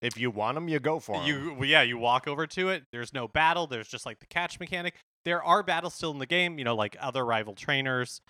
If 0.00 0.16
you 0.16 0.30
want 0.30 0.54
them, 0.54 0.68
you 0.68 0.78
go 0.80 1.00
for 1.00 1.16
them. 1.18 1.26
you 1.26 1.54
well, 1.59 1.68
yeah 1.68 1.83
you 1.83 1.98
walk 1.98 2.26
over 2.26 2.46
to 2.46 2.70
it 2.70 2.85
there's 2.92 3.12
no 3.12 3.28
battle 3.28 3.66
there's 3.66 3.88
just 3.88 4.06
like 4.06 4.18
the 4.20 4.26
catch 4.26 4.59
mechanic 4.59 4.94
there 5.26 5.42
are 5.42 5.62
battles 5.62 5.92
still 5.92 6.11
in 6.12 6.18
the 6.18 6.24
game 6.24 6.59
you 6.59 6.64
know 6.64 6.74
like 6.74 6.96
other 7.00 7.22
rival 7.26 7.54
trainers 7.54 8.22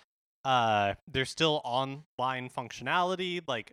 uh 0.43 0.95
there's 1.07 1.29
still 1.29 1.61
online 1.63 2.49
functionality 2.49 3.39
like 3.47 3.71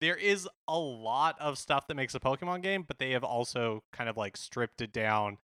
there 0.00 0.16
is 0.16 0.48
a 0.66 0.78
lot 0.78 1.38
of 1.38 1.58
stuff 1.58 1.86
that 1.86 1.94
makes 1.94 2.14
a 2.16 2.20
pokemon 2.20 2.60
game 2.62 2.82
but 2.82 2.98
they 2.98 3.12
have 3.12 3.22
also 3.22 3.84
kind 3.92 4.08
of 4.10 4.16
like 4.16 4.36
stripped 4.36 4.80
it 4.80 4.92
down 4.92 5.38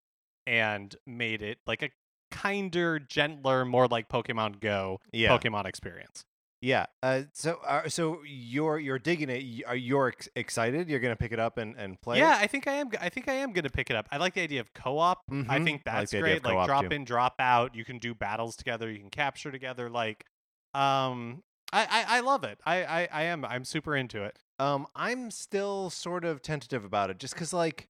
and 0.47 0.95
made 1.05 1.43
it 1.43 1.59
like 1.67 1.83
a 1.83 1.89
kinder 2.31 2.97
gentler 2.99 3.63
more 3.65 3.87
like 3.87 4.09
pokemon 4.09 4.59
go 4.59 4.99
yeah. 5.13 5.29
pokemon 5.37 5.65
experience 5.65 6.25
Yeah. 6.61 6.87
Uh, 7.03 7.21
so 7.33 7.59
uh, 7.63 7.87
so 7.87 8.21
you're 8.27 8.79
you're 8.79 8.97
digging 8.97 9.29
it. 9.29 9.63
Are 9.67 9.75
you 9.75 10.07
ex- 10.07 10.27
excited? 10.35 10.89
You're 10.89 10.99
gonna 10.99 11.15
pick 11.15 11.31
it 11.31 11.39
up 11.39 11.59
and, 11.59 11.75
and 11.77 12.01
play. 12.01 12.17
yeah, 12.17 12.39
It? 12.39 12.43
I 12.43 12.47
think 12.47 12.67
I 12.67 12.73
am. 12.81 12.89
I 12.99 13.09
think 13.09 13.27
I 13.27 13.33
am 13.33 13.53
gonna 13.53 13.69
pick 13.69 13.91
it 13.91 13.95
up. 13.95 14.07
I 14.11 14.17
like 14.17 14.33
the 14.33 14.41
idea 14.41 14.61
of 14.61 14.73
co-op. 14.73 15.19
I 15.29 15.33
Mhm. 15.33 15.63
think 15.63 15.67
I 15.67 15.71
like 15.71 15.83
that's 15.83 16.13
idea 16.15 16.19
of 16.37 16.41
great. 16.41 16.55
Like 16.55 16.65
drop 16.65 16.85
too. 16.89 16.95
in, 16.95 17.05
drop 17.05 17.35
out. 17.39 17.75
You 17.75 17.85
can 17.85 17.99
do 17.99 18.15
battles 18.15 18.55
together. 18.55 18.89
You 18.89 18.97
can 18.99 19.11
capture 19.11 19.51
together. 19.51 19.87
Like, 19.87 20.25
um, 20.73 21.43
I 21.71 21.85
I, 21.85 22.17
I 22.17 22.19
love 22.21 22.43
it. 22.43 22.59
I, 22.65 22.83
I 22.83 23.07
I 23.11 23.23
am. 23.23 23.45
I'm 23.45 23.63
super 23.63 23.95
into 23.95 24.23
it. 24.23 24.37
Um, 24.57 24.87
I'm 24.95 25.29
still 25.29 25.91
sort 25.91 26.25
of 26.25 26.41
tentative 26.41 26.83
about 26.83 27.11
it, 27.11 27.19
just 27.19 27.35
because 27.35 27.53
like. 27.53 27.87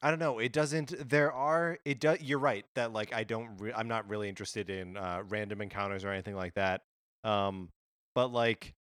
I 0.00 0.10
don't 0.10 0.20
know. 0.20 0.38
It 0.38 0.52
doesn't. 0.52 1.08
There 1.08 1.32
are. 1.32 1.78
It 1.84 2.00
does. 2.00 2.20
You're 2.20 2.38
right 2.38 2.64
that 2.74 2.92
like 2.92 3.12
I 3.12 3.24
don't. 3.24 3.56
Re- 3.58 3.72
I'm 3.74 3.88
not 3.88 4.08
really 4.08 4.28
interested 4.28 4.70
in 4.70 4.96
uh, 4.96 5.22
random 5.28 5.60
encounters 5.60 6.04
or 6.04 6.10
anything 6.10 6.36
like 6.36 6.54
that. 6.54 6.82
Um, 7.24 7.70
but 8.14 8.32
like, 8.32 8.74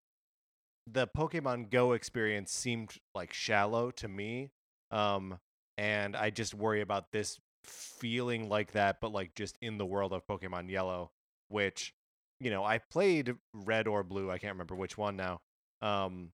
the 0.86 1.08
Pokemon 1.08 1.72
Go 1.72 1.94
experience 1.94 2.52
seemed 2.52 2.96
like 3.16 3.34
shallow 3.34 3.92
to 3.92 4.08
me. 4.08 4.52
Um, 4.92 5.40
and 5.78 6.16
I 6.16 6.30
just 6.30 6.54
worry 6.54 6.82
about 6.82 7.12
this 7.12 7.40
feeling 7.64 8.48
like 8.48 8.72
that, 8.74 8.98
but 9.02 9.12
like 9.12 9.36
just 9.36 9.58
in 9.62 9.78
the 9.78 9.86
world 9.86 10.14
of 10.14 10.26
Pokemon 10.28 10.70
Yellow, 10.70 11.12
which, 11.50 11.94
you 12.40 12.50
know, 12.50 12.64
I 12.64 12.78
played 12.78 13.36
Red 13.54 13.88
or 13.88 14.04
Blue. 14.04 14.32
I 14.32 14.38
can't 14.38 14.54
remember 14.54 14.76
which 14.76 14.98
one 14.98 15.18
now. 15.18 15.42
Um, 15.82 16.32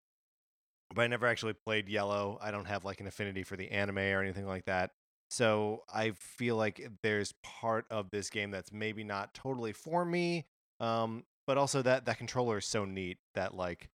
but 0.93 1.03
I 1.03 1.07
never 1.07 1.27
actually 1.27 1.53
played 1.53 1.89
Yellow. 1.89 2.37
I 2.41 2.51
don't 2.51 2.65
have 2.65 2.85
like 2.85 2.99
an 3.01 3.07
affinity 3.07 3.43
for 3.43 3.55
the 3.55 3.71
anime 3.71 3.97
or 3.97 4.21
anything 4.21 4.47
like 4.47 4.65
that. 4.65 4.91
So 5.29 5.83
I 5.91 6.11
feel 6.11 6.55
like 6.55 6.87
there's 7.01 7.33
part 7.43 7.85
of 7.89 8.11
this 8.11 8.29
game 8.29 8.51
that's 8.51 8.71
maybe 8.71 9.03
not 9.03 9.33
totally 9.33 9.73
for 9.73 10.05
me. 10.05 10.45
Um, 10.79 11.23
but 11.47 11.57
also 11.57 11.81
that 11.81 12.05
that 12.05 12.17
controller 12.17 12.57
is 12.57 12.65
so 12.65 12.85
neat 12.85 13.17
that 13.35 13.55
like 13.55 13.89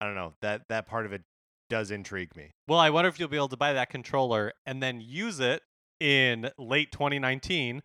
I 0.00 0.06
don't 0.06 0.14
know 0.14 0.34
that 0.42 0.62
that 0.68 0.86
part 0.86 1.06
of 1.06 1.12
it 1.12 1.22
does 1.68 1.90
intrigue 1.90 2.36
me. 2.36 2.50
Well, 2.68 2.78
I 2.78 2.90
wonder 2.90 3.08
if 3.08 3.18
you'll 3.18 3.28
be 3.28 3.36
able 3.36 3.48
to 3.48 3.56
buy 3.56 3.72
that 3.72 3.90
controller 3.90 4.52
and 4.66 4.82
then 4.82 5.00
use 5.00 5.40
it 5.40 5.62
in 6.00 6.50
late 6.58 6.92
2019 6.92 7.82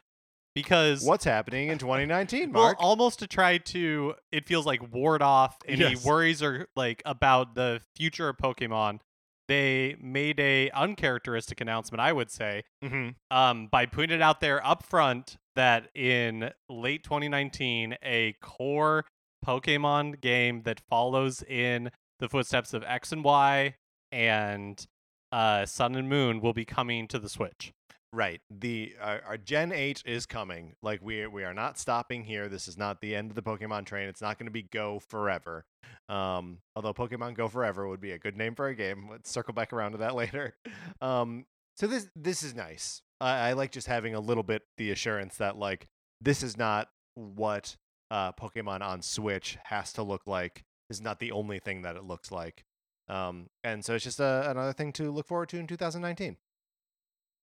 because 0.55 1.03
What's 1.03 1.25
happening 1.25 1.67
in 1.67 1.77
2019, 1.77 2.53
Well, 2.53 2.73
almost 2.79 3.19
to 3.19 3.27
try 3.27 3.57
to, 3.59 4.15
it 4.31 4.47
feels 4.47 4.65
like 4.65 4.91
ward 4.91 5.21
off 5.21 5.57
any 5.67 5.81
Yes. 5.81 6.05
worries 6.05 6.41
or 6.41 6.67
like 6.75 7.03
about 7.05 7.53
the 7.53 7.81
future 7.95 8.29
of 8.29 8.37
Pokemon. 8.37 9.01
They 9.47 9.95
made 10.01 10.39
a 10.39 10.71
uncharacteristic 10.71 11.61
announcement, 11.61 12.01
I 12.01 12.13
would 12.13 12.31
say, 12.31 12.63
mm-hmm. 12.83 13.09
um, 13.29 13.67
by 13.67 13.85
putting 13.85 14.15
it 14.15 14.21
out 14.21 14.39
there 14.39 14.65
up 14.65 14.83
front 14.83 15.37
that 15.55 15.89
in 15.93 16.49
late 16.67 17.03
2019, 17.03 17.97
a 18.01 18.33
core 18.41 19.05
Pokemon 19.45 20.19
game 20.21 20.63
that 20.63 20.79
follows 20.89 21.43
in 21.43 21.91
the 22.19 22.27
footsteps 22.27 22.73
of 22.73 22.83
X 22.87 23.11
and 23.11 23.23
Y 23.23 23.75
and 24.11 24.87
uh, 25.31 25.65
Sun 25.65 25.95
and 25.95 26.09
Moon 26.09 26.41
will 26.41 26.53
be 26.53 26.65
coming 26.65 27.07
to 27.09 27.19
the 27.19 27.29
Switch. 27.29 27.71
Right. 28.15 28.39
The 28.49 28.95
our, 29.01 29.21
our 29.28 29.38
Gen 29.38 29.73
8 29.73 30.04
is 30.06 30.25
coming. 30.25 30.73
Like 30.82 31.01
we 31.04 31.28
we 31.28 31.43
are 31.43 31.54
not 31.54 31.78
stopping 31.78 32.23
here. 32.23 32.47
This 32.47 32.69
is 32.69 32.78
not 32.78 33.01
the 33.01 33.13
end 33.13 33.30
of 33.30 33.36
the 33.36 33.41
Pokemon 33.41 33.86
train. 33.86 34.08
It's 34.08 34.21
not 34.21 34.39
going 34.39 34.45
to 34.45 34.51
be 34.51 34.63
Go 34.63 34.99
forever. 34.99 35.65
Um, 36.08 36.60
although 36.78 36.93
Pokemon 36.93 37.36
Go 37.36 37.49
forever 37.49 37.89
would 37.89 37.99
be 37.99 38.12
a 38.12 38.17
good 38.17 38.38
name 38.38 38.56
for 38.56 38.67
a 38.67 38.75
game. 38.75 39.10
Let's 39.12 39.29
circle 39.29 39.54
back 39.54 39.73
around 39.73 39.92
to 39.92 39.98
that 39.98 40.15
later. 40.21 40.56
Um, 41.02 41.46
so 41.75 41.87
this 41.87 42.08
this 42.15 42.42
is 42.42 42.56
nice. 42.56 43.02
I, 43.19 43.50
I 43.50 43.54
like 43.54 43.73
just 43.73 43.87
having 43.87 44.15
a 44.15 44.21
little 44.21 44.44
bit 44.44 44.62
the 44.77 44.92
assurance 44.92 45.35
that 45.37 45.58
like 45.58 45.89
this 46.21 46.42
is 46.42 46.58
not 46.58 46.87
what 47.15 47.75
uh, 48.12 48.31
Pokemon 48.31 48.79
on 48.79 49.02
Switch 49.02 49.58
has 49.65 49.92
to 49.92 50.04
look 50.04 50.25
like. 50.25 50.63
This 50.87 51.00
is 51.00 51.04
not 51.04 51.19
the 51.19 51.33
only 51.33 51.60
thing 51.60 51.81
that 51.81 51.98
it 51.98 52.06
looks 52.06 52.31
like. 52.31 52.63
Um, 53.10 53.48
and 53.62 53.83
so 53.83 53.94
it's 53.94 54.06
just 54.06 54.21
a, 54.21 54.50
another 54.50 54.71
thing 54.71 54.94
to 54.94 55.12
look 55.12 55.27
forward 55.27 55.50
to 55.50 55.58
in 55.58 55.67
2019. 55.67 56.37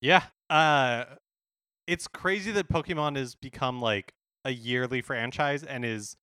Yeah. 0.03 0.23
Uh 0.49 1.05
it's 1.87 2.07
crazy 2.07 2.51
that 2.51 2.69
Pokemon 2.69 3.17
has 3.17 3.35
become 3.35 3.81
like 3.81 4.13
a 4.45 4.51
yearly 4.51 5.01
franchise 5.01 5.63
and 5.63 5.83
is 5.83 6.15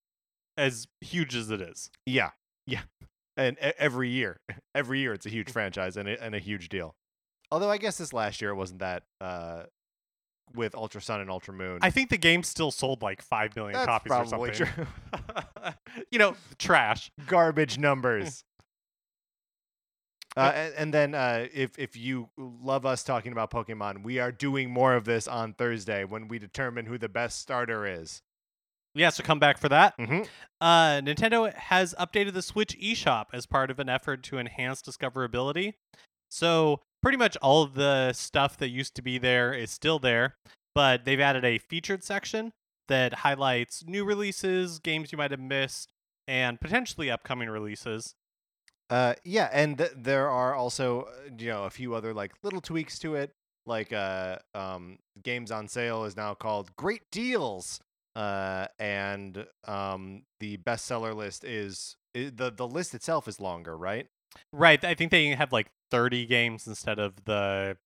as 0.57 0.87
huge 1.01 1.35
as 1.35 1.51
it 1.51 1.61
is. 1.61 1.91
Yeah, 2.07 2.31
yeah, 2.67 2.83
and 3.37 3.59
every 3.59 4.11
year, 4.11 4.41
every 4.75 5.01
year, 5.01 5.13
it's 5.13 5.27
a 5.27 5.31
huge 5.31 5.51
franchise 5.51 5.97
and 5.97 6.09
a, 6.09 6.23
and 6.23 6.35
a 6.35 6.39
huge 6.39 6.69
deal. 6.69 6.95
Although 7.51 7.71
I 7.71 7.79
guess 7.79 7.99
this 7.99 8.13
last 8.13 8.41
year 8.41 8.51
it 8.51 8.57
wasn't 8.57 8.81
that 8.81 9.03
uh, 9.21 9.65
with 10.55 10.75
Ultra 10.75 11.01
Sun 11.01 11.21
and 11.21 11.31
Ultra 11.31 11.55
Moon. 11.55 11.79
I 11.83 11.91
think 11.91 12.11
the 12.11 12.19
game 12.19 12.43
still 12.43 12.71
sold 12.71 13.03
like 13.03 13.23
five 13.23 13.57
million 13.57 13.75
That's 13.75 13.87
copies 13.87 14.13
or 14.13 14.25
probably 14.25 14.55
something. 14.55 14.75
true. 14.75 14.87
you 16.13 16.19
know, 16.19 16.37
trash. 16.59 17.11
Garbage 17.27 17.79
numbers. 17.79 18.45
Uh, 20.37 20.53
and, 20.55 20.75
and 20.75 20.95
then, 20.95 21.15
uh, 21.15 21.47
if 21.53 21.79
if 21.79 21.97
you 21.97 22.29
love 22.39 22.87
us 22.87 23.03
talking 23.03 23.33
about 23.33 23.51
Pokemon, 23.51 24.05
we 24.05 24.19
are 24.19 24.31
doing 24.31 24.71
more 24.71 24.95
of 24.95 25.05
this 25.05 25.27
on 25.27 25.55
Thursday 25.55 26.05
when 26.05 26.29
we 26.29 26.39
determine 26.39 26.87
who 26.87 26.99
the 26.99 27.09
best 27.09 27.41
starter 27.41 27.85
is. 27.87 28.23
Yeah, 28.95 29.11
so 29.11 29.23
come 29.23 29.39
back 29.39 29.59
for 29.59 29.69
that. 29.69 29.97
Mm-hmm. 29.99 30.23
Uh, 30.61 31.01
Nintendo 31.01 31.53
has 31.55 31.95
updated 31.99 32.33
the 32.33 32.43
Switch 32.43 32.77
eShop 32.79 33.27
as 33.33 33.47
part 33.47 33.71
of 33.71 33.79
an 33.79 33.89
effort 33.89 34.23
to 34.25 34.39
enhance 34.39 34.83
discoverability. 34.83 35.75
So, 36.29 36.81
pretty 37.03 37.19
much 37.19 37.37
all 37.39 37.63
of 37.63 37.75
the 37.75 38.13
stuff 38.13 38.57
that 38.59 38.69
used 38.69 38.95
to 38.97 39.03
be 39.03 39.19
there 39.19 39.53
is 39.53 39.71
still 39.71 39.99
there, 39.99 40.37
but 40.75 41.05
they've 41.05 41.21
added 41.21 41.45
a 41.45 41.59
featured 41.59 42.05
section 42.05 42.53
that 42.89 43.15
highlights 43.15 43.85
new 43.87 44.05
releases, 44.05 44.79
games 44.81 45.13
you 45.13 45.19
might 45.19 45.31
have 45.31 45.41
missed, 45.41 45.93
and 46.27 46.61
potentially 46.61 47.11
upcoming 47.11 47.49
releases. 47.49 48.15
Uh, 48.91 49.15
yeah, 49.25 49.49
and 49.53 49.79
th- 49.79 49.93
there 49.97 50.29
are 50.29 50.55
also 50.55 51.09
you 51.39 51.49
know 51.49 51.65
a 51.65 51.71
few 51.71 51.95
other 51.95 52.13
like 52.13 52.33
little 52.43 52.61
tweaks 52.61 52.99
to 52.99 53.15
it, 53.15 53.33
like 53.65 53.93
uh, 53.93 54.37
um, 54.55 54.99
games 55.23 55.51
on 55.53 55.69
sale 55.69 56.05
is 56.05 56.17
now 56.17 56.35
called 56.35 56.75
Great 56.77 57.03
Deals, 57.13 57.81
uh, 58.17 58.67
and 58.81 59.47
um, 59.67 60.23
the 60.41 60.57
bestseller 60.59 61.15
list 61.15 61.45
is 61.45 61.97
i 62.17 62.31
the 62.35 62.51
the 62.51 62.67
list 62.67 62.95
itself 62.95 63.29
is 63.29 63.41
longer, 63.41 63.77
right? 63.77 64.09
Right, 64.53 64.85
I 64.85 64.95
think 64.95 65.11
they 65.11 65.29
have 65.29 65.53
like 65.53 65.69
30 65.91 66.27
games 66.27 66.67
instead 66.67 66.99
of 66.99 67.25
the 67.25 67.77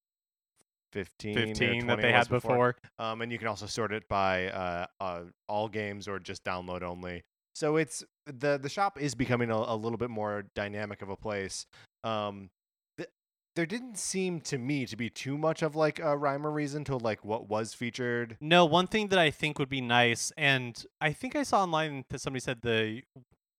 Fifteen, 0.92 1.34
15 1.34 1.86
that 1.88 2.00
they 2.02 2.12
had 2.12 2.28
before. 2.28 2.76
Um, 3.00 3.20
and 3.20 3.32
you 3.32 3.36
can 3.36 3.48
also 3.48 3.66
sort 3.66 3.92
it 3.92 4.08
by 4.08 4.46
uh, 4.46 4.86
uh, 5.00 5.22
all 5.48 5.68
games 5.68 6.06
or 6.06 6.20
just 6.20 6.44
download 6.44 6.82
only. 6.82 7.24
So 7.54 7.76
it's 7.76 8.04
the 8.26 8.58
the 8.58 8.68
shop 8.68 9.00
is 9.00 9.14
becoming 9.14 9.50
a, 9.50 9.56
a 9.56 9.76
little 9.76 9.98
bit 9.98 10.10
more 10.10 10.44
dynamic 10.54 11.02
of 11.02 11.08
a 11.08 11.16
place. 11.16 11.66
Um, 12.02 12.50
th- 12.96 13.10
there 13.54 13.66
didn't 13.66 13.96
seem 13.96 14.40
to 14.42 14.58
me 14.58 14.86
to 14.86 14.96
be 14.96 15.08
too 15.08 15.38
much 15.38 15.62
of 15.62 15.76
like 15.76 16.00
a 16.00 16.16
rhyme 16.16 16.46
or 16.46 16.50
reason 16.50 16.84
to 16.84 16.96
like 16.96 17.24
what 17.24 17.48
was 17.48 17.72
featured. 17.72 18.36
No, 18.40 18.64
one 18.64 18.86
thing 18.86 19.08
that 19.08 19.18
I 19.18 19.30
think 19.30 19.58
would 19.58 19.68
be 19.68 19.80
nice, 19.80 20.32
and 20.36 20.84
I 21.00 21.12
think 21.12 21.36
I 21.36 21.44
saw 21.44 21.62
online 21.62 22.04
that 22.10 22.20
somebody 22.20 22.40
said 22.40 22.58
the 22.62 23.02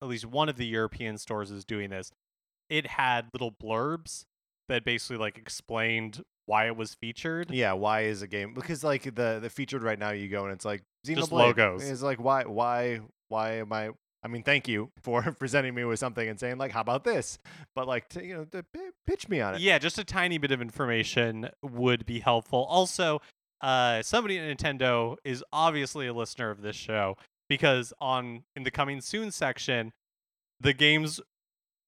at 0.01 0.07
least 0.09 0.25
one 0.25 0.49
of 0.49 0.57
the 0.57 0.65
European 0.65 1.17
stores 1.17 1.49
is 1.49 1.63
doing 1.63 1.89
this. 1.89 2.11
It 2.69 2.87
had 2.87 3.29
little 3.33 3.51
blurbs 3.51 4.25
that 4.67 4.83
basically 4.83 5.17
like 5.17 5.37
explained 5.37 6.21
why 6.47 6.67
it 6.67 6.75
was 6.75 6.93
featured. 6.93 7.51
Yeah, 7.51 7.73
why 7.73 8.01
is 8.01 8.21
a 8.21 8.27
game 8.27 8.53
because 8.53 8.83
like 8.83 9.03
the 9.03 9.39
the 9.41 9.49
featured 9.49 9.83
right 9.83 9.97
now 9.97 10.11
you 10.11 10.27
go 10.27 10.43
and 10.43 10.53
it's 10.53 10.65
like 10.65 10.83
Xenoblade. 11.07 11.15
Just 11.15 11.31
logos. 11.31 11.89
It's 11.89 12.01
like 12.01 12.19
why 12.19 12.43
why 12.43 12.99
why 13.29 13.53
am 13.59 13.71
I? 13.73 13.89
I 14.23 14.27
mean, 14.27 14.41
thank 14.43 14.67
you 14.67 14.91
for 15.01 15.21
presenting 15.37 15.75
me 15.75 15.83
with 15.83 15.99
something 15.99 16.27
and 16.27 16.39
saying 16.39 16.57
like, 16.57 16.71
how 16.71 16.81
about 16.81 17.03
this? 17.03 17.37
But 17.75 17.87
like, 17.87 18.09
to, 18.09 18.25
you 18.25 18.35
know, 18.37 18.45
to 18.45 18.65
pitch 19.05 19.29
me 19.29 19.39
on 19.41 19.55
it. 19.55 19.61
Yeah, 19.61 19.77
just 19.77 19.99
a 19.99 20.03
tiny 20.03 20.37
bit 20.37 20.51
of 20.51 20.61
information 20.61 21.49
would 21.61 22.05
be 22.05 22.19
helpful. 22.21 22.63
Also, 22.65 23.21
uh, 23.61 24.01
somebody 24.01 24.37
at 24.39 24.57
Nintendo 24.57 25.17
is 25.23 25.43
obviously 25.53 26.07
a 26.07 26.13
listener 26.13 26.49
of 26.49 26.61
this 26.61 26.75
show 26.75 27.17
because 27.49 27.93
on 28.01 28.43
in 28.55 28.63
the 28.63 28.71
coming 28.71 28.99
soon 29.01 29.29
section, 29.31 29.91
the 30.59 30.73
games 30.73 31.19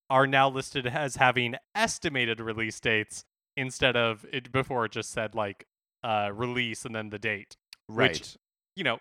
are 0.10 0.28
now 0.28 0.50
listed 0.50 0.88
as 0.88 1.16
having 1.18 1.56
estimated 1.76 2.40
release 2.40 2.80
dates 2.80 3.24
instead 3.58 3.98
of 3.98 4.26
it 4.32 4.52
before 4.52 4.86
it 4.86 4.92
just 4.92 5.12
said 5.12 5.34
like 5.36 5.66
uh, 6.04 6.30
release 6.34 6.86
and 6.86 6.96
then 6.96 7.10
the 7.10 7.20
date. 7.20 7.56
right. 7.90 8.12
which- 8.12 8.38
You 8.76 8.84
know, 8.84 9.00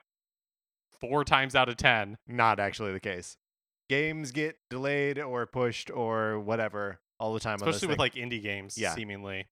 four 1.01 1.25
times 1.25 1.55
out 1.55 1.69
of 1.69 1.77
ten. 1.77 2.19
not 2.27 2.59
actually 2.61 2.93
the 2.93 3.01
case. 3.01 3.37
Games 3.89 4.33
get 4.33 4.57
delayed 4.69 5.19
or 5.19 5.47
pushed 5.47 5.91
or 5.91 6.41
whatever 6.41 6.99
all 7.21 7.33
the 7.35 7.41
time. 7.41 7.59
on 7.63 7.69
especially 7.69 7.89
with 7.89 7.97
thing. 7.99 7.99
like 7.99 8.15
indie 8.15 8.43
games 8.43 8.77
Yeah. 8.77 8.95
seemingly 8.95 9.47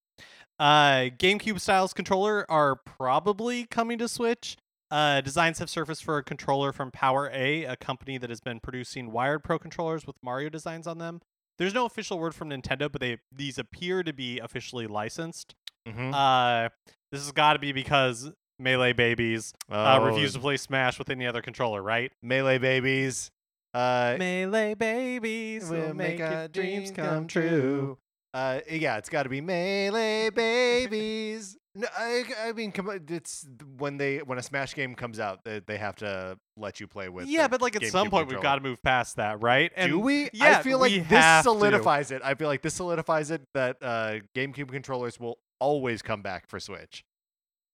uh 0.61 1.11
gamecube 1.18 1.61
styles 1.61 1.92
controller 1.92 2.49
are 2.49 2.76
probably 2.76 3.64
coming 3.64 3.99
to 3.99 4.07
switch 4.09 4.57
uh 4.92 5.20
designs 5.20 5.59
have 5.59 5.68
surfaced 5.68 6.05
for 6.05 6.16
a 6.18 6.22
controller 6.22 6.72
from 6.72 6.92
PowerA 6.92 7.68
a 7.68 7.76
company 7.76 8.18
that 8.18 8.30
has 8.30 8.40
been 8.40 8.61
producing 8.61 9.11
wired 9.11 9.42
pro 9.42 9.59
controllers 9.59 10.07
with 10.07 10.14
mario 10.22 10.49
designs 10.49 10.86
on 10.86 10.99
them 10.99 11.20
there's 11.59 11.74
no 11.74 11.86
official 11.86 12.20
word 12.20 12.34
from 12.36 12.51
nintendo 12.51 12.90
but 12.92 13.01
they 13.01 13.18
these 13.32 13.59
appear 13.59 14.05
to 14.05 14.12
be 14.12 14.38
officially 14.38 14.86
licensed 14.86 15.57
Mhm. 15.88 16.12
uh 16.14 16.68
this 17.11 17.20
has 17.22 17.32
got 17.32 17.55
to 17.55 17.59
be 17.59 17.72
because 17.72 18.30
melee 18.59 18.92
babies 18.92 19.52
uh, 19.70 19.98
Oh, 20.00 20.05
refuse 20.07 20.32
to 20.34 20.38
play 20.40 20.57
smash 20.57 20.98
with 20.98 21.11
any 21.11 21.26
other 21.26 21.42
controller 21.42 21.82
right 21.82 22.12
melee 22.22 22.59
babies. 22.59 23.30
Uh, 23.72 24.14
melee 24.18 24.74
babies 24.74 25.68
will 25.68 25.94
make 25.94 26.18
your 26.18 26.48
dreams 26.48 26.90
come 26.92 27.26
true 27.26 27.98
Uh, 28.32 28.61
yeah, 28.70 28.96
it's 28.98 29.09
got 29.09 29.24
to 29.24 29.28
be 29.28 29.40
melee 29.40 30.30
babies. 30.34 31.57
No, 31.76 31.88
I, 31.98 32.22
I 32.44 32.52
mean, 32.52 32.70
come 32.70 32.88
on, 32.88 33.00
it's 33.09 33.44
when 33.78 33.96
they 33.96 34.18
when 34.18 34.38
a 34.38 34.42
Smash 34.42 34.74
game 34.76 34.94
comes 34.94 35.18
out, 35.18 35.42
they, 35.44 35.59
they 35.66 35.76
have 35.76 35.96
to 35.96 36.38
let 36.57 36.78
you 36.78 36.86
play 36.86 37.09
with. 37.09 37.26
yeah 37.26 37.44
the 37.44 37.48
but 37.48 37.62
like 37.62 37.74
at 37.74 37.84
some 37.86 38.07
GameCube 38.07 38.11
point 38.11 38.28
we've 38.28 38.40
got 38.40 38.55
to 38.57 38.61
move 38.61 38.80
past 38.82 39.16
that 39.16 39.42
right 39.42 39.72
and 39.76 39.90
Do 39.90 39.98
we? 39.98 40.30
Yeah, 40.32 40.59
I 40.59 40.62
feel 40.62 40.78
like 40.78 40.92
this 40.92 41.07
have 41.09 41.42
to. 41.42 41.50
solidifies 41.50 42.12
it. 42.12 42.22
I 42.24 42.34
feel 42.34 42.46
like 42.46 42.62
this 42.62 42.74
solidifies 42.74 43.32
it 43.32 43.42
that 43.55 43.78
uh, 43.82 44.18
GameCube 44.36 44.70
controllers 44.70 45.18
will 45.18 45.38
always 45.59 46.00
come 46.00 46.22
back 46.22 46.46
for 46.48 46.61
Switch. 46.61 47.02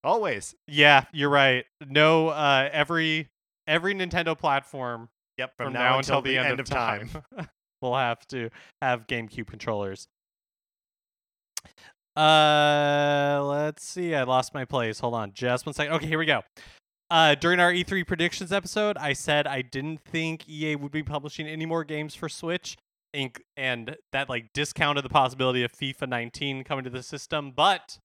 Always. 0.03 0.55
Yeah, 0.67 1.05
you're 1.13 1.31
right. 1.31 1.65
No, 1.87 2.29
uh, 2.29 2.69
every 2.73 3.29
every 3.67 3.95
Nintendo 3.95 4.37
platform 4.37 5.09
Yep. 5.39 5.53
from, 5.57 5.73
now, 5.73 5.99
until, 5.99 6.21
the, 6.21 6.37
end, 6.37 6.61
of 6.61 6.67
time, 6.67 7.09
we'll 7.83 7.95
have 7.97 8.27
to 8.29 8.51
have 8.83 9.07
GameCube 9.07 9.47
controllers. 9.47 10.07
Uh, 12.17 13.41
let's 13.43 13.85
see. 13.87 14.15
I 14.15 14.25
lost 14.25 14.53
my 14.53 14.65
place. 14.65 15.01
Hold 15.01 15.15
on, 15.15 15.33
just 15.33 15.65
one 15.65 15.73
second. 15.75 15.95
Okay, 15.95 16.07
here 16.07 16.19
we 16.19 16.27
go. 16.27 16.43
Uh, 17.11 17.35
during 17.35 17.59
our 17.59 17.73
E3 17.73 18.07
predictions 18.07 18.53
episode, 18.53 18.97
I 18.99 19.13
said 19.15 19.47
I 19.47 19.63
didn't 19.63 20.01
think 20.05 20.49
EA 20.49 20.77
would 20.77 20.93
be 20.93 21.03
publishing 21.03 21.47
any 21.47 21.67
more 21.67 21.83
games 21.85 22.15
for 22.15 22.29
Switch, 22.29 22.77
inc- 23.17 23.41
and 23.57 23.97
that 24.13 24.29
like 24.29 24.53
discounted 24.53 25.05
the 25.05 25.09
possibility 25.09 25.65
of 25.65 25.73
FIFA 25.73 26.09
19 26.09 26.65
coming 26.65 26.85
to 26.85 26.91
the 26.91 27.03
system. 27.03 27.53
But 27.55 27.99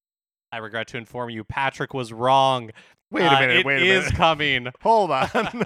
I 0.52 0.58
regret 0.58 0.88
to 0.90 0.98
inform 0.98 1.30
you, 1.30 1.44
Patrick 1.44 1.94
was 1.94 2.14
wrong. 2.14 2.72
Wait 3.12 3.24
a 3.24 3.28
Uh, 3.32 3.40
minute. 3.40 3.56
it 3.58 3.66
wait 3.66 3.82
a 3.82 3.86
is 3.86 4.04
minute. 4.06 4.16
coming. 4.18 4.68
Hold 4.82 5.12
on. 5.12 5.30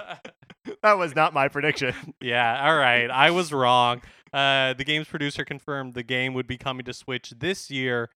that 0.84 0.98
was 0.98 1.16
not 1.16 1.34
my 1.34 1.48
prediction. 1.48 1.94
yeah, 2.22 2.66
all 2.68 2.76
right. 2.78 3.10
I 3.10 3.32
was 3.32 3.52
wrong. 3.54 4.02
Uh, 4.34 4.74
the 4.74 4.84
game's 4.84 5.08
producer 5.08 5.44
confirmed 5.46 5.94
the 5.94 6.04
game 6.04 6.34
would 6.34 6.48
be 6.48 6.58
coming 6.58 6.86
to 6.86 6.94
Switch 6.94 7.34
this 7.38 7.72
year. 7.72 8.10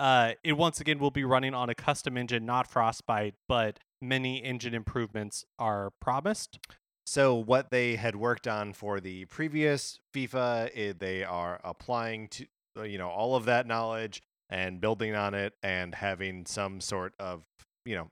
Uh, 0.00 0.32
it 0.42 0.54
once 0.54 0.80
again 0.80 0.98
will 0.98 1.10
be 1.10 1.24
running 1.24 1.54
on 1.54 1.68
a 1.68 1.74
custom 1.74 2.16
engine, 2.16 2.46
not 2.46 2.66
Frostbite, 2.66 3.34
but 3.46 3.78
many 4.00 4.42
engine 4.42 4.74
improvements 4.74 5.44
are 5.58 5.90
promised. 6.00 6.58
So 7.06 7.34
what 7.34 7.70
they 7.70 7.96
had 7.96 8.16
worked 8.16 8.48
on 8.48 8.72
for 8.72 8.98
the 8.98 9.26
previous 9.26 9.98
FIFA, 10.14 10.70
eh, 10.74 10.92
they 10.98 11.22
are 11.22 11.60
applying 11.62 12.28
to 12.28 12.46
uh, 12.78 12.82
you 12.84 12.96
know 12.98 13.08
all 13.10 13.34
of 13.36 13.44
that 13.44 13.66
knowledge 13.66 14.22
and 14.50 14.80
building 14.80 15.14
on 15.14 15.34
it 15.34 15.54
and 15.62 15.94
having 15.94 16.44
some 16.44 16.80
sort 16.80 17.14
of 17.18 17.44
you 17.84 17.96
know 17.96 18.08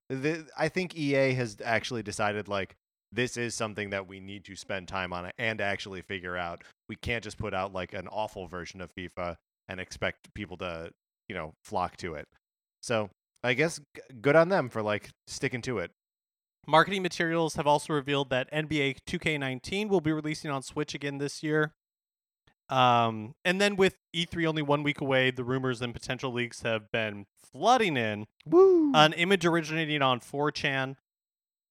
I 0.57 0.69
think 0.69 0.97
EA 0.97 1.35
has 1.35 1.59
actually 1.63 2.03
decided 2.03 2.49
like 2.49 2.77
this 3.13 3.37
is 3.37 3.55
something 3.55 3.91
that 3.91 4.07
we 4.07 4.21
need 4.21 4.45
to 4.45 4.57
spend 4.57 4.89
time 4.89 5.13
on 5.13 5.31
and 5.39 5.61
actually 5.61 6.03
figure 6.03 6.37
out. 6.37 6.63
We 6.89 6.97
can't 6.97 7.25
just 7.25 7.39
put 7.39 7.55
out 7.55 7.73
like 7.73 7.95
an 7.95 8.07
awful 8.09 8.47
version 8.47 8.81
of 8.81 8.95
FIFA 8.95 9.37
and 9.69 9.81
expect 9.81 10.33
people 10.35 10.57
to 10.59 10.91
you 11.29 11.35
know 11.35 11.55
flock 11.65 11.97
to 11.99 12.15
it. 12.15 12.29
So 12.83 13.11
I 13.43 13.55
guess 13.55 13.81
g- 13.95 14.03
good 14.21 14.37
on 14.37 14.49
them 14.49 14.69
for 14.69 14.83
like 14.83 15.11
sticking 15.27 15.63
to 15.63 15.79
it. 15.79 15.91
Marketing 16.67 17.03
materials 17.03 17.55
have 17.55 17.67
also 17.67 17.95
revealed 17.95 18.29
that 18.31 18.53
NBA 18.53 18.99
2K19 19.09 19.89
will 19.89 20.03
be 20.03 20.13
releasing 20.13 20.51
on 20.51 20.63
Switch 20.63 20.95
again 20.95 21.17
this 21.17 21.43
year. 21.43 21.73
Um, 22.71 23.35
and 23.45 23.61
then 23.61 23.77
with 23.77 23.97
E3 24.15 24.47
only 24.47 24.63
one 24.63 24.83
week 24.83 25.01
away, 25.01 25.31
the 25.31 25.45
rumors 25.45 25.81
and 25.81 25.95
potential 25.95 26.33
leaks 26.33 26.63
have 26.63 26.91
been 26.91 27.27
flooding 27.35 27.97
in. 27.97 28.27
Woo! 28.45 28.93
An 28.95 29.13
image 29.15 29.47
originating 29.47 30.03
on 30.03 30.21
4chan 30.21 30.97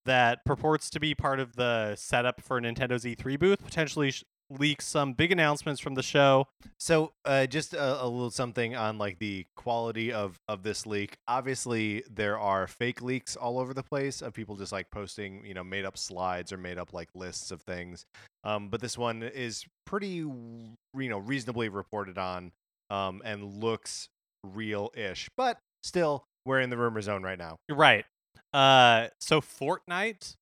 that 0.06 0.44
purports 0.46 0.90
to 0.90 1.00
be 1.00 1.14
part 1.14 1.40
of 1.40 1.56
the 1.56 1.96
setup 1.96 2.42
for 2.42 2.60
Nintendo's 2.60 3.04
E3 3.04 3.38
booth 3.38 3.64
potentially 3.64 4.14
leaks 4.50 4.86
some 4.86 5.14
big 5.14 5.32
announcements 5.32 5.82
from 5.82 5.96
the 5.96 6.04
show. 6.04 6.48
So, 6.80 7.12
uh, 7.26 7.46
just 7.48 7.74
a, 7.74 8.04
a 8.04 8.08
little 8.08 8.32
something 8.32 8.76
on 8.76 8.98
like 8.98 9.20
the 9.20 9.46
quality 9.56 10.12
of 10.12 10.40
of 10.48 10.64
this 10.64 10.86
leak. 10.86 11.18
Obviously, 11.28 12.04
there 12.10 12.40
are 12.40 12.68
fake 12.68 13.02
leaks 13.02 13.36
all 13.36 13.60
over 13.60 13.74
the 13.74 13.84
place 13.84 14.22
of 14.22 14.34
people 14.34 14.56
just 14.56 14.72
like 14.72 14.90
posting, 14.92 15.46
you 15.46 15.54
know, 15.54 15.64
made 15.64 15.86
up 15.86 15.98
slides 15.98 16.52
or 16.52 16.58
made 16.58 16.78
up 16.78 16.94
like 16.94 17.10
lists 17.14 17.52
of 17.52 17.62
things. 17.62 18.06
Um, 18.44 18.70
but 18.70 18.82
this 18.82 18.98
one 18.98 19.24
is 19.24 19.66
pretty, 19.86 20.08
you 20.08 20.76
know, 20.94 21.18
reasonably 21.18 21.70
reported 21.70 22.18
on, 22.18 22.52
um, 22.90 23.22
and 23.26 23.44
looks 23.62 24.08
real-ish. 24.44 25.30
But 25.36 25.58
still, 25.84 26.24
we're 26.46 26.62
in 26.62 26.70
the 26.70 26.78
rumor 26.78 27.02
zone 27.02 27.24
right 27.24 27.38
now. 27.38 27.58
Right. 27.70 28.06
Uh, 28.54 29.08
so 29.20 29.42
Fortnite 29.42 30.36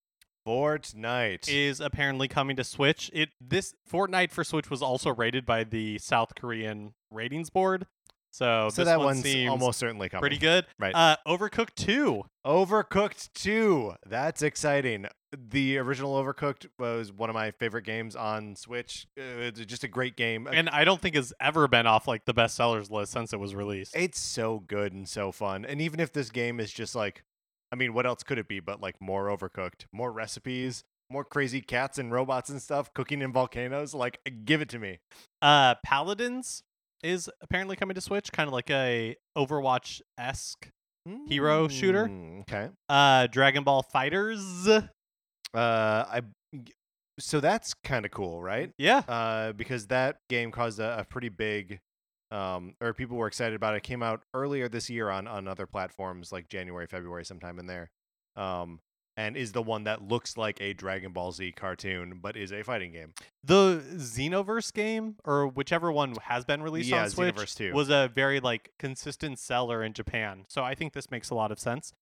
Fortnite. 0.45 1.47
is 1.47 1.79
apparently 1.79 2.27
coming 2.27 2.55
to 2.57 2.63
Switch. 2.63 3.09
It 3.13 3.29
this 3.41 3.73
Fortnite 3.91 4.31
for 4.31 4.43
Switch 4.43 4.69
was 4.69 4.81
also 4.81 5.13
rated 5.13 5.45
by 5.45 5.63
the 5.63 5.97
South 5.99 6.35
Korean 6.35 6.93
ratings 7.11 7.49
board. 7.49 7.87
So, 8.31 8.67
so 8.69 8.81
this 8.83 8.87
that 8.91 8.97
one 8.97 9.05
one's 9.05 9.23
seems 9.23 9.49
almost 9.49 9.79
certainly 9.79 10.09
coming. 10.09 10.19
pretty 10.21 10.37
good. 10.37 10.65
Right. 10.77 10.93
Uh, 10.93 11.15
Overcooked 11.25 11.75
2. 11.75 12.21
Overcooked 12.45 13.29
2. 13.33 13.93
That's 14.07 14.41
exciting. 14.41 15.05
The 15.31 15.77
original 15.77 16.21
Overcooked 16.21 16.67
was 16.77 17.13
one 17.13 17.29
of 17.29 17.33
my 17.33 17.51
favorite 17.51 17.85
games 17.85 18.13
on 18.13 18.57
Switch. 18.57 19.07
Uh, 19.17 19.23
It's 19.39 19.61
just 19.61 19.85
a 19.85 19.87
great 19.87 20.17
game. 20.17 20.49
And 20.51 20.67
I 20.69 20.83
don't 20.83 20.99
think 21.01 21.15
has 21.15 21.31
ever 21.39 21.69
been 21.69 21.87
off 21.87 22.09
like 22.09 22.25
the 22.25 22.33
best 22.33 22.55
sellers 22.57 22.91
list 22.91 23.13
since 23.13 23.31
it 23.31 23.39
was 23.39 23.55
released. 23.55 23.95
It's 23.95 24.19
so 24.19 24.59
good 24.67 24.91
and 24.91 25.07
so 25.07 25.31
fun. 25.31 25.63
And 25.63 25.79
even 25.79 26.01
if 26.01 26.11
this 26.11 26.29
game 26.29 26.59
is 26.59 26.73
just 26.73 26.93
like, 26.93 27.23
I 27.71 27.75
mean, 27.75 27.93
what 27.93 28.05
else 28.05 28.23
could 28.23 28.37
it 28.37 28.47
be 28.47 28.59
but 28.59 28.81
like 28.81 28.95
more 29.01 29.25
overcooked, 29.27 29.85
more 29.91 30.11
recipes, 30.11 30.83
more 31.09 31.23
crazy 31.25 31.61
cats 31.61 31.97
and 31.97 32.11
robots 32.11 32.49
and 32.49 32.61
stuff, 32.61 32.93
cooking 32.93 33.21
in 33.21 33.31
volcanoes? 33.33 33.93
Like, 33.93 34.19
give 34.45 34.61
it 34.61 34.69
to 34.69 34.79
me. 34.79 34.99
Uh, 35.41 35.75
Paladins 35.85 36.61
is 37.03 37.29
apparently 37.41 37.75
coming 37.75 37.95
to 37.95 38.01
Switch, 38.01 38.31
kind 38.31 38.47
of 38.47 38.53
like 38.53 38.69
a 38.69 39.15
Overwatch 39.37 40.01
esque. 40.17 40.69
Hero 41.27 41.67
shooter? 41.67 42.07
Mm, 42.07 42.41
Okay. 42.41 42.69
Uh, 42.89 43.27
Dragon 43.27 43.63
Ball 43.63 43.85
FighterZ. 43.93 44.89
Uh, 45.53 45.57
I. 45.57 46.21
So 47.19 47.39
that's 47.39 47.73
kind 47.75 48.05
of 48.05 48.11
cool, 48.11 48.41
right? 48.41 48.71
Yeah. 48.77 49.03
uh, 49.07 49.53
because 49.53 49.87
that 49.87 50.17
game 50.29 50.51
caused 50.51 50.79
a, 50.79 50.99
a 50.99 51.05
pretty 51.05 51.29
big, 51.29 51.79
um, 52.35 52.73
or 52.81 52.93
people 52.93 53.15
were 53.15 53.27
excited 53.27 53.55
about 53.55 53.75
it. 53.75 53.77
It 53.77 53.83
came 53.83 54.03
out 54.03 54.23
earlier 54.33 54.67
this 54.67 54.89
year 54.89 55.09
on 55.09 55.27
on 55.27 55.47
other 55.47 55.65
platforms 55.65 56.31
like 56.31 56.49
January, 56.49 56.85
February, 56.85 57.23
sometime 57.23 57.59
in 57.59 57.67
there, 57.67 57.91
um, 58.35 58.81
and 59.15 59.37
is 59.37 59.53
the 59.53 59.61
one 59.61 59.85
that 59.85 60.01
looks 60.01 60.35
like 60.35 60.59
a 60.59 60.73
Dragon 60.73 61.13
Ball 61.13 61.31
Z 61.31 61.53
cartoon, 61.53 62.19
but 62.21 62.35
is 62.35 62.51
a 62.51 62.61
fighting 62.63 62.91
game. 62.91 63.13
The 63.43 63.81
Xenoverse 63.95 64.73
game, 64.73 65.15
or 65.23 65.47
whichever 65.47 65.91
one 65.91 66.15
has 66.23 66.43
been 66.43 66.61
released 66.61 66.89
yeah, 66.89 67.03
on 67.03 67.09
Switch, 67.09 67.35
Xenoverse 67.35 67.55
2. 67.55 67.73
was 67.73 67.89
a 67.89 68.11
very 68.13 68.41
like 68.41 68.71
consistent 68.77 69.39
seller 69.39 69.81
in 69.81 69.93
Japan. 69.93 70.45
So 70.49 70.61
I 70.61 70.75
think 70.75 70.91
this 70.91 71.09
makes 71.09 71.29
a 71.29 71.35
lot 71.35 71.51
of 71.53 71.59
sense. 71.59 71.93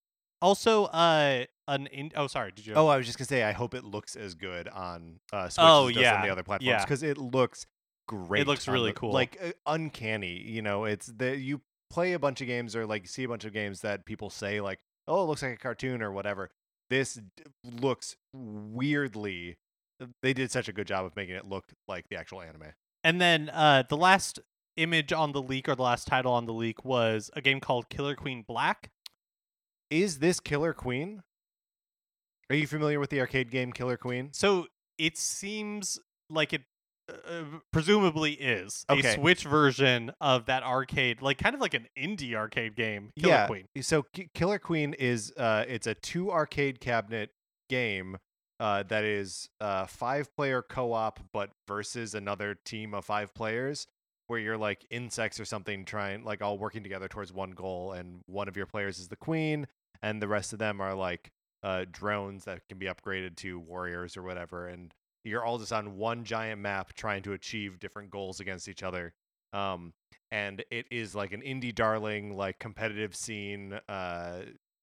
Also, 0.41 0.85
uh, 0.85 1.45
an 1.67 1.87
in- 1.87 2.11
oh 2.15 2.27
sorry, 2.27 2.51
did 2.51 2.65
you? 2.65 2.73
Oh, 2.73 2.87
I 2.87 2.97
was 2.97 3.05
just 3.05 3.19
gonna 3.19 3.27
say, 3.27 3.43
I 3.43 3.51
hope 3.51 3.75
it 3.75 3.83
looks 3.83 4.15
as 4.15 4.33
good 4.33 4.67
on 4.67 5.19
uh, 5.31 5.47
Switch 5.47 5.63
Oh, 5.63 5.87
as 5.89 5.95
does 5.95 6.05
on 6.05 6.21
the 6.23 6.29
other 6.29 6.43
platforms 6.43 6.67
yeah. 6.67 6.83
because 6.83 7.03
it 7.03 7.17
looks 7.17 7.65
great. 8.07 8.41
It 8.41 8.47
looks 8.47 8.67
really 8.67 8.91
the- 8.91 8.99
cool. 8.99 9.11
like 9.11 9.37
uh, 9.43 9.51
uncanny. 9.65 10.41
You 10.41 10.61
know, 10.61 10.85
it's 10.85 11.07
the 11.07 11.37
you 11.37 11.61
play 11.89 12.13
a 12.13 12.19
bunch 12.19 12.41
of 12.41 12.47
games 12.47 12.75
or 12.75 12.85
like 12.85 13.07
see 13.07 13.23
a 13.23 13.27
bunch 13.27 13.45
of 13.45 13.53
games 13.53 13.81
that 13.81 14.05
people 14.05 14.29
say 14.29 14.61
like, 14.61 14.79
oh, 15.07 15.23
it 15.23 15.27
looks 15.27 15.41
like 15.43 15.53
a 15.53 15.57
cartoon 15.57 16.01
or 16.01 16.11
whatever. 16.11 16.49
This 16.89 17.15
d- 17.15 17.43
looks 17.63 18.15
weirdly. 18.33 19.57
uh, 20.01 20.07
They 20.21 20.33
did 20.33 20.51
such 20.51 20.67
a 20.67 20.73
good 20.73 20.87
job 20.87 21.05
of 21.05 21.15
making 21.15 21.35
it 21.35 21.45
look 21.45 21.65
like 21.87 22.07
the 22.09 22.15
actual 22.17 22.41
anime. 22.41 22.73
And 23.03 23.19
then 23.21 23.49
uh, 23.49 23.83
the 23.87 23.97
last 23.97 24.39
image 24.77 25.11
on 25.13 25.31
the 25.33 25.41
leak, 25.41 25.67
or 25.69 25.75
the 25.75 25.81
last 25.83 26.07
title 26.07 26.33
on 26.33 26.45
the 26.45 26.53
leak, 26.53 26.83
was 26.85 27.29
a 27.35 27.41
game 27.41 27.59
called 27.59 27.89
Killer 27.89 28.15
Queen 28.15 28.43
Black. 28.47 28.91
Is 29.89 30.19
this 30.19 30.39
Killer 30.39 30.73
Queen? 30.73 31.21
Are 32.49 32.55
you 32.55 32.67
familiar 32.67 32.99
with 32.99 33.09
the 33.09 33.19
arcade 33.19 33.51
game 33.51 33.71
Killer 33.71 33.97
Queen? 33.97 34.29
So 34.33 34.67
it 34.97 35.17
seems 35.17 35.99
like 36.29 36.53
it 36.53 36.63
uh, 37.27 37.43
presumably 37.71 38.33
is 38.33 38.85
Okay. 38.89 39.07
a 39.07 39.13
Switch 39.13 39.43
version 39.43 40.11
of 40.21 40.45
that 40.45 40.63
arcade, 40.63 41.21
like 41.21 41.37
kind 41.37 41.55
of 41.55 41.61
like 41.61 41.73
an 41.73 41.87
indie 41.97 42.33
arcade 42.35 42.75
game, 42.75 43.11
Killer 43.19 43.33
yeah. 43.33 43.47
Queen. 43.47 43.65
So 43.81 44.03
K- 44.03 44.29
Killer 44.33 44.59
Queen 44.59 44.93
is 44.93 45.31
uh 45.37 45.65
it's 45.67 45.87
a 45.87 45.93
two 45.95 46.31
arcade 46.31 46.79
cabinet 46.79 47.31
game 47.69 48.17
uh 48.59 48.83
that 48.83 49.03
is 49.03 49.49
uh 49.61 49.85
five 49.85 50.33
player 50.35 50.61
co-op 50.61 51.19
but 51.33 51.49
versus 51.67 52.13
another 52.13 52.55
team 52.65 52.93
of 52.93 53.03
five 53.05 53.33
players 53.33 53.87
where 54.27 54.39
you're 54.39 54.57
like 54.57 54.85
insects 54.89 55.39
or 55.39 55.45
something 55.45 55.83
trying 55.85 56.23
like 56.23 56.41
all 56.41 56.57
working 56.57 56.83
together 56.83 57.07
towards 57.07 57.33
one 57.33 57.51
goal 57.51 57.91
and 57.93 58.21
one 58.27 58.47
of 58.47 58.55
your 58.55 58.65
players 58.65 58.99
is 58.99 59.07
the 59.07 59.15
queen 59.15 59.65
and 60.01 60.21
the 60.21 60.27
rest 60.27 60.53
of 60.53 60.59
them 60.59 60.79
are 60.81 60.93
like 60.93 61.31
uh 61.63 61.83
drones 61.91 62.43
that 62.45 62.61
can 62.69 62.77
be 62.77 62.85
upgraded 62.85 63.35
to 63.35 63.59
warriors 63.59 64.15
or 64.15 64.21
whatever 64.23 64.67
and 64.67 64.93
you're 65.23 65.43
all 65.43 65.57
just 65.57 65.73
on 65.73 65.97
one 65.97 66.23
giant 66.23 66.59
map 66.61 66.93
trying 66.93 67.21
to 67.23 67.33
achieve 67.33 67.79
different 67.79 68.09
goals 68.09 68.39
against 68.39 68.67
each 68.67 68.83
other 68.83 69.13
um 69.53 69.93
and 70.31 70.63
it 70.71 70.85
is 70.91 71.13
like 71.15 71.31
an 71.33 71.41
indie 71.41 71.73
darling 71.73 72.35
like 72.35 72.57
competitive 72.59 73.15
scene 73.15 73.79
uh 73.87 74.39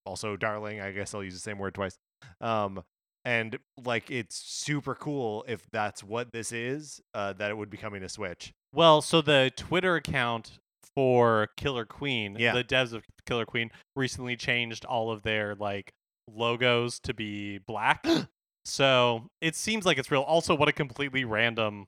also 0.06 0.36
darling 0.36 0.80
i 0.80 0.90
guess 0.92 1.14
i'll 1.14 1.24
use 1.24 1.34
the 1.34 1.40
same 1.40 1.58
word 1.58 1.74
twice 1.74 1.96
um 2.40 2.82
and 3.24 3.58
like 3.84 4.10
it's 4.10 4.36
super 4.36 4.94
cool 4.94 5.44
if 5.46 5.66
that's 5.72 6.02
what 6.02 6.32
this 6.32 6.52
is 6.52 7.00
uh 7.14 7.32
that 7.34 7.50
it 7.50 7.56
would 7.56 7.68
be 7.70 7.76
coming 7.76 8.00
to 8.00 8.08
switch 8.08 8.52
Well, 8.72 9.02
so 9.02 9.20
the 9.20 9.52
Twitter 9.56 9.96
account 9.96 10.52
for 10.94 11.48
Killer 11.56 11.84
Queen, 11.84 12.36
Yeah. 12.38 12.54
the 12.54 12.64
devs 12.64 12.92
of 12.92 13.04
Killer 13.26 13.44
Queen, 13.44 13.70
recently 13.96 14.36
changed 14.36 14.84
all 14.84 15.10
of 15.10 15.22
their 15.22 15.54
like 15.54 15.92
logos 16.28 16.98
to 17.00 17.12
be 17.14 17.58
black. 17.58 18.04
so 18.64 19.30
it 19.40 19.56
seems 19.56 19.84
like 19.86 19.98
it's 19.98 20.10
real. 20.10 20.22
Also, 20.22 20.54
what 20.54 20.68
a 20.68 20.72
completely 20.72 21.24
random 21.24 21.86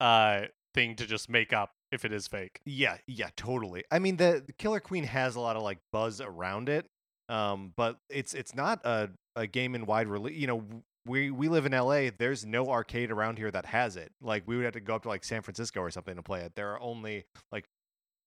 uh 0.00 0.42
thing 0.74 0.96
to 0.96 1.06
just 1.06 1.28
make 1.28 1.52
up 1.52 1.70
if 1.92 2.04
it 2.04 2.12
is 2.12 2.26
fake. 2.26 2.60
yeah 2.64 2.96
yeah 3.06 3.28
totally 3.36 3.84
i 3.90 3.98
mean 3.98 4.16
the, 4.16 4.42
the 4.44 4.52
killer 4.54 4.80
queen 4.80 5.04
has 5.04 5.36
a 5.36 5.40
lot 5.40 5.54
of 5.54 5.62
like 5.62 5.78
buzz 5.92 6.20
around 6.20 6.68
it 6.68 6.86
um 7.28 7.72
but 7.76 7.98
it's 8.08 8.32
it's 8.34 8.54
not 8.54 8.80
a, 8.84 9.10
a 9.36 9.46
game 9.46 9.74
in 9.74 9.84
wide 9.86 10.08
release 10.08 10.36
you 10.36 10.46
know 10.46 10.64
we 11.06 11.30
we 11.30 11.48
live 11.48 11.66
in 11.66 11.72
LA 11.72 12.08
there's 12.18 12.44
no 12.46 12.68
arcade 12.70 13.10
around 13.10 13.36
here 13.36 13.50
that 13.50 13.66
has 13.66 13.96
it 13.96 14.10
like 14.22 14.42
we 14.46 14.56
would 14.56 14.64
have 14.64 14.72
to 14.72 14.80
go 14.80 14.94
up 14.94 15.02
to 15.02 15.08
like 15.08 15.24
San 15.24 15.42
Francisco 15.42 15.80
or 15.80 15.90
something 15.90 16.16
to 16.16 16.22
play 16.22 16.40
it 16.40 16.54
there 16.56 16.70
are 16.72 16.80
only 16.80 17.24
like 17.52 17.66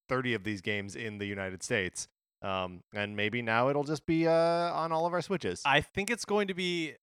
30 0.07 0.35
of 0.35 0.43
these 0.43 0.61
games 0.61 0.95
in 0.95 1.17
the 1.17 1.25
United 1.25 1.63
States 1.63 2.07
um 2.41 2.81
and 2.93 3.15
maybe 3.15 3.41
now 3.41 3.69
it'll 3.69 3.83
just 3.83 4.05
be 4.05 4.27
uh 4.27 4.31
on 4.31 4.91
all 4.91 5.05
of 5.05 5.13
our 5.13 5.21
switches 5.21 5.61
I 5.65 5.81
think 5.81 6.09
it's 6.11 6.25
going 6.25 6.47
to 6.47 6.53
be. 6.53 6.93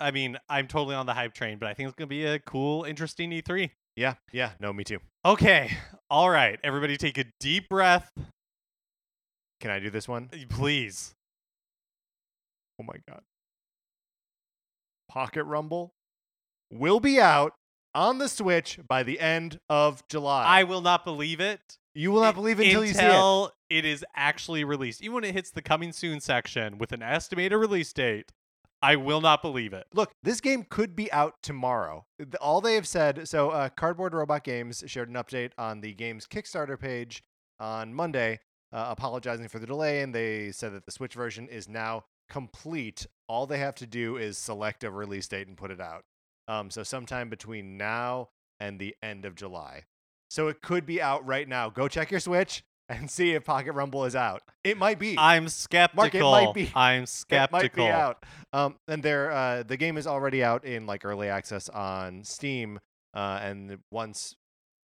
I 0.00 0.10
mean, 0.10 0.36
I'm 0.48 0.66
totally 0.66 0.94
on 0.94 1.06
the 1.06 1.14
hype 1.14 1.34
train, 1.34 1.58
but 1.58 1.68
I 1.68 1.74
think 1.74 1.88
it's 1.88 1.96
going 1.96 2.08
to 2.08 2.14
be 2.14 2.24
a 2.24 2.38
cool, 2.40 2.84
interesting 2.84 3.32
E 3.32 3.42
E3. 3.42 3.70
yeah 3.96 4.14
yeah 4.32 4.50
no 4.60 4.72
me 4.72 4.84
too 4.84 4.98
Okay, 5.24 5.70
all 6.10 6.28
right, 6.28 6.58
everybody, 6.64 6.96
take 6.96 7.16
a 7.16 7.24
deep 7.40 7.68
breath, 7.68 8.10
can 9.60 9.70
I 9.70 9.78
do 9.78 9.88
this 9.90 10.06
one 10.08 10.28
please. 10.50 11.14
Oh 12.80 12.84
my 12.84 12.96
god. 13.08 13.20
Pocket 15.08 15.44
Rumble 15.44 15.94
will 16.72 16.98
be 17.00 17.20
out 17.20 17.52
on 17.94 18.18
the 18.18 18.28
Switch 18.28 18.80
by 18.88 19.04
the 19.04 19.20
end 19.20 19.60
of 19.70 20.02
July. 20.08 20.44
I 20.44 20.64
will 20.64 20.80
not 20.80 21.04
believe 21.04 21.40
it. 21.40 21.60
you 21.94 22.10
will 22.10 22.22
not 22.22 22.34
believe 22.34 22.58
it 22.58 22.66
until 22.66 22.84
you 22.84 22.92
see 22.92 22.98
it. 23.00 23.04
until 23.04 23.52
it 23.70 23.84
is 23.84 24.04
actually 24.16 24.64
released. 24.64 25.02
Even 25.02 25.14
when 25.14 25.24
it 25.24 25.32
hits 25.34 25.50
the 25.52 25.62
coming 25.62 25.92
soon 25.92 26.18
section 26.20 26.78
with 26.78 26.90
an 26.92 27.02
estimated 27.02 27.56
release 27.58 27.92
date, 27.92 28.32
I 28.84 28.96
will 28.96 29.22
not 29.22 29.40
believe 29.40 29.72
it. 29.72 29.86
Look, 29.94 30.12
this 30.22 30.42
game 30.42 30.66
could 30.68 30.94
be 30.94 31.10
out 31.10 31.42
tomorrow. 31.42 32.04
All 32.38 32.60
they 32.60 32.74
have 32.74 32.86
said 32.86 33.26
so, 33.26 33.48
uh, 33.48 33.70
Cardboard 33.70 34.12
Robot 34.12 34.44
Games 34.44 34.84
shared 34.86 35.08
an 35.08 35.14
update 35.14 35.52
on 35.56 35.80
the 35.80 35.94
game's 35.94 36.26
Kickstarter 36.26 36.78
page 36.78 37.22
on 37.58 37.94
Monday, 37.94 38.40
uh, 38.74 38.88
apologizing 38.90 39.48
for 39.48 39.58
the 39.58 39.66
delay, 39.66 40.02
and 40.02 40.14
they 40.14 40.52
said 40.52 40.74
that 40.74 40.84
the 40.84 40.92
Switch 40.92 41.14
version 41.14 41.48
is 41.48 41.66
now 41.66 42.04
complete. 42.28 43.06
All 43.26 43.46
they 43.46 43.56
have 43.56 43.74
to 43.76 43.86
do 43.86 44.18
is 44.18 44.36
select 44.36 44.84
a 44.84 44.90
release 44.90 45.28
date 45.28 45.48
and 45.48 45.56
put 45.56 45.70
it 45.70 45.80
out. 45.80 46.04
Um, 46.46 46.70
so, 46.70 46.82
sometime 46.82 47.30
between 47.30 47.78
now 47.78 48.28
and 48.60 48.78
the 48.78 48.94
end 49.02 49.24
of 49.24 49.34
July. 49.34 49.84
So, 50.28 50.48
it 50.48 50.60
could 50.60 50.84
be 50.84 51.00
out 51.00 51.24
right 51.26 51.48
now. 51.48 51.70
Go 51.70 51.88
check 51.88 52.10
your 52.10 52.20
Switch 52.20 52.62
and 52.88 53.10
see 53.10 53.32
if 53.32 53.44
Pocket 53.44 53.72
Rumble 53.72 54.04
is 54.04 54.14
out. 54.16 54.42
It 54.62 54.76
might 54.78 54.98
be. 54.98 55.16
I'm 55.18 55.48
skeptical. 55.48 56.34
It 56.34 56.44
might 56.44 56.54
be. 56.54 56.70
I'm 56.74 57.06
skeptical. 57.06 57.58
It 57.58 57.62
might 57.62 57.74
be 57.74 57.88
out. 57.88 58.24
Um, 58.52 58.76
and 58.88 59.02
there, 59.02 59.30
uh, 59.30 59.62
the 59.62 59.76
game 59.76 59.96
is 59.96 60.06
already 60.06 60.42
out 60.44 60.64
in 60.64 60.86
like 60.86 61.04
early 61.04 61.28
access 61.28 61.68
on 61.68 62.24
Steam. 62.24 62.80
Uh, 63.14 63.38
and 63.42 63.78
once 63.90 64.36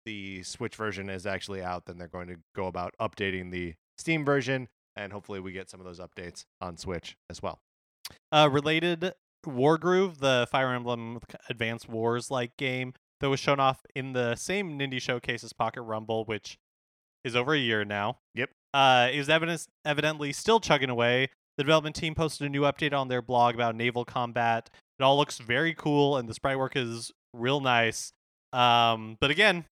the 0.05 0.43
Switch 0.43 0.75
version 0.77 1.09
is 1.09 1.27
actually 1.27 1.63
out, 1.63 1.87
then 1.87 1.99
they're 1.99 2.09
going 2.09 2.29
to 2.29 2.37
go 2.55 2.67
about 2.67 2.95
updating 3.01 3.51
the 3.51 3.75
Steam 3.99 4.25
version, 4.25 4.69
and 4.97 5.13
hopefully 5.13 5.41
we 5.41 5.53
get 5.53 5.71
some 5.71 5.81
of 5.81 5.87
those 5.87 6.01
updates 6.01 6.45
on 6.61 6.77
Switch 6.77 7.17
as 7.31 7.43
well. 7.43 7.61
Uh, 8.33 8.49
related, 8.51 9.13
Wargroove, 9.47 10.19
the 10.19 10.47
Fire 10.51 10.73
Emblem 10.73 11.21
Advanced 11.49 11.89
Wars 11.89 12.31
like 12.31 12.57
game 12.57 12.95
that 13.21 13.29
was 13.29 13.41
shown 13.41 13.61
off 13.61 13.83
in 13.95 14.13
the 14.13 14.35
same 14.35 14.79
Nindy 14.79 15.01
showcase 15.01 15.45
as 15.45 15.53
Pocket 15.53 15.83
Rumble, 15.83 16.25
which 16.25 16.59
is 17.25 17.35
over 17.37 17.55
a 17.55 17.59
year 17.59 17.85
now. 17.85 18.19
Yep. 18.35 18.51
Uh, 18.73 19.09
is 19.13 19.29
evidence 19.29 19.67
evidently 19.85 20.33
still 20.33 20.61
chugging 20.61 20.91
away. 20.91 21.29
The 21.57 21.65
development 21.65 21.95
team 21.97 22.15
posted 22.15 22.47
a 22.47 22.51
new 22.51 22.63
update 22.63 22.93
on 22.93 23.09
their 23.09 23.23
blog 23.23 23.55
about 23.55 23.77
naval 23.77 24.05
combat. 24.05 24.69
It 24.99 25.03
all 25.03 25.17
looks 25.17 25.39
very 25.39 25.75
cool, 25.75 26.17
and 26.17 26.29
the 26.29 26.35
sprite 26.35 26.59
work 26.59 26.75
is 26.77 27.13
real 27.33 27.61
nice. 27.61 28.13
Um, 28.53 29.17
but 29.21 29.31
again, 29.31 29.65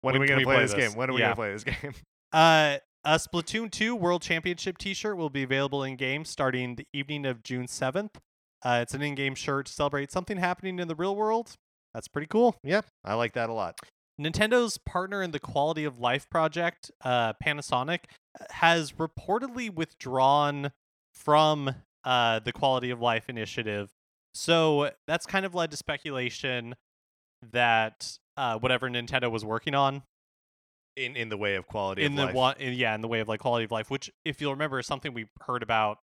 When, 0.00 0.12
When 0.12 0.16
are 0.16 0.20
we 0.20 0.26
going 0.28 0.40
to 0.40 0.42
we 0.42 0.44
play 0.44 0.54
play 0.56 0.64
this 0.64 0.74
game? 0.74 0.96
When 0.98 1.10
are 1.10 1.12
we 1.14 1.20
Yeah. 1.20 1.34
going 1.34 1.36
to 1.36 1.36
play 1.36 1.52
this 1.52 1.64
game? 1.82 1.94
uh, 2.32 2.78
A 3.06 3.16
Splatoon 3.18 3.70
2 3.70 3.94
World 3.94 4.22
Championship 4.22 4.78
T-shirt 4.78 5.16
will 5.16 5.30
be 5.30 5.42
available 5.42 5.82
in 5.84 5.96
game 5.96 6.24
starting 6.24 6.76
the 6.76 6.84
evening 6.94 7.26
of 7.26 7.42
June 7.42 7.66
7th. 7.66 8.16
Uh, 8.62 8.78
it's 8.82 8.94
an 8.94 9.02
in-game 9.02 9.34
shirt 9.34 9.66
to 9.66 9.72
celebrate 9.72 10.10
something 10.10 10.38
happening 10.38 10.78
in 10.78 10.88
the 10.88 10.94
real 10.94 11.14
world. 11.14 11.52
That's 11.92 12.08
pretty 12.08 12.26
cool. 12.28 12.56
Yep, 12.64 12.86
I 13.04 13.12
like 13.14 13.34
that 13.34 13.50
a 13.50 13.52
lot. 13.52 13.78
Nintendo's 14.20 14.78
partner 14.78 15.22
in 15.22 15.32
the 15.32 15.40
Quality 15.40 15.84
of 15.84 15.98
Life 15.98 16.28
project, 16.30 16.90
uh, 17.02 17.32
Panasonic, 17.44 18.00
has 18.50 18.92
reportedly 18.92 19.74
withdrawn 19.74 20.72
from 21.12 21.74
uh, 22.04 22.38
the 22.40 22.52
Quality 22.52 22.90
of 22.90 23.00
Life 23.00 23.28
initiative. 23.28 23.90
So 24.34 24.90
that's 25.06 25.26
kind 25.26 25.44
of 25.44 25.54
led 25.54 25.70
to 25.72 25.76
speculation 25.76 26.74
that 27.52 28.18
uh, 28.36 28.58
whatever 28.58 28.88
Nintendo 28.88 29.30
was 29.30 29.44
working 29.44 29.74
on 29.74 30.02
In 30.96 31.16
in 31.16 31.28
the 31.28 31.36
way 31.36 31.56
of 31.56 31.66
quality 31.66 32.02
in 32.04 32.12
of 32.12 32.16
the 32.16 32.24
life. 32.26 32.34
one, 32.34 32.56
in, 32.58 32.74
yeah, 32.74 32.94
in 32.94 33.00
the 33.00 33.08
way 33.08 33.20
of 33.20 33.28
like 33.28 33.40
quality 33.40 33.64
of 33.64 33.70
life, 33.70 33.90
which 33.90 34.10
if 34.24 34.40
you'll 34.40 34.52
remember, 34.52 34.78
is 34.78 34.86
something 34.86 35.12
we 35.12 35.26
heard 35.42 35.62
about 35.62 35.98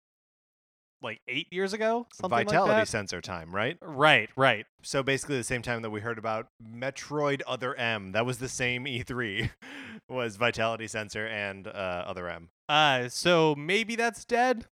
like 1.01 1.21
eight 1.27 1.47
years 1.51 1.73
ago, 1.73 2.07
something 2.13 2.45
Vitality 2.45 2.73
like 2.73 2.81
that. 2.83 2.87
sensor 2.87 3.21
time, 3.21 3.53
right? 3.53 3.77
Right, 3.81 4.29
right. 4.35 4.65
So 4.83 5.03
basically, 5.03 5.37
the 5.37 5.43
same 5.43 5.61
time 5.61 5.81
that 5.81 5.89
we 5.89 6.01
heard 6.01 6.17
about 6.17 6.47
Metroid 6.63 7.41
Other 7.47 7.75
M, 7.75 8.11
that 8.13 8.25
was 8.25 8.39
the 8.39 8.49
same 8.49 8.85
E3, 8.85 9.49
was 10.09 10.35
Vitality 10.35 10.87
Sensor 10.87 11.27
and 11.27 11.67
uh, 11.67 12.03
Other 12.07 12.27
M. 12.29 12.49
Uh, 12.67 13.09
so 13.09 13.55
maybe 13.55 13.95
that's 13.95 14.25
dead. 14.25 14.65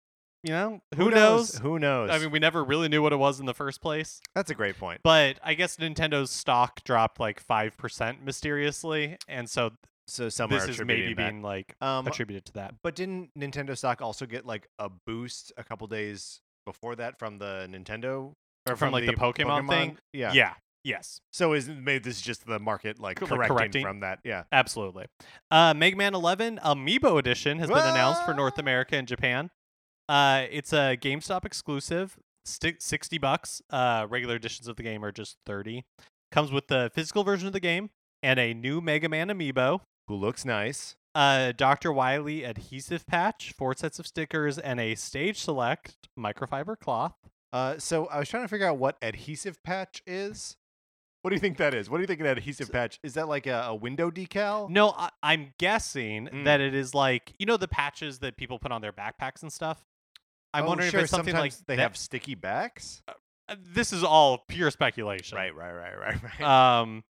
You 0.42 0.50
know, 0.50 0.80
who, 0.96 1.10
knows? 1.10 1.56
Who 1.58 1.78
knows? 1.78 2.10
I 2.10 2.18
mean, 2.18 2.30
we 2.30 2.38
never 2.38 2.62
really 2.62 2.88
knew 2.88 3.00
what 3.00 3.14
it 3.14 3.16
was 3.16 3.40
in 3.40 3.46
the 3.46 3.54
first 3.54 3.80
place. 3.80 4.20
that's 4.34 4.50
a 4.50 4.54
great 4.54 4.78
point. 4.78 5.00
But 5.02 5.38
I 5.42 5.54
guess 5.54 5.78
Nintendo's 5.78 6.30
stock 6.30 6.84
dropped 6.84 7.18
like 7.18 7.40
five 7.40 7.78
percent 7.78 8.22
mysteriously, 8.22 9.16
and 9.26 9.48
so 9.48 9.70
So 10.06 10.28
some 10.28 10.50
are 10.52 10.60
this 10.66 10.68
is 10.68 10.84
maybe 10.84 11.14
that. 11.14 11.16
being 11.16 11.42
like 11.42 11.74
Um, 11.80 12.06
attributed 12.06 12.44
to 12.46 12.52
that. 12.54 12.74
But 12.82 12.94
didn't 12.94 13.30
Nintendo 13.38 13.76
stock 13.76 14.02
also 14.02 14.26
get 14.26 14.44
like 14.46 14.66
a 14.78 14.90
boost 15.06 15.52
a 15.56 15.64
couple 15.64 15.86
days 15.86 16.40
before 16.66 16.94
that 16.96 17.18
from 17.18 17.38
the 17.38 17.66
Nintendo 17.70 18.32
or 18.68 18.76
From, 18.76 18.92
like, 18.92 19.06
the 19.06 19.12
Pokemon 19.14 19.68
thing? 19.68 19.98
Yeah. 20.12 20.32
Yeah. 20.32 20.54
Yes. 20.84 21.20
So 21.32 21.54
is 21.54 21.66
maybe 21.68 22.00
this 22.04 22.16
is 22.16 22.22
just 22.22 22.46
the 22.46 22.58
market 22.58 22.98
like 23.00 23.18
Like, 23.20 23.30
correcting, 23.30 23.56
correcting. 23.56 23.82
from 23.82 24.00
that? 24.00 24.18
Yeah. 24.24 24.44
Absolutely. 24.52 25.06
Uh, 25.50 25.72
Mega 25.72 25.96
Man 25.96 26.14
11 26.14 26.58
Amiibo 26.62 27.18
Edition 27.18 27.58
has 27.58 27.68
been 27.68 27.78
announced 27.78 28.24
for 28.26 28.34
North 28.34 28.58
America 28.58 28.96
and 28.96 29.08
Japan. 29.08 29.50
Uh, 30.06 30.44
it's 30.50 30.74
a 30.74 30.98
GameStop 31.00 31.46
exclusive, 31.46 32.18
60 32.44 33.16
bucks. 33.16 33.62
Uh, 33.70 34.06
regular 34.10 34.36
editions 34.36 34.68
of 34.68 34.76
the 34.76 34.82
game 34.82 35.02
are 35.02 35.12
just 35.12 35.38
30. 35.46 35.84
Comes 36.30 36.52
with 36.52 36.66
the 36.68 36.90
physical 36.94 37.24
version 37.24 37.46
of 37.46 37.54
the 37.54 37.60
game 37.60 37.88
and 38.22 38.38
a 38.38 38.52
new 38.52 38.82
Mega 38.82 39.08
Man 39.08 39.28
Amiibo. 39.28 39.80
Who 40.08 40.16
looks 40.16 40.44
nice? 40.44 40.96
a 41.16 41.54
Dr. 41.56 41.92
Wily 41.92 42.42
adhesive 42.44 43.06
patch, 43.06 43.52
four 43.56 43.72
sets 43.76 43.98
of 44.00 44.06
stickers, 44.06 44.58
and 44.58 44.80
a 44.80 44.96
stage 44.96 45.38
select 45.40 46.08
microfiber 46.18 46.76
cloth. 46.76 47.14
Uh, 47.52 47.78
so 47.78 48.06
I 48.06 48.18
was 48.18 48.28
trying 48.28 48.42
to 48.42 48.48
figure 48.48 48.66
out 48.66 48.78
what 48.78 48.96
adhesive 49.00 49.62
patch 49.62 50.02
is. 50.08 50.56
What 51.22 51.30
do 51.30 51.36
you 51.36 51.40
think 51.40 51.56
that 51.58 51.72
is? 51.72 51.88
What 51.88 51.98
do 51.98 52.02
you 52.02 52.06
think 52.08 52.18
an 52.20 52.26
adhesive 52.26 52.72
patch 52.72 52.98
is? 53.04 53.14
That 53.14 53.28
like 53.28 53.46
a, 53.46 53.66
a 53.68 53.74
window 53.76 54.10
decal? 54.10 54.68
No, 54.68 54.90
I- 54.90 55.10
I'm 55.22 55.54
guessing 55.58 56.26
Mm. 56.32 56.44
that 56.46 56.60
it 56.60 56.74
is 56.74 56.94
like 56.94 57.32
you 57.38 57.46
know 57.46 57.56
the 57.56 57.68
patches 57.68 58.18
that 58.18 58.36
people 58.36 58.58
put 58.58 58.72
on 58.72 58.80
their 58.82 58.92
backpacks 58.92 59.40
and 59.42 59.52
stuff. 59.52 59.84
I'm 60.52 60.64
Oh, 60.64 60.68
wondering 60.68 60.90
sure, 60.90 61.00
if 61.00 61.04
it's 61.04 61.10
something 61.12 61.32
like 61.34 61.52
sometimes 61.52 61.64
they 61.68 61.76
that- 61.76 61.82
have 61.82 61.96
sticky 61.96 62.34
backs. 62.34 63.02
Uh, 63.08 63.54
This 63.56 63.92
is 63.92 64.02
all 64.02 64.38
pure 64.48 64.70
speculation. 64.72 65.36
Right, 65.38 65.54
right, 65.54 65.72
right, 65.72 65.96
right, 65.98 66.16
right. 66.40 66.80
Um, 66.80 67.04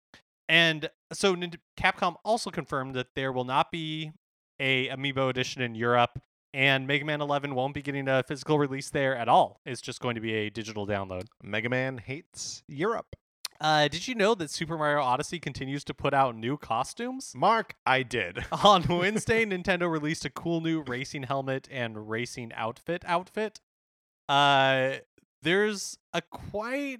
and 0.50 0.90
so 1.12 1.36
Capcom 1.78 2.16
also 2.24 2.50
confirmed 2.50 2.96
that 2.96 3.16
there 3.16 3.32
will 3.32 3.46
not 3.46 3.72
be 3.72 4.12
a 4.60 4.88
Amiibo 4.90 5.30
edition 5.30 5.62
in 5.62 5.76
Europe, 5.76 6.22
and 6.54 6.88
Mega 6.88 7.06
Man 7.06 7.22
11 7.22 7.56
won't 7.56 7.74
be 7.74 7.82
getting 7.82 8.08
a 8.08 8.24
physical 8.24 8.60
release 8.60 8.90
there 8.90 9.16
at 9.16 9.28
all. 9.28 9.60
It's 9.66 9.82
just 9.82 10.00
going 10.00 10.16
to 10.16 10.22
be 10.22 10.34
a 10.34 10.50
digital 10.50 10.86
download. 10.86 11.26
Mega 11.42 11.70
Man 11.70 11.98
hates 11.98 12.64
Europe. 12.68 13.16
Uh, 13.64 13.88
did 13.88 14.08
you 14.08 14.14
know 14.14 14.36
that 14.36 14.50
Super 14.50 14.78
Mario 14.78 15.02
Odyssey 15.02 15.40
continues 15.40 15.86
to 15.86 15.94
put 15.94 16.14
out 16.14 16.36
new 16.36 16.58
costumes? 16.58 17.32
Mark, 17.34 17.76
I 17.86 18.04
did. 18.04 18.46
On 18.64 18.84
Wednesday, 18.88 19.46
Nintendo 19.46 19.90
released 19.90 20.26
a 20.26 20.30
cool 20.30 20.60
new 20.60 20.82
racing 20.82 21.24
helmet 21.24 21.70
and 21.72 22.10
racing 22.10 22.52
outfit 22.56 23.04
outfit. 23.06 23.62
Uh, 24.28 24.96
there's 25.42 25.98
a 26.14 26.22
quite. 26.22 27.00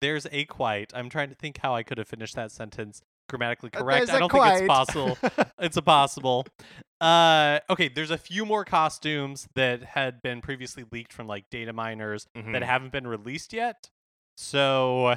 There's 0.00 0.26
a 0.32 0.44
quite. 0.46 0.92
I'm 0.94 1.08
trying 1.08 1.28
to 1.30 1.34
think 1.34 1.58
how 1.58 1.74
I 1.74 1.82
could 1.82 1.98
have 1.98 2.08
finished 2.08 2.34
that 2.36 2.50
sentence 2.52 3.02
grammatically 3.28 3.70
correct. 3.70 4.06
There's 4.06 4.10
I 4.10 4.16
a 4.16 4.18
don't 4.20 4.32
think 4.32 4.44
it's 4.46 4.66
possible. 4.66 5.18
it's 5.58 5.76
impossible. 5.76 6.46
Uh, 7.00 7.60
okay, 7.70 7.88
there's 7.88 8.10
a 8.10 8.18
few 8.18 8.44
more 8.44 8.64
costumes 8.64 9.48
that 9.54 9.82
had 9.82 10.20
been 10.22 10.40
previously 10.40 10.84
leaked 10.90 11.12
from 11.12 11.26
like 11.26 11.44
data 11.50 11.72
miners 11.72 12.26
that 12.34 12.44
Mhm. 12.44 12.62
haven't 12.64 12.92
been 12.92 13.06
released 13.06 13.52
yet. 13.52 13.88
So 14.36 15.16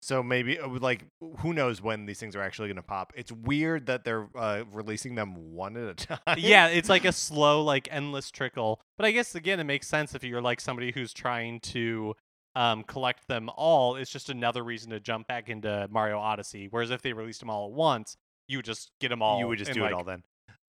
So 0.00 0.22
maybe 0.22 0.58
uh, 0.58 0.68
like 0.68 1.04
who 1.38 1.52
knows 1.52 1.82
when 1.82 2.06
these 2.06 2.20
things 2.20 2.36
are 2.36 2.42
actually 2.42 2.68
going 2.68 2.76
to 2.76 2.82
pop. 2.82 3.12
It's 3.16 3.32
weird 3.32 3.86
that 3.86 4.04
they're 4.04 4.28
uh, 4.36 4.62
releasing 4.70 5.14
them 5.16 5.52
one 5.54 5.76
at 5.76 5.88
a 5.88 5.94
time. 6.26 6.36
yeah, 6.38 6.68
it's 6.68 6.88
like 6.88 7.04
a 7.04 7.12
slow, 7.12 7.62
like 7.64 7.88
endless 7.90 8.30
trickle. 8.30 8.80
But 8.96 9.06
I 9.06 9.10
guess 9.10 9.34
again, 9.34 9.58
it 9.58 9.64
makes 9.64 9.88
sense 9.88 10.14
if 10.14 10.22
you're 10.22 10.42
like 10.42 10.60
somebody 10.60 10.92
who's 10.92 11.12
trying 11.12 11.60
to 11.60 12.14
um, 12.56 12.82
collect 12.82 13.28
them 13.28 13.50
all. 13.54 13.96
It's 13.96 14.10
just 14.10 14.30
another 14.30 14.64
reason 14.64 14.90
to 14.90 14.98
jump 14.98 15.28
back 15.28 15.50
into 15.50 15.86
Mario 15.90 16.18
Odyssey. 16.18 16.68
Whereas 16.68 16.90
if 16.90 17.02
they 17.02 17.12
released 17.12 17.40
them 17.40 17.50
all 17.50 17.66
at 17.66 17.72
once, 17.72 18.16
you 18.48 18.58
would 18.58 18.64
just 18.64 18.90
get 18.98 19.10
them 19.10 19.22
all. 19.22 19.38
you 19.38 19.46
would 19.46 19.58
just 19.58 19.72
do 19.72 19.82
like, 19.82 19.90
it 19.90 19.94
all 19.94 20.04
then. 20.04 20.22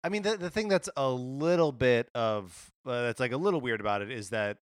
I 0.03 0.09
mean, 0.09 0.23
the 0.23 0.37
the 0.37 0.51
thing 0.51 0.69
that's 0.69 0.89
a 0.97 1.09
little 1.09 1.73
bit 1.73 2.09
of 2.15 2.73
uh, 2.87 3.03
that's 3.03 3.21
like 3.21 3.33
a 3.33 3.37
little 3.37 3.61
weird 3.61 3.81
about 3.81 4.01
it 4.01 4.11
is 4.11 4.31
that 4.31 4.57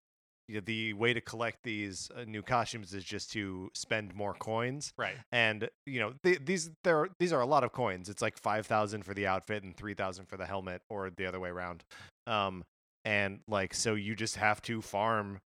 you 0.48 0.56
know, 0.56 0.60
the 0.64 0.92
way 0.94 1.14
to 1.14 1.20
collect 1.20 1.62
these 1.62 2.10
uh, 2.16 2.24
new 2.24 2.42
costumes 2.42 2.92
is 2.92 3.04
just 3.04 3.30
to 3.32 3.70
spend 3.72 4.14
more 4.14 4.34
coins. 4.34 4.92
Right. 4.98 5.14
And 5.30 5.68
you 5.86 6.00
know 6.00 6.14
th- 6.24 6.40
these 6.44 6.70
there 6.82 6.98
are, 6.98 7.08
these 7.20 7.32
are 7.32 7.40
a 7.40 7.46
lot 7.46 7.62
of 7.62 7.72
coins. 7.72 8.08
It's 8.08 8.20
like 8.22 8.36
five 8.36 8.66
thousand 8.66 9.04
for 9.04 9.14
the 9.14 9.28
outfit 9.28 9.62
and 9.62 9.76
three 9.76 9.94
thousand 9.94 10.26
for 10.26 10.36
the 10.36 10.46
helmet, 10.46 10.82
or 10.88 11.08
the 11.10 11.26
other 11.26 11.38
way 11.38 11.50
around. 11.50 11.84
Um, 12.26 12.64
and 13.04 13.40
like 13.46 13.74
so 13.74 13.94
you 13.94 14.16
just 14.16 14.36
have 14.36 14.60
to 14.62 14.82
farm 14.82 15.40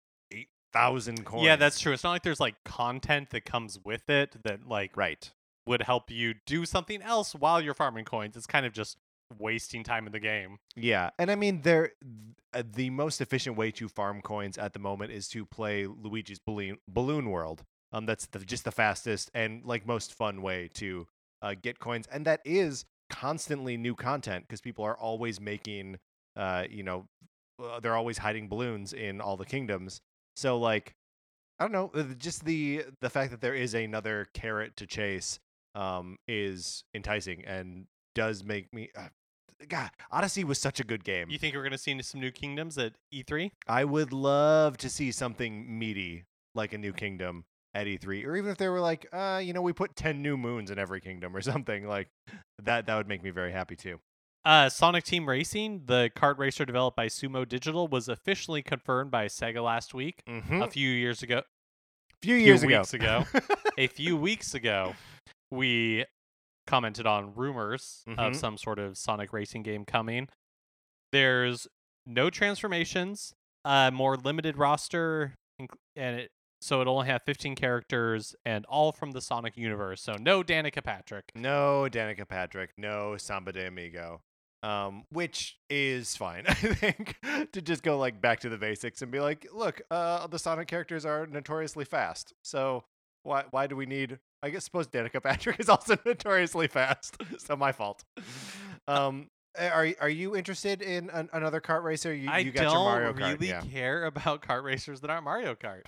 thousand 0.75 1.25
coins. 1.25 1.45
Yeah, 1.45 1.55
that's 1.55 1.79
true. 1.79 1.93
It's 1.93 2.03
not 2.03 2.11
like 2.11 2.23
there's 2.23 2.39
like 2.39 2.55
content 2.63 3.29
that 3.31 3.45
comes 3.45 3.79
with 3.83 4.09
it 4.09 4.35
that 4.43 4.67
like 4.67 4.95
right. 4.97 5.31
would 5.65 5.83
help 5.83 6.11
you 6.11 6.35
do 6.45 6.65
something 6.65 7.01
else 7.01 7.33
while 7.33 7.61
you're 7.61 7.73
farming 7.73 8.05
coins. 8.05 8.35
It's 8.35 8.45
kind 8.45 8.65
of 8.65 8.73
just 8.73 8.97
wasting 9.39 9.83
time 9.83 10.05
in 10.05 10.11
the 10.11 10.19
game. 10.19 10.57
Yeah, 10.75 11.09
and 11.17 11.31
I 11.31 11.35
mean, 11.35 11.61
there 11.61 11.91
uh, 12.53 12.63
the 12.73 12.89
most 12.89 13.21
efficient 13.21 13.57
way 13.57 13.71
to 13.71 13.87
farm 13.87 14.21
coins 14.21 14.57
at 14.57 14.73
the 14.73 14.79
moment 14.79 15.11
is 15.11 15.27
to 15.29 15.45
play 15.45 15.87
Luigi's 15.87 16.39
Balloon 16.39 16.77
Balloon 16.87 17.29
World. 17.29 17.63
Um, 17.91 18.05
that's 18.05 18.25
the, 18.25 18.39
just 18.39 18.65
the 18.65 18.71
fastest 18.71 19.31
and 19.33 19.63
like 19.63 19.87
most 19.87 20.13
fun 20.13 20.41
way 20.41 20.69
to 20.75 21.07
uh, 21.41 21.55
get 21.59 21.79
coins, 21.79 22.07
and 22.11 22.25
that 22.25 22.41
is 22.43 22.85
constantly 23.09 23.77
new 23.77 23.95
content 23.95 24.45
because 24.47 24.61
people 24.61 24.83
are 24.83 24.97
always 24.97 25.39
making, 25.39 25.97
uh, 26.35 26.65
you 26.69 26.83
know, 26.83 27.07
uh, 27.63 27.79
they're 27.79 27.95
always 27.95 28.17
hiding 28.17 28.49
balloons 28.49 28.93
in 28.93 29.21
all 29.21 29.37
the 29.37 29.45
kingdoms. 29.45 30.01
So 30.35 30.57
like, 30.57 30.93
I 31.59 31.67
don't 31.67 31.71
know, 31.71 32.03
just 32.17 32.45
the 32.45 32.85
the 33.01 33.09
fact 33.09 33.31
that 33.31 33.41
there 33.41 33.55
is 33.55 33.73
another 33.73 34.27
carrot 34.33 34.75
to 34.77 34.85
chase, 34.87 35.39
um, 35.75 36.17
is 36.27 36.83
enticing 36.93 37.45
and 37.45 37.85
does 38.15 38.43
make 38.43 38.73
me. 38.73 38.89
Uh, 38.97 39.07
God, 39.67 39.89
Odyssey 40.11 40.43
was 40.43 40.59
such 40.59 40.79
a 40.79 40.83
good 40.83 41.03
game. 41.03 41.29
You 41.29 41.37
think 41.37 41.55
we're 41.55 41.63
gonna 41.63 41.77
see 41.77 42.01
some 42.01 42.19
new 42.19 42.31
kingdoms 42.31 42.77
at 42.77 42.93
E 43.11 43.23
E3? 43.23 43.51
I 43.67 43.85
would 43.85 44.11
love 44.11 44.77
to 44.77 44.89
see 44.89 45.11
something 45.11 45.77
meaty 45.79 46.25
like 46.55 46.73
a 46.73 46.77
new 46.77 46.93
kingdom 46.93 47.45
at 47.73 47.87
E3, 47.87 48.25
or 48.25 48.35
even 48.35 48.51
if 48.51 48.57
they 48.57 48.69
were 48.69 48.79
like, 48.79 49.05
uh, 49.13 49.41
you 49.43 49.53
know, 49.53 49.61
we 49.61 49.73
put 49.73 49.95
ten 49.95 50.21
new 50.21 50.37
moons 50.37 50.71
in 50.71 50.79
every 50.79 51.01
kingdom 51.01 51.35
or 51.35 51.41
something 51.53 51.87
like 51.87 52.09
that. 52.63 52.85
That 52.87 52.95
would 52.95 53.07
make 53.07 53.23
me 53.23 53.29
very 53.29 53.51
happy 53.51 53.75
too. 53.75 53.99
Uh, 54.45 54.69
Sonic 54.69 55.03
Team 55.03 55.27
Racing, 55.27 55.83
the 55.87 56.11
kart 56.15 56.37
racer 56.37 56.65
developed 56.65 56.95
by 56.95 57.07
Sumo 57.07 57.47
Digital, 57.49 57.87
was 57.87 58.07
officially 58.07 58.61
confirmed 58.61 59.09
by 59.09 59.25
Sega 59.25 59.63
last 59.63 59.93
week. 59.95 60.21
Mm-hmm. 60.29 60.61
A 60.61 60.69
few 60.69 60.89
years 60.89 61.23
ago, 61.23 61.41
few 62.21 62.35
few 62.37 62.45
years 62.45 62.63
weeks 62.63 62.93
ago. 62.93 63.25
ago. 63.33 63.39
a 63.77 63.87
few 63.87 64.15
weeks 64.15 64.53
ago, 64.53 64.93
we 65.49 66.05
commented 66.67 67.07
on 67.07 67.33
rumors 67.35 68.03
Mhm. 68.07 68.19
of 68.19 68.35
some 68.35 68.57
sort 68.57 68.77
of 68.77 68.97
Sonic 68.97 69.33
racing 69.33 69.63
game 69.63 69.83
coming. 69.83 70.29
There's 71.11 71.67
no 72.05 72.29
transformations, 72.29 73.33
uh, 73.63 73.89
more 73.91 74.15
limited 74.15 74.57
roster, 74.57 75.33
and 75.95 76.19
it, 76.19 76.31
so 76.61 76.81
it'll 76.81 76.95
only 76.97 77.07
have 77.07 77.23
15 77.23 77.55
characters 77.55 78.35
and 78.45 78.63
all 78.65 78.91
from 78.91 79.11
the 79.11 79.21
Sonic 79.21 79.57
universe. 79.57 80.01
So 80.03 80.13
no 80.19 80.43
Danica 80.43 80.83
Patrick. 80.83 81.25
no 81.33 81.87
Danica 81.89 82.27
Patrick, 82.27 82.71
no 82.77 83.17
Samba 83.17 83.51
de 83.51 83.65
Amigo. 83.67 84.21
Um, 84.65 85.03
which 85.11 85.57
is 85.69 86.15
fine, 86.17 86.45
I 86.47 86.53
think, 86.55 87.17
to 87.51 87.61
just 87.61 87.83
go 87.83 87.99
like 87.99 88.19
back 88.19 88.39
to 88.39 88.49
the 88.49 88.57
basics 88.57 89.01
and 89.03 89.11
be 89.11 89.19
like, 89.19 89.45
look, 89.53 89.81
uh, 89.91 90.25
the 90.27 90.39
Sonic 90.39 90.67
characters 90.67 91.05
are 91.05 91.27
notoriously 91.27 91.85
fast, 91.85 92.33
so 92.41 92.83
why 93.23 93.43
why 93.51 93.67
do 93.67 93.75
we 93.75 93.85
need? 93.85 94.17
I 94.41 94.49
guess 94.49 94.63
suppose 94.63 94.87
Danica 94.87 95.21
Patrick 95.23 95.59
is 95.59 95.69
also 95.69 95.97
notoriously 96.05 96.67
fast, 96.67 97.17
so 97.37 97.55
my 97.55 97.71
fault. 97.71 98.03
Um, 98.87 99.29
Uh, 99.57 99.69
Are 99.71 99.87
are 100.01 100.09
you 100.09 100.35
interested 100.35 100.81
in 100.81 101.09
an, 101.11 101.29
another 101.31 101.61
kart 101.61 101.83
racer? 101.83 102.13
You, 102.13 102.29
I 102.29 102.39
you 102.39 102.51
got 102.51 102.63
don't 102.63 102.73
your 102.73 102.83
Mario 102.83 103.13
Kart. 103.13 103.33
really 103.33 103.47
yeah. 103.49 103.61
care 103.61 104.05
about 104.05 104.41
kart 104.41 104.63
racers 104.63 104.99
that 105.01 105.09
aren't 105.09 105.23
Mario 105.23 105.55
Kart. 105.55 105.83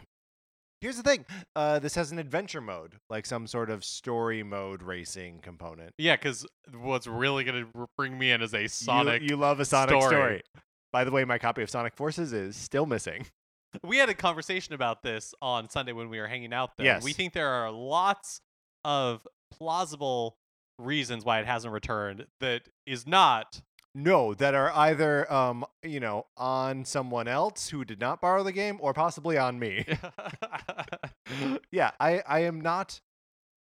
Here's 0.82 0.98
the 0.98 1.04
thing. 1.04 1.26
Uh, 1.56 1.80
this 1.80 1.96
has 1.96 2.12
an 2.12 2.20
adventure 2.20 2.62
mode, 2.62 2.98
like 3.10 3.26
some 3.26 3.48
sort 3.48 3.70
of 3.70 3.84
story 3.84 4.44
mode 4.44 4.84
racing 4.84 5.40
component. 5.40 5.94
Yeah, 5.98 6.16
because 6.16 6.46
what's 6.72 7.08
really 7.08 7.44
gonna 7.44 7.66
bring 7.98 8.18
me 8.18 8.32
in 8.32 8.42
is 8.44 8.54
a 8.54 8.64
You- 8.64 8.68
Sonic. 8.68 9.24
You, 9.24 9.38
love 9.38 9.60
a 9.60 9.66
Sonic 9.66 10.00
story. 10.02 10.14
story. 10.14 10.42
By 10.94 11.04
the 11.04 11.12
way, 11.12 11.26
my 11.26 11.40
copy 11.40 11.64
of 11.64 11.70
Sonic 11.70 11.96
Forces 11.96 12.32
is 12.32 12.56
still 12.56 12.86
missing. 12.86 13.26
we 13.84 13.98
had 13.98 14.10
a 14.10 14.14
conversation 14.14 14.74
about 14.76 15.02
this 15.02 15.34
on 15.42 15.68
Sunday 15.70 15.94
when 15.94 16.10
we 16.10 16.20
were 16.20 16.28
hanging 16.28 16.54
out. 16.54 16.78
Though. 16.78 16.84
Yes. 16.84 17.04
we 17.04 17.12
think 17.14 17.34
there 17.34 17.50
are 17.50 17.72
lots 17.72 18.42
of 18.86 19.28
plausible 19.52 20.38
reasons 20.80 21.26
why 21.26 21.40
it 21.40 21.48
hasn't 21.48 21.74
returned 21.74 22.28
that 22.40 22.70
is 22.86 23.08
not 23.08 23.62
No, 24.00 24.36
that 24.36 24.54
are 24.54 24.72
either 24.76 25.32
um, 25.34 25.66
you 25.82 26.00
know, 26.00 26.28
on 26.38 26.86
someone 26.86 27.28
else 27.28 27.70
who 27.70 27.84
did 27.84 28.00
not 28.00 28.22
borrow 28.22 28.44
the 28.44 28.52
game 28.52 28.78
or 28.80 28.94
possibly 28.94 29.40
on 29.40 29.58
me. 29.58 29.86
yeah, 31.72 31.90
I 32.00 32.22
I 32.28 32.40
am 32.42 32.62
not 32.62 33.02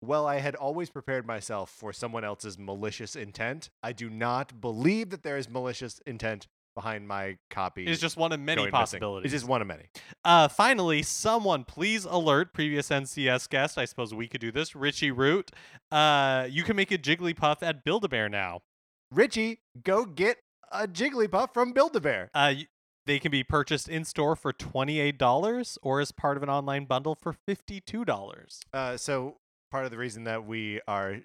well, 0.01 0.25
I 0.25 0.39
had 0.39 0.55
always 0.55 0.91
prepared 0.91 1.27
myself 1.27 1.71
for 1.71 1.93
someone 1.93 2.23
else's 2.23 2.57
malicious 2.57 3.17
intent. 3.17 3.71
I 3.83 3.93
do 3.93 4.09
not 4.09 4.61
believe 4.61 5.11
that 5.11 5.25
there 5.25 5.37
is 5.37 5.51
malicious 5.51 6.01
intent 6.07 6.47
behind 6.77 7.09
my 7.09 7.37
copy. 7.51 7.85
it's 7.85 8.01
just 8.01 8.17
one 8.17 8.31
of 8.33 8.39
many 8.39 8.57
going 8.59 8.67
missing. 8.67 8.73
possibilities. 8.73 9.33
It's 9.33 9.43
just 9.43 9.49
one 9.49 9.61
of 9.61 9.67
many. 9.67 9.87
Uh, 10.25 10.47
finally, 10.47 11.03
someone 11.03 11.65
please 11.65 12.05
alert 12.05 12.55
previous 12.55 12.91
NCS 12.91 13.49
guest. 13.49 13.77
I 13.77 13.87
suppose 13.87 14.15
we 14.15 14.29
could 14.29 14.41
do 14.41 14.53
this. 14.53 14.77
Richie 14.77 15.11
Root. 15.11 15.51
Uh, 15.91 16.47
you 16.49 16.63
can 16.63 16.77
make 16.77 16.93
a 16.93 16.99
Jigglypuff 16.99 17.57
at 17.63 17.83
Build 17.83 18.05
a 18.05 18.09
Bear 18.09 18.29
now. 18.29 18.63
Richie, 19.13 19.61
go 19.83 20.05
get 20.05 20.39
a 20.71 20.89
Jigglypuff 20.89 21.53
from 21.53 21.73
Build-A-Bear. 21.73 22.31
Uh, 22.35 22.55
they 23.07 23.19
can 23.19 23.31
be 23.31 23.45
purchased 23.45 23.89
in 23.89 24.05
store 24.05 24.37
for 24.37 24.53
twenty 24.53 25.01
eight 25.01 25.19
dollars 25.19 25.77
or 25.83 26.01
as 26.01 26.13
part 26.13 26.37
of 26.37 26.43
an 26.43 26.49
online 26.49 26.85
bundle 26.85 27.17
for 27.21 27.33
fifty 27.33 27.81
two 27.81 28.05
dollars. 28.05 28.61
Uh, 28.73 28.97
so 28.97 29.39
part 29.71 29.85
of 29.85 29.91
the 29.91 29.99
reason 29.99 30.25
that 30.25 30.47
we 30.47 30.81
are 30.87 31.19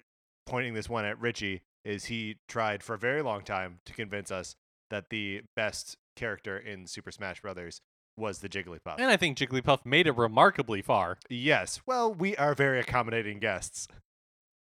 pointing 0.46 0.74
this 0.74 0.88
one 0.88 1.04
at 1.04 1.20
Richie 1.20 1.62
is 1.84 2.06
he 2.06 2.36
tried 2.48 2.82
for 2.82 2.94
a 2.94 2.98
very 2.98 3.22
long 3.22 3.42
time 3.42 3.78
to 3.86 3.92
convince 3.92 4.30
us 4.30 4.56
that 4.90 5.10
the 5.10 5.42
best 5.54 5.96
character 6.16 6.58
in 6.58 6.86
Super 6.86 7.12
Smash 7.12 7.40
Brothers 7.42 7.80
was 8.16 8.40
the 8.40 8.48
Jigglypuff. 8.48 8.96
And 8.98 9.10
I 9.10 9.16
think 9.16 9.38
Jigglypuff 9.38 9.86
made 9.86 10.08
it 10.08 10.16
remarkably 10.16 10.82
far. 10.82 11.18
Yes. 11.30 11.80
Well, 11.86 12.12
we 12.12 12.36
are 12.36 12.54
very 12.54 12.80
accommodating 12.80 13.38
guests. 13.38 13.86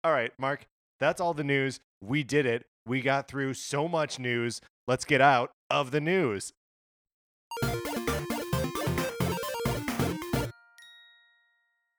All 0.03 0.11
right, 0.11 0.33
Mark, 0.37 0.67
that's 0.99 1.21
all 1.21 1.33
the 1.33 1.43
news. 1.45 1.79
We 2.01 2.23
did 2.23 2.45
it. 2.45 2.65
We 2.87 3.01
got 3.01 3.27
through 3.27 3.55
so 3.55 3.87
much 3.87 4.19
news. 4.19 4.61
Let's 4.87 5.05
get 5.05 5.19
out 5.19 5.51
of 5.71 5.89
the 5.89 5.99
news. 5.99 6.53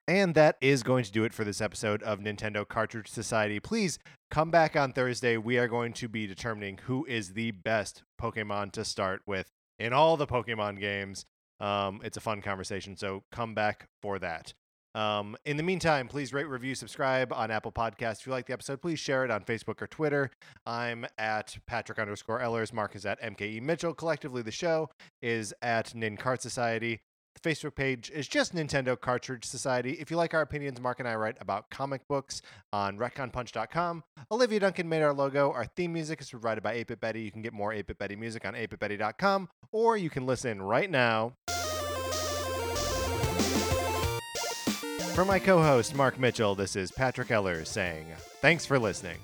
And 0.09 0.35
that 0.35 0.55
is 0.61 0.83
going 0.83 1.03
to 1.03 1.11
do 1.11 1.25
it 1.25 1.33
for 1.33 1.43
this 1.43 1.59
episode 1.59 2.01
of 2.03 2.19
Nintendo 2.19 2.65
Cartridge 2.65 3.09
Society. 3.09 3.59
Please 3.59 3.99
come 4.31 4.49
back 4.49 4.77
on 4.77 4.93
Thursday. 4.93 5.35
We 5.35 5.57
are 5.57 5.67
going 5.67 5.91
to 5.93 6.07
be 6.07 6.25
determining 6.25 6.79
who 6.83 7.05
is 7.05 7.33
the 7.33 7.51
best 7.51 8.03
Pokemon 8.19 8.71
to 8.71 8.85
start 8.85 9.21
with 9.27 9.49
in 9.77 9.91
all 9.91 10.15
the 10.15 10.25
Pokemon 10.25 10.79
games. 10.79 11.25
Um, 11.59 11.99
it's 12.05 12.15
a 12.15 12.21
fun 12.21 12.41
conversation, 12.41 12.95
so 12.95 13.23
come 13.33 13.53
back 13.53 13.87
for 14.01 14.17
that. 14.19 14.53
Um, 14.97 15.37
in 15.45 15.57
the 15.57 15.63
meantime, 15.63 16.07
please 16.07 16.33
rate, 16.33 16.49
review, 16.49 16.73
subscribe 16.73 17.31
on 17.31 17.51
Apple 17.51 17.71
Podcasts. 17.71 18.21
If 18.21 18.25
you 18.25 18.31
like 18.31 18.47
the 18.47 18.53
episode, 18.53 18.81
please 18.81 18.97
share 18.97 19.23
it 19.23 19.29
on 19.29 19.43
Facebook 19.43 19.79
or 19.79 19.85
Twitter. 19.85 20.31
I'm 20.65 21.05
at 21.19 21.55
Patrick 21.67 21.99
underscore 21.99 22.41
Ellers. 22.41 22.73
Mark 22.73 22.95
is 22.95 23.05
at 23.05 23.21
MKE 23.21 23.61
Mitchell. 23.61 23.93
Collectively, 23.93 24.41
the 24.41 24.51
show 24.51 24.89
is 25.21 25.53
at 25.61 25.93
Nin 25.93 26.17
Cart 26.17 26.41
Society. 26.41 26.99
The 27.39 27.47
Facebook 27.47 27.75
page 27.75 28.09
is 28.09 28.27
just 28.27 28.55
Nintendo 28.55 28.99
Cartridge 28.99 29.45
Society. 29.45 29.91
If 29.99 30.09
you 30.09 30.17
like 30.17 30.33
our 30.33 30.41
opinions, 30.41 30.81
Mark 30.81 30.99
and 30.99 31.07
I 31.07 31.13
write 31.13 31.37
about 31.39 31.69
comic 31.69 32.01
books 32.09 32.41
on 32.73 32.97
retconpunch.com. 32.97 34.03
Olivia 34.31 34.61
Duncan 34.61 34.89
made 34.89 35.03
our 35.03 35.13
logo. 35.13 35.51
Our 35.51 35.65
theme 35.65 35.93
music 35.93 36.21
is 36.21 36.31
provided 36.31 36.63
by 36.63 36.75
8-Bit 36.75 36.99
Betty. 36.99 37.21
You 37.21 37.31
can 37.31 37.43
get 37.43 37.53
more 37.53 37.71
8-Bit 37.71 37.99
Betty 37.99 38.15
music 38.15 38.47
on 38.47 38.55
8bitbetty.com, 38.55 39.49
or 39.71 39.95
you 39.95 40.09
can 40.09 40.25
listen 40.25 40.59
right 40.59 40.89
now. 40.89 41.33
For 45.17 45.25
my 45.25 45.39
co-host, 45.39 45.95
Mark 45.95 46.19
Mitchell, 46.19 46.53
this 46.53 46.75
is 46.75 46.91
Patrick 46.91 47.31
Eller 47.31 47.65
saying, 47.65 48.05
thanks 48.39 48.67
for 48.67 48.77
listening. 48.77 49.17